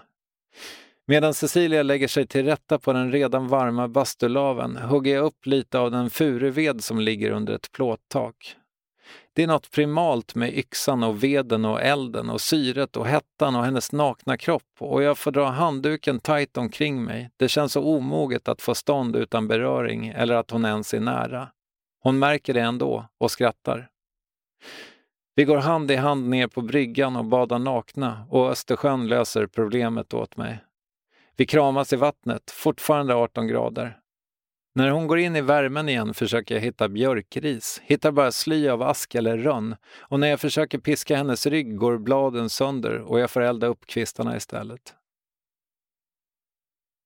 Medan 1.06 1.34
Cecilia 1.34 1.82
lägger 1.82 2.08
sig 2.08 2.26
till 2.26 2.44
rätta 2.44 2.78
på 2.78 2.92
den 2.92 3.12
redan 3.12 3.48
varma 3.48 3.88
bastulaven 3.88 4.76
hugger 4.76 5.14
jag 5.14 5.24
upp 5.24 5.46
lite 5.46 5.78
av 5.78 5.90
den 5.90 6.10
furuved 6.10 6.84
som 6.84 7.00
ligger 7.00 7.30
under 7.30 7.54
ett 7.54 7.72
plåttak. 7.72 8.56
Det 9.32 9.42
är 9.42 9.46
något 9.46 9.70
primalt 9.70 10.34
med 10.34 10.58
yxan 10.58 11.02
och 11.02 11.24
veden 11.24 11.64
och 11.64 11.82
elden 11.82 12.30
och 12.30 12.40
syret 12.40 12.96
och 12.96 13.06
hettan 13.06 13.56
och 13.56 13.64
hennes 13.64 13.92
nakna 13.92 14.36
kropp 14.36 14.72
och 14.78 15.02
jag 15.02 15.18
får 15.18 15.30
dra 15.30 15.44
handduken 15.44 16.20
tajt 16.20 16.56
omkring 16.56 17.04
mig. 17.04 17.30
Det 17.36 17.48
känns 17.48 17.72
så 17.72 17.82
omoget 17.82 18.48
att 18.48 18.62
få 18.62 18.74
stånd 18.74 19.16
utan 19.16 19.48
beröring 19.48 20.08
eller 20.08 20.34
att 20.34 20.50
hon 20.50 20.64
ens 20.64 20.94
är 20.94 21.00
nära. 21.00 21.48
Hon 22.02 22.18
märker 22.18 22.54
det 22.54 22.60
ändå 22.60 23.08
och 23.18 23.30
skrattar. 23.30 23.88
Vi 25.34 25.44
går 25.44 25.56
hand 25.56 25.90
i 25.90 25.96
hand 25.96 26.28
ner 26.28 26.46
på 26.46 26.62
bryggan 26.62 27.16
och 27.16 27.24
badar 27.24 27.58
nakna 27.58 28.26
och 28.30 28.50
Östersjön 28.50 29.08
löser 29.08 29.46
problemet 29.46 30.14
åt 30.14 30.36
mig. 30.36 30.58
Vi 31.36 31.46
kramas 31.46 31.92
i 31.92 31.96
vattnet, 31.96 32.50
fortfarande 32.50 33.14
18 33.14 33.46
grader. 33.46 33.96
När 34.74 34.90
hon 34.90 35.06
går 35.06 35.18
in 35.18 35.36
i 35.36 35.40
värmen 35.40 35.88
igen 35.88 36.14
försöker 36.14 36.54
jag 36.54 36.62
hitta 36.62 36.88
björkris, 36.88 37.80
hittar 37.84 38.12
bara 38.12 38.32
sly 38.32 38.68
av 38.68 38.82
ask 38.82 39.14
eller 39.14 39.38
rönn 39.38 39.76
och 39.98 40.20
när 40.20 40.28
jag 40.28 40.40
försöker 40.40 40.78
piska 40.78 41.16
hennes 41.16 41.46
rygg 41.46 41.76
går 41.76 41.98
bladen 41.98 42.50
sönder 42.50 42.98
och 42.98 43.20
jag 43.20 43.30
får 43.30 43.40
elda 43.40 43.66
upp 43.66 43.86
kvistarna 43.86 44.36
istället. 44.36 44.94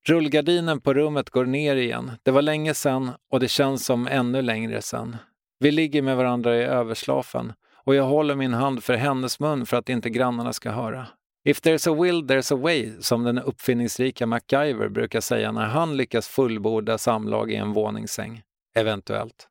Rullgardinen 0.07 0.81
på 0.81 0.93
rummet 0.93 1.29
går 1.29 1.45
ner 1.45 1.75
igen. 1.75 2.11
Det 2.23 2.31
var 2.31 2.41
länge 2.41 2.73
sedan 2.73 3.11
och 3.31 3.39
det 3.39 3.47
känns 3.47 3.85
som 3.85 4.07
ännu 4.07 4.41
längre 4.41 4.81
sedan. 4.81 5.17
Vi 5.59 5.71
ligger 5.71 6.01
med 6.01 6.17
varandra 6.17 6.57
i 6.57 6.63
överslafen 6.63 7.53
och 7.85 7.95
jag 7.95 8.03
håller 8.03 8.35
min 8.35 8.53
hand 8.53 8.83
för 8.83 8.93
hennes 8.93 9.39
mun 9.39 9.65
för 9.65 9.77
att 9.77 9.89
inte 9.89 10.09
grannarna 10.09 10.53
ska 10.53 10.71
höra. 10.71 11.07
If 11.47 11.61
there's 11.61 11.91
a 11.91 12.03
will, 12.03 12.23
there's 12.23 12.53
a 12.53 12.57
way, 12.57 12.91
som 12.99 13.23
den 13.23 13.39
uppfinningsrika 13.39 14.27
MacGyver 14.27 14.89
brukar 14.89 15.21
säga 15.21 15.51
när 15.51 15.65
han 15.65 15.97
lyckas 15.97 16.27
fullborda 16.27 16.97
samlag 16.97 17.51
i 17.51 17.55
en 17.55 17.73
våningssäng. 17.73 18.41
Eventuellt. 18.75 19.47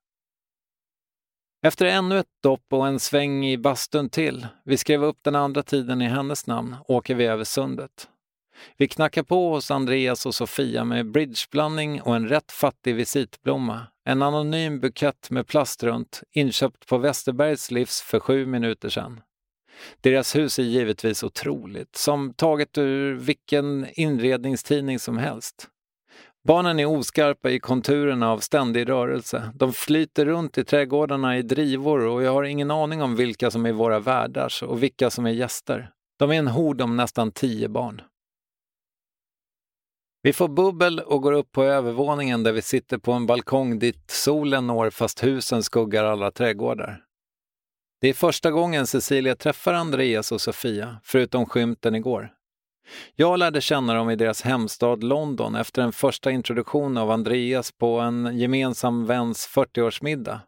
Efter 1.63 1.87
ännu 1.87 2.19
ett 2.19 2.43
dopp 2.43 2.73
och 2.73 2.87
en 2.87 3.01
sväng 3.01 3.47
i 3.47 3.59
bastun 3.59 4.09
till, 4.09 4.47
vi 4.65 4.77
skrev 4.77 5.05
upp 5.05 5.19
den 5.23 5.35
andra 5.35 5.63
tiden 5.63 6.03
i 6.03 6.07
hennes 6.07 6.47
namn, 6.47 6.77
åker 6.89 7.15
vi 7.15 7.27
över 7.27 7.45
sundet. 7.45 8.09
Vi 8.77 8.89
knackar 8.89 9.23
på 9.23 9.55
hos 9.55 9.71
Andreas 9.71 10.27
och 10.27 10.35
Sofia 10.35 10.85
med 10.85 11.11
bridgeblandning 11.11 12.03
och 12.03 12.17
en 12.17 12.29
rätt 12.29 12.53
fattig 12.53 12.95
visitblomma. 12.95 13.87
En 14.05 14.23
anonym 14.23 14.81
bukett 14.81 15.31
med 15.31 15.47
plast 15.47 15.83
runt, 15.83 16.23
inköpt 16.33 16.87
på 16.87 16.99
Westerbergs 16.99 17.71
livs 17.71 18.01
för 18.03 18.21
sju 18.21 18.47
minuter 18.47 18.89
sedan. 18.89 19.21
Deras 20.01 20.37
hus 20.37 20.59
är 20.59 20.63
givetvis 20.63 21.23
otroligt, 21.23 21.97
som 21.97 22.35
taget 22.35 22.79
ur 22.79 23.15
vilken 23.15 23.87
inredningstidning 23.93 24.99
som 24.99 25.19
helst. 25.19 25.69
Barnen 26.49 26.81
är 26.81 26.87
oskarpa 26.87 27.51
i 27.51 27.61
konturerna 27.61 28.31
av 28.31 28.39
ständig 28.39 28.89
rörelse. 28.89 29.51
De 29.55 29.73
flyter 29.73 30.27
runt 30.27 30.59
i 30.59 30.65
trädgårdarna 30.65 31.39
i 31.39 31.43
drivor 31.43 32.07
och 32.07 32.23
jag 32.23 32.33
har 32.33 32.45
ingen 32.45 32.71
aning 32.71 33.03
om 33.03 33.17
vilka 33.17 33.51
som 33.51 33.67
är 33.67 33.73
våra 33.73 33.99
värdars 33.99 34.63
och 34.63 34.83
vilka 34.83 35.11
som 35.11 35.27
är 35.27 35.31
gäster. 35.31 35.91
De 36.19 36.31
är 36.31 36.35
en 36.35 36.49
hord 36.49 36.81
om 36.81 36.97
nästan 36.97 37.33
tio 37.33 37.69
barn. 37.69 38.03
Vi 40.25 40.33
får 40.33 40.49
bubbel 40.49 41.01
och 41.01 41.23
går 41.23 41.33
upp 41.33 41.53
på 41.53 41.65
övervåningen 41.65 42.43
där 42.43 42.53
vi 42.53 42.63
sitter 42.63 42.99
på 42.99 43.13
en 43.13 43.27
balkong 43.27 43.79
dit 43.79 44.11
solen 44.11 44.67
når 44.67 44.91
fast 44.91 45.25
husen 45.25 45.63
skuggar 45.63 46.05
alla 46.05 46.31
trädgårdar. 46.31 47.01
Det 48.01 48.09
är 48.09 48.13
första 48.13 48.51
gången 48.51 48.87
Cecilia 48.87 49.37
träffar 49.37 49.73
Andreas 49.73 50.33
och 50.33 50.41
Sofia, 50.41 51.01
förutom 51.03 51.47
skymten 51.47 51.95
igår. 51.95 52.33
Jag 53.15 53.39
lärde 53.39 53.61
känna 53.61 53.95
dem 53.95 54.11
i 54.11 54.17
deras 54.17 54.43
hemstad 54.43 55.05
London 55.05 55.55
efter 55.55 55.83
en 55.83 55.93
första 55.93 56.31
introduktion 56.31 56.97
av 56.97 57.11
Andreas 57.11 57.73
på 57.73 58.01
en 58.01 58.39
gemensam 58.39 59.07
väns 59.07 59.49
40-årsmiddag. 59.55 60.41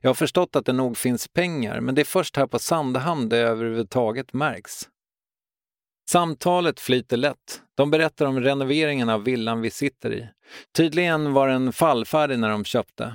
Jag 0.00 0.10
har 0.10 0.14
förstått 0.14 0.56
att 0.56 0.66
det 0.66 0.72
nog 0.72 0.96
finns 0.96 1.28
pengar, 1.28 1.80
men 1.80 1.94
det 1.94 2.02
är 2.02 2.04
först 2.04 2.36
här 2.36 2.46
på 2.46 2.58
Sandhamn 2.58 3.28
det 3.28 3.38
överhuvudtaget 3.38 4.32
märks. 4.32 4.88
Samtalet 6.10 6.80
flyter 6.80 7.16
lätt. 7.16 7.62
De 7.78 7.90
berättar 7.90 8.26
om 8.26 8.40
renoveringen 8.40 9.08
av 9.08 9.24
villan 9.24 9.60
vi 9.60 9.70
sitter 9.70 10.12
i. 10.12 10.28
Tydligen 10.76 11.32
var 11.32 11.48
den 11.48 11.72
fallfärdig 11.72 12.38
när 12.38 12.50
de 12.50 12.64
köpte. 12.64 13.14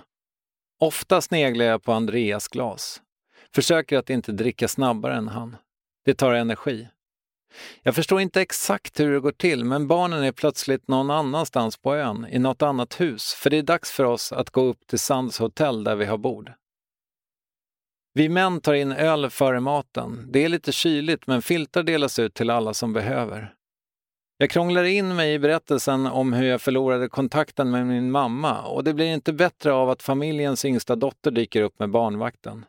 Ofta 0.79 1.21
sneglar 1.21 1.65
jag 1.65 1.83
på 1.83 1.93
Andreas 1.93 2.47
glas. 2.47 3.01
Försöker 3.55 3.97
att 3.97 4.09
inte 4.09 4.31
dricka 4.31 4.67
snabbare 4.67 5.15
än 5.15 5.27
han. 5.27 5.55
Det 6.05 6.13
tar 6.13 6.33
energi. 6.33 6.87
Jag 7.81 7.95
förstår 7.95 8.21
inte 8.21 8.41
exakt 8.41 8.99
hur 8.99 9.13
det 9.13 9.19
går 9.19 9.31
till, 9.31 9.65
men 9.65 9.87
barnen 9.87 10.23
är 10.23 10.31
plötsligt 10.31 10.87
någon 10.87 11.11
annanstans 11.11 11.77
på 11.77 11.95
ön, 11.95 12.27
i 12.29 12.39
något 12.39 12.61
annat 12.61 13.01
hus, 13.01 13.33
för 13.33 13.49
det 13.49 13.57
är 13.57 13.63
dags 13.63 13.91
för 13.91 14.03
oss 14.03 14.31
att 14.31 14.49
gå 14.49 14.61
upp 14.61 14.87
till 14.87 14.99
Sands 14.99 15.39
hotell 15.39 15.83
där 15.83 15.95
vi 15.95 16.05
har 16.05 16.17
bord. 16.17 16.51
Vi 18.13 18.29
män 18.29 18.61
tar 18.61 18.73
in 18.73 18.91
öl 18.91 19.29
före 19.29 19.59
maten. 19.59 20.27
Det 20.31 20.45
är 20.45 20.49
lite 20.49 20.71
kyligt, 20.71 21.27
men 21.27 21.41
filtar 21.41 21.83
delas 21.83 22.19
ut 22.19 22.33
till 22.33 22.49
alla 22.49 22.73
som 22.73 22.93
behöver. 22.93 23.53
Jag 24.37 24.49
krånglar 24.49 24.83
in 24.83 25.15
mig 25.15 25.33
i 25.33 25.39
berättelsen 25.39 26.05
om 26.05 26.33
hur 26.33 26.45
jag 26.45 26.61
förlorade 26.61 27.09
kontakten 27.09 27.71
med 27.71 27.87
min 27.87 28.11
mamma 28.11 28.61
och 28.61 28.83
det 28.83 28.93
blir 28.93 29.13
inte 29.13 29.33
bättre 29.33 29.73
av 29.73 29.89
att 29.89 30.03
familjens 30.03 30.65
yngsta 30.65 30.95
dotter 30.95 31.31
dyker 31.31 31.61
upp 31.61 31.79
med 31.79 31.89
barnvakten. 31.89 32.65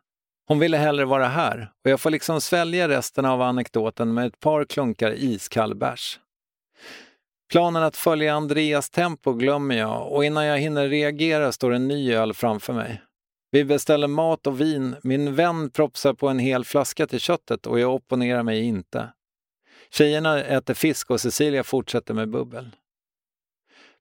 Hon 0.48 0.58
ville 0.58 0.76
hellre 0.76 1.04
vara 1.04 1.28
här 1.28 1.70
och 1.84 1.90
jag 1.90 2.00
får 2.00 2.10
liksom 2.10 2.40
svälja 2.40 2.88
resten 2.88 3.24
av 3.24 3.42
anekdoten 3.42 4.14
med 4.14 4.26
ett 4.26 4.40
par 4.40 4.64
klunkar 4.64 5.14
iskall 5.16 5.74
bärs. 5.74 6.18
Planen 7.52 7.82
att 7.82 7.96
följa 7.96 8.34
Andreas 8.34 8.90
tempo 8.90 9.32
glömmer 9.32 9.74
jag 9.74 10.12
och 10.12 10.24
innan 10.24 10.44
jag 10.44 10.58
hinner 10.58 10.88
reagera 10.88 11.52
står 11.52 11.72
en 11.72 11.88
ny 11.88 12.14
öl 12.14 12.34
framför 12.34 12.72
mig. 12.72 13.02
Vi 13.50 13.64
beställer 13.64 14.08
mat 14.08 14.46
och 14.46 14.60
vin. 14.60 14.96
Min 15.02 15.34
vän 15.34 15.70
propsar 15.70 16.14
på 16.14 16.28
en 16.28 16.38
hel 16.38 16.64
flaska 16.64 17.06
till 17.06 17.20
köttet 17.20 17.66
och 17.66 17.80
jag 17.80 17.94
opponerar 17.94 18.42
mig 18.42 18.62
inte. 18.62 19.08
Tjejerna 19.96 20.42
äter 20.44 20.74
fisk 20.74 21.10
och 21.10 21.20
Cecilia 21.20 21.64
fortsätter 21.64 22.14
med 22.14 22.28
bubbel. 22.28 22.70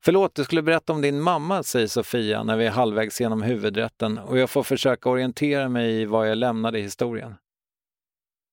Förlåt, 0.03 0.35
du 0.35 0.43
skulle 0.43 0.61
berätta 0.61 0.93
om 0.93 1.01
din 1.01 1.21
mamma, 1.21 1.63
säger 1.63 1.87
Sofia 1.87 2.43
när 2.43 2.57
vi 2.57 2.65
är 2.65 2.71
halvvägs 2.71 3.21
genom 3.21 3.41
huvudrätten 3.41 4.17
och 4.17 4.37
jag 4.37 4.49
får 4.49 4.63
försöka 4.63 5.09
orientera 5.09 5.69
mig 5.69 6.01
i 6.01 6.05
vad 6.05 6.29
jag 6.29 6.37
lämnade 6.37 6.79
i 6.79 6.81
historien. 6.81 7.35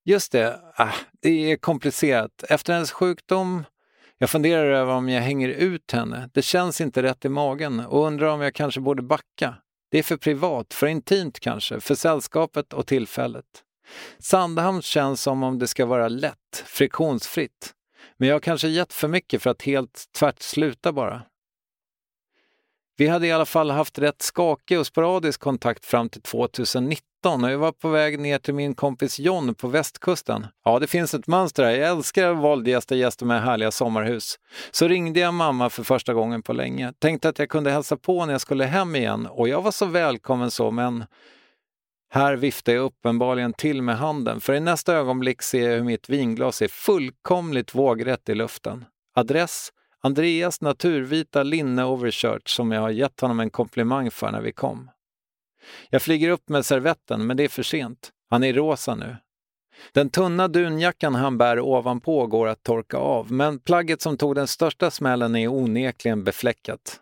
Just 0.05 0.33
det, 0.33 0.61
ah, 0.75 0.95
det 1.23 1.53
är 1.53 1.57
komplicerat. 1.57 2.45
Efter 2.49 2.73
hennes 2.73 2.93
sjukdom 2.93 3.65
jag 4.19 4.31
funderar 4.31 4.65
över 4.65 4.93
om 4.93 5.09
jag 5.09 5.23
hänger 5.23 5.49
ut 5.49 5.93
henne. 5.93 6.31
Det 6.33 6.43
känns 6.43 6.81
inte 6.81 7.03
rätt 7.03 7.25
i 7.25 7.29
magen 7.29 7.81
och 7.81 8.07
undrar 8.07 8.27
om 8.27 8.41
jag 8.41 8.55
kanske 8.55 8.81
borde 8.81 9.03
backa. 9.03 9.55
Det 9.91 9.99
är 9.99 10.03
för 10.03 10.17
privat, 10.17 10.75
för 10.75 10.87
intimt 10.87 11.41
kanske, 11.41 11.81
för 11.81 11.95
sällskapet 11.95 12.73
och 12.73 12.87
tillfället. 12.87 13.65
Sandhamn 14.19 14.83
känns 14.83 15.23
som 15.23 15.43
om 15.43 15.59
det 15.59 15.67
ska 15.67 15.87
vara 15.87 16.09
lätt, 16.09 16.65
friktionsfritt. 16.67 17.75
Men 18.17 18.29
jag 18.29 18.35
har 18.35 18.41
kanske 18.41 18.69
gett 18.69 18.93
för 18.93 19.09
mycket 19.09 19.43
för 19.43 19.51
att 19.51 19.63
helt 19.63 20.05
tvärt 20.13 20.43
sluta 20.43 20.93
bara. 20.93 21.23
Vi 23.01 23.09
hade 23.09 23.27
i 23.27 23.33
alla 23.33 23.47
fall 23.47 23.71
haft 23.71 23.99
rätt 23.99 24.23
skakig 24.23 24.79
och 24.79 24.87
sporadisk 24.87 25.41
kontakt 25.41 25.85
fram 25.85 26.09
till 26.09 26.23
2019 26.23 27.45
och 27.45 27.51
jag 27.51 27.59
var 27.59 27.73
på 27.73 27.89
väg 27.89 28.19
ner 28.19 28.39
till 28.39 28.55
min 28.55 28.75
kompis 28.75 29.19
John 29.19 29.55
på 29.55 29.69
västkusten. 29.69 30.47
Ja, 30.65 30.79
det 30.79 30.87
finns 30.87 31.15
ett 31.15 31.27
mönster 31.27 31.65
här. 31.65 31.71
Jag 31.71 31.91
älskar 31.91 32.33
våldgästa 32.33 32.95
gäster 32.95 33.27
med 33.27 33.43
härliga 33.43 33.71
sommarhus. 33.71 34.39
Så 34.71 34.89
ringde 34.89 35.21
jag 35.21 35.35
mamma 35.35 35.71
för 35.71 35.83
första 35.83 36.15
gången 36.15 36.43
på 36.43 36.53
länge. 36.53 36.93
Tänkte 36.99 37.29
att 37.29 37.39
jag 37.39 37.49
kunde 37.49 37.71
hälsa 37.71 37.97
på 37.97 38.27
när 38.27 38.33
jag 38.33 38.41
skulle 38.41 38.65
hem 38.65 38.97
igen 38.97 39.27
och 39.27 39.49
jag 39.49 39.63
var 39.63 39.71
så 39.71 39.87
välkommen 39.87 40.51
så, 40.51 40.71
men 40.71 41.05
här 42.13 42.37
viftar 42.37 42.73
jag 42.73 42.85
uppenbarligen 42.85 43.53
till 43.53 43.83
med 43.83 43.99
handen, 43.99 44.41
för 44.41 44.55
i 44.55 44.61
nästa 44.61 44.95
ögonblick 44.95 45.43
ser 45.43 45.71
jag 45.71 45.77
hur 45.77 45.85
mitt 45.85 46.09
vinglas 46.09 46.63
är 46.63 46.69
fullkomligt 46.69 47.75
vågrätt 47.75 48.29
i 48.29 48.35
luften. 48.35 48.85
Adress 49.15 49.73
Andreas 50.03 50.61
naturvita 50.61 51.43
linne 51.43 51.85
overshirt 51.85 52.49
som 52.49 52.73
jag 52.73 52.81
har 52.81 52.91
gett 52.91 53.21
honom 53.21 53.41
en 53.41 53.51
komplimang 53.51 54.11
för 54.11 54.31
när 54.31 54.41
vi 54.41 54.53
kom. 54.53 54.91
Jag 55.91 56.03
flyger 56.03 56.31
upp 56.31 56.49
med 56.49 56.67
servetten, 56.67 57.27
men 57.27 57.37
det 57.37 57.45
är 57.45 57.49
för 57.49 57.63
sent. 57.63 58.11
Han 58.31 58.45
är 58.45 58.53
rosa 58.53 58.95
nu. 58.95 59.17
Den 59.93 60.11
tunna 60.11 60.49
dunjackan 60.49 61.15
han 61.15 61.39
bär 61.39 61.61
ovanpå 61.61 62.27
går 62.27 62.49
att 62.49 62.63
torka 62.63 62.97
av, 62.97 63.33
men 63.33 63.59
plagget 63.59 64.03
som 64.03 64.17
tog 64.17 64.35
den 64.35 64.49
största 64.49 64.91
smällen 64.91 65.37
är 65.37 65.49
onekligen 65.49 66.25
befläckat. 66.25 67.01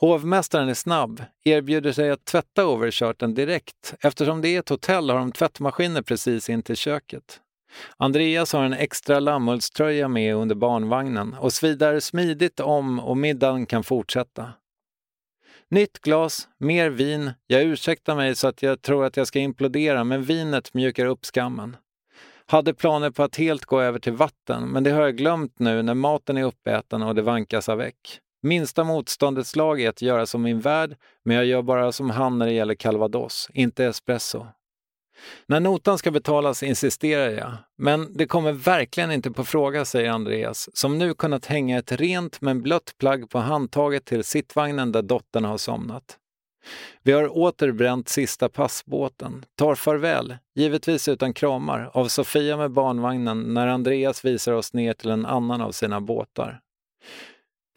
Hovmästaren 0.00 0.68
är 0.68 0.74
snabb, 0.74 1.24
erbjuder 1.44 1.92
sig 1.92 2.10
att 2.10 2.24
tvätta 2.24 2.66
overshirten 2.66 3.34
direkt. 3.34 3.94
Eftersom 4.00 4.40
det 4.40 4.48
är 4.48 4.58
ett 4.58 4.68
hotell 4.68 5.10
har 5.10 5.18
de 5.18 5.32
tvättmaskiner 5.32 6.02
precis 6.02 6.50
in 6.50 6.62
till 6.62 6.76
köket. 6.76 7.40
Andreas 7.96 8.52
har 8.52 8.64
en 8.64 8.72
extra 8.72 9.20
lammullströja 9.20 10.08
med 10.08 10.34
under 10.34 10.54
barnvagnen 10.54 11.34
och 11.34 11.52
svidar 11.52 12.00
smidigt 12.00 12.60
om 12.60 13.00
och 13.00 13.16
middagen 13.16 13.66
kan 13.66 13.84
fortsätta. 13.84 14.52
Nytt 15.68 15.98
glas, 15.98 16.48
mer 16.58 16.90
vin. 16.90 17.30
Jag 17.46 17.62
ursäktar 17.62 18.16
mig 18.16 18.36
så 18.36 18.48
att 18.48 18.62
jag 18.62 18.82
tror 18.82 19.04
att 19.04 19.16
jag 19.16 19.26
ska 19.26 19.38
implodera, 19.38 20.04
men 20.04 20.22
vinet 20.22 20.74
mjukar 20.74 21.06
upp 21.06 21.24
skammen. 21.24 21.76
Hade 22.46 22.74
planer 22.74 23.10
på 23.10 23.22
att 23.22 23.36
helt 23.36 23.64
gå 23.64 23.80
över 23.80 23.98
till 23.98 24.12
vatten, 24.12 24.68
men 24.68 24.84
det 24.84 24.90
har 24.90 25.02
jag 25.02 25.16
glömt 25.16 25.58
nu 25.58 25.82
när 25.82 25.94
maten 25.94 26.36
är 26.36 26.44
uppäten 26.44 27.02
och 27.02 27.14
det 27.14 27.22
vankas 27.22 27.68
avec. 27.68 28.20
Minsta 28.42 28.84
motståndets 28.84 29.56
lag 29.56 29.80
är 29.80 29.88
att 29.88 30.02
göra 30.02 30.26
som 30.26 30.42
min 30.42 30.60
värd, 30.60 30.96
men 31.24 31.36
jag 31.36 31.46
gör 31.46 31.62
bara 31.62 31.92
som 31.92 32.10
han 32.10 32.38
när 32.38 32.46
det 32.46 32.52
gäller 32.52 32.74
calvados, 32.74 33.48
inte 33.54 33.84
espresso. 33.84 34.46
När 35.46 35.60
notan 35.60 35.98
ska 35.98 36.10
betalas 36.10 36.62
insisterar 36.62 37.30
jag, 37.30 37.52
men 37.78 38.16
det 38.16 38.26
kommer 38.26 38.52
verkligen 38.52 39.12
inte 39.12 39.30
på 39.30 39.44
fråga, 39.44 39.84
säger 39.84 40.10
Andreas, 40.10 40.68
som 40.76 40.98
nu 40.98 41.14
kunnat 41.14 41.46
hänga 41.46 41.78
ett 41.78 41.92
rent 41.92 42.40
men 42.40 42.62
blött 42.62 42.94
plagg 42.98 43.30
på 43.30 43.38
handtaget 43.38 44.04
till 44.04 44.24
sittvagnen 44.24 44.92
där 44.92 45.02
dottern 45.02 45.44
har 45.44 45.58
somnat. 45.58 46.16
Vi 47.02 47.12
har 47.12 47.38
återbränt 47.38 48.08
sista 48.08 48.48
passbåten, 48.48 49.44
tar 49.58 49.74
farväl, 49.74 50.36
givetvis 50.54 51.08
utan 51.08 51.34
kramar, 51.34 51.90
av 51.92 52.08
Sofia 52.08 52.56
med 52.56 52.70
barnvagnen 52.70 53.54
när 53.54 53.66
Andreas 53.66 54.24
visar 54.24 54.52
oss 54.52 54.72
ner 54.72 54.92
till 54.92 55.10
en 55.10 55.26
annan 55.26 55.60
av 55.60 55.72
sina 55.72 56.00
båtar. 56.00 56.60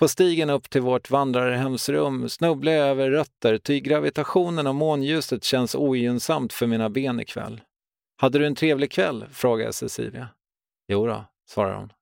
På 0.03 0.07
stigen 0.07 0.49
upp 0.49 0.69
till 0.69 0.81
vårt 0.81 1.09
vandrarhemsrum 1.09 2.29
snubblar 2.29 2.71
jag 2.71 2.87
över 2.87 3.09
rötter 3.09 3.57
ty 3.57 3.79
gravitationen 3.79 4.67
och 4.67 4.75
månljuset 4.75 5.43
känns 5.43 5.75
ogynnsamt 5.75 6.53
för 6.53 6.67
mina 6.67 6.89
ben 6.89 7.19
ikväll. 7.19 7.61
Hade 8.17 8.39
du 8.39 8.45
en 8.45 8.55
trevlig 8.55 8.91
kväll? 8.91 9.25
frågar 9.31 9.65
jag 9.65 9.73
Cecilia. 9.73 10.27
Jo 10.87 11.07
då, 11.07 11.25
svarar 11.49 11.75
hon. 11.75 11.93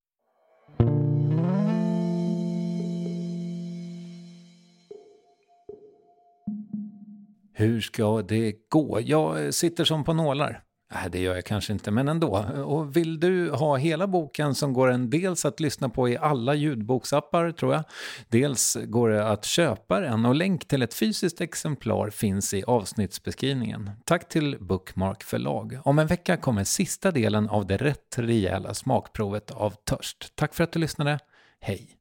Hur 7.53 7.81
ska 7.81 8.21
det 8.21 8.55
gå? 8.69 8.99
Jag 9.01 9.53
sitter 9.53 9.83
som 9.83 10.03
på 10.03 10.13
nålar. 10.13 10.63
Nej, 10.93 11.09
det 11.11 11.19
gör 11.19 11.35
jag 11.35 11.45
kanske 11.45 11.73
inte, 11.73 11.91
men 11.91 12.07
ändå. 12.07 12.37
Och 12.65 12.95
vill 12.95 13.19
du 13.19 13.51
ha 13.51 13.75
hela 13.75 14.07
boken 14.07 14.55
som 14.55 14.73
går 14.73 14.91
en 14.91 15.09
dels 15.09 15.45
att 15.45 15.59
lyssna 15.59 15.89
på 15.89 16.09
i 16.09 16.17
alla 16.17 16.53
ljudboksappar, 16.55 17.51
tror 17.51 17.73
jag. 17.73 17.83
Dels 18.29 18.77
går 18.83 19.09
det 19.09 19.27
att 19.27 19.45
köpa 19.45 19.99
den 19.99 20.25
och 20.25 20.35
länk 20.35 20.67
till 20.67 20.81
ett 20.81 20.93
fysiskt 20.93 21.41
exemplar 21.41 22.09
finns 22.09 22.53
i 22.53 22.63
avsnittsbeskrivningen. 22.63 23.89
Tack 24.05 24.29
till 24.29 24.57
Bookmark 24.59 25.23
förlag. 25.23 25.79
Om 25.83 25.99
en 25.99 26.07
vecka 26.07 26.37
kommer 26.37 26.63
sista 26.63 27.11
delen 27.11 27.49
av 27.49 27.67
det 27.67 27.77
rätt 27.77 28.17
rejäla 28.17 28.73
smakprovet 28.73 29.51
av 29.51 29.73
Törst. 29.83 30.35
Tack 30.35 30.53
för 30.53 30.63
att 30.63 30.71
du 30.71 30.79
lyssnade. 30.79 31.19
Hej! 31.59 32.00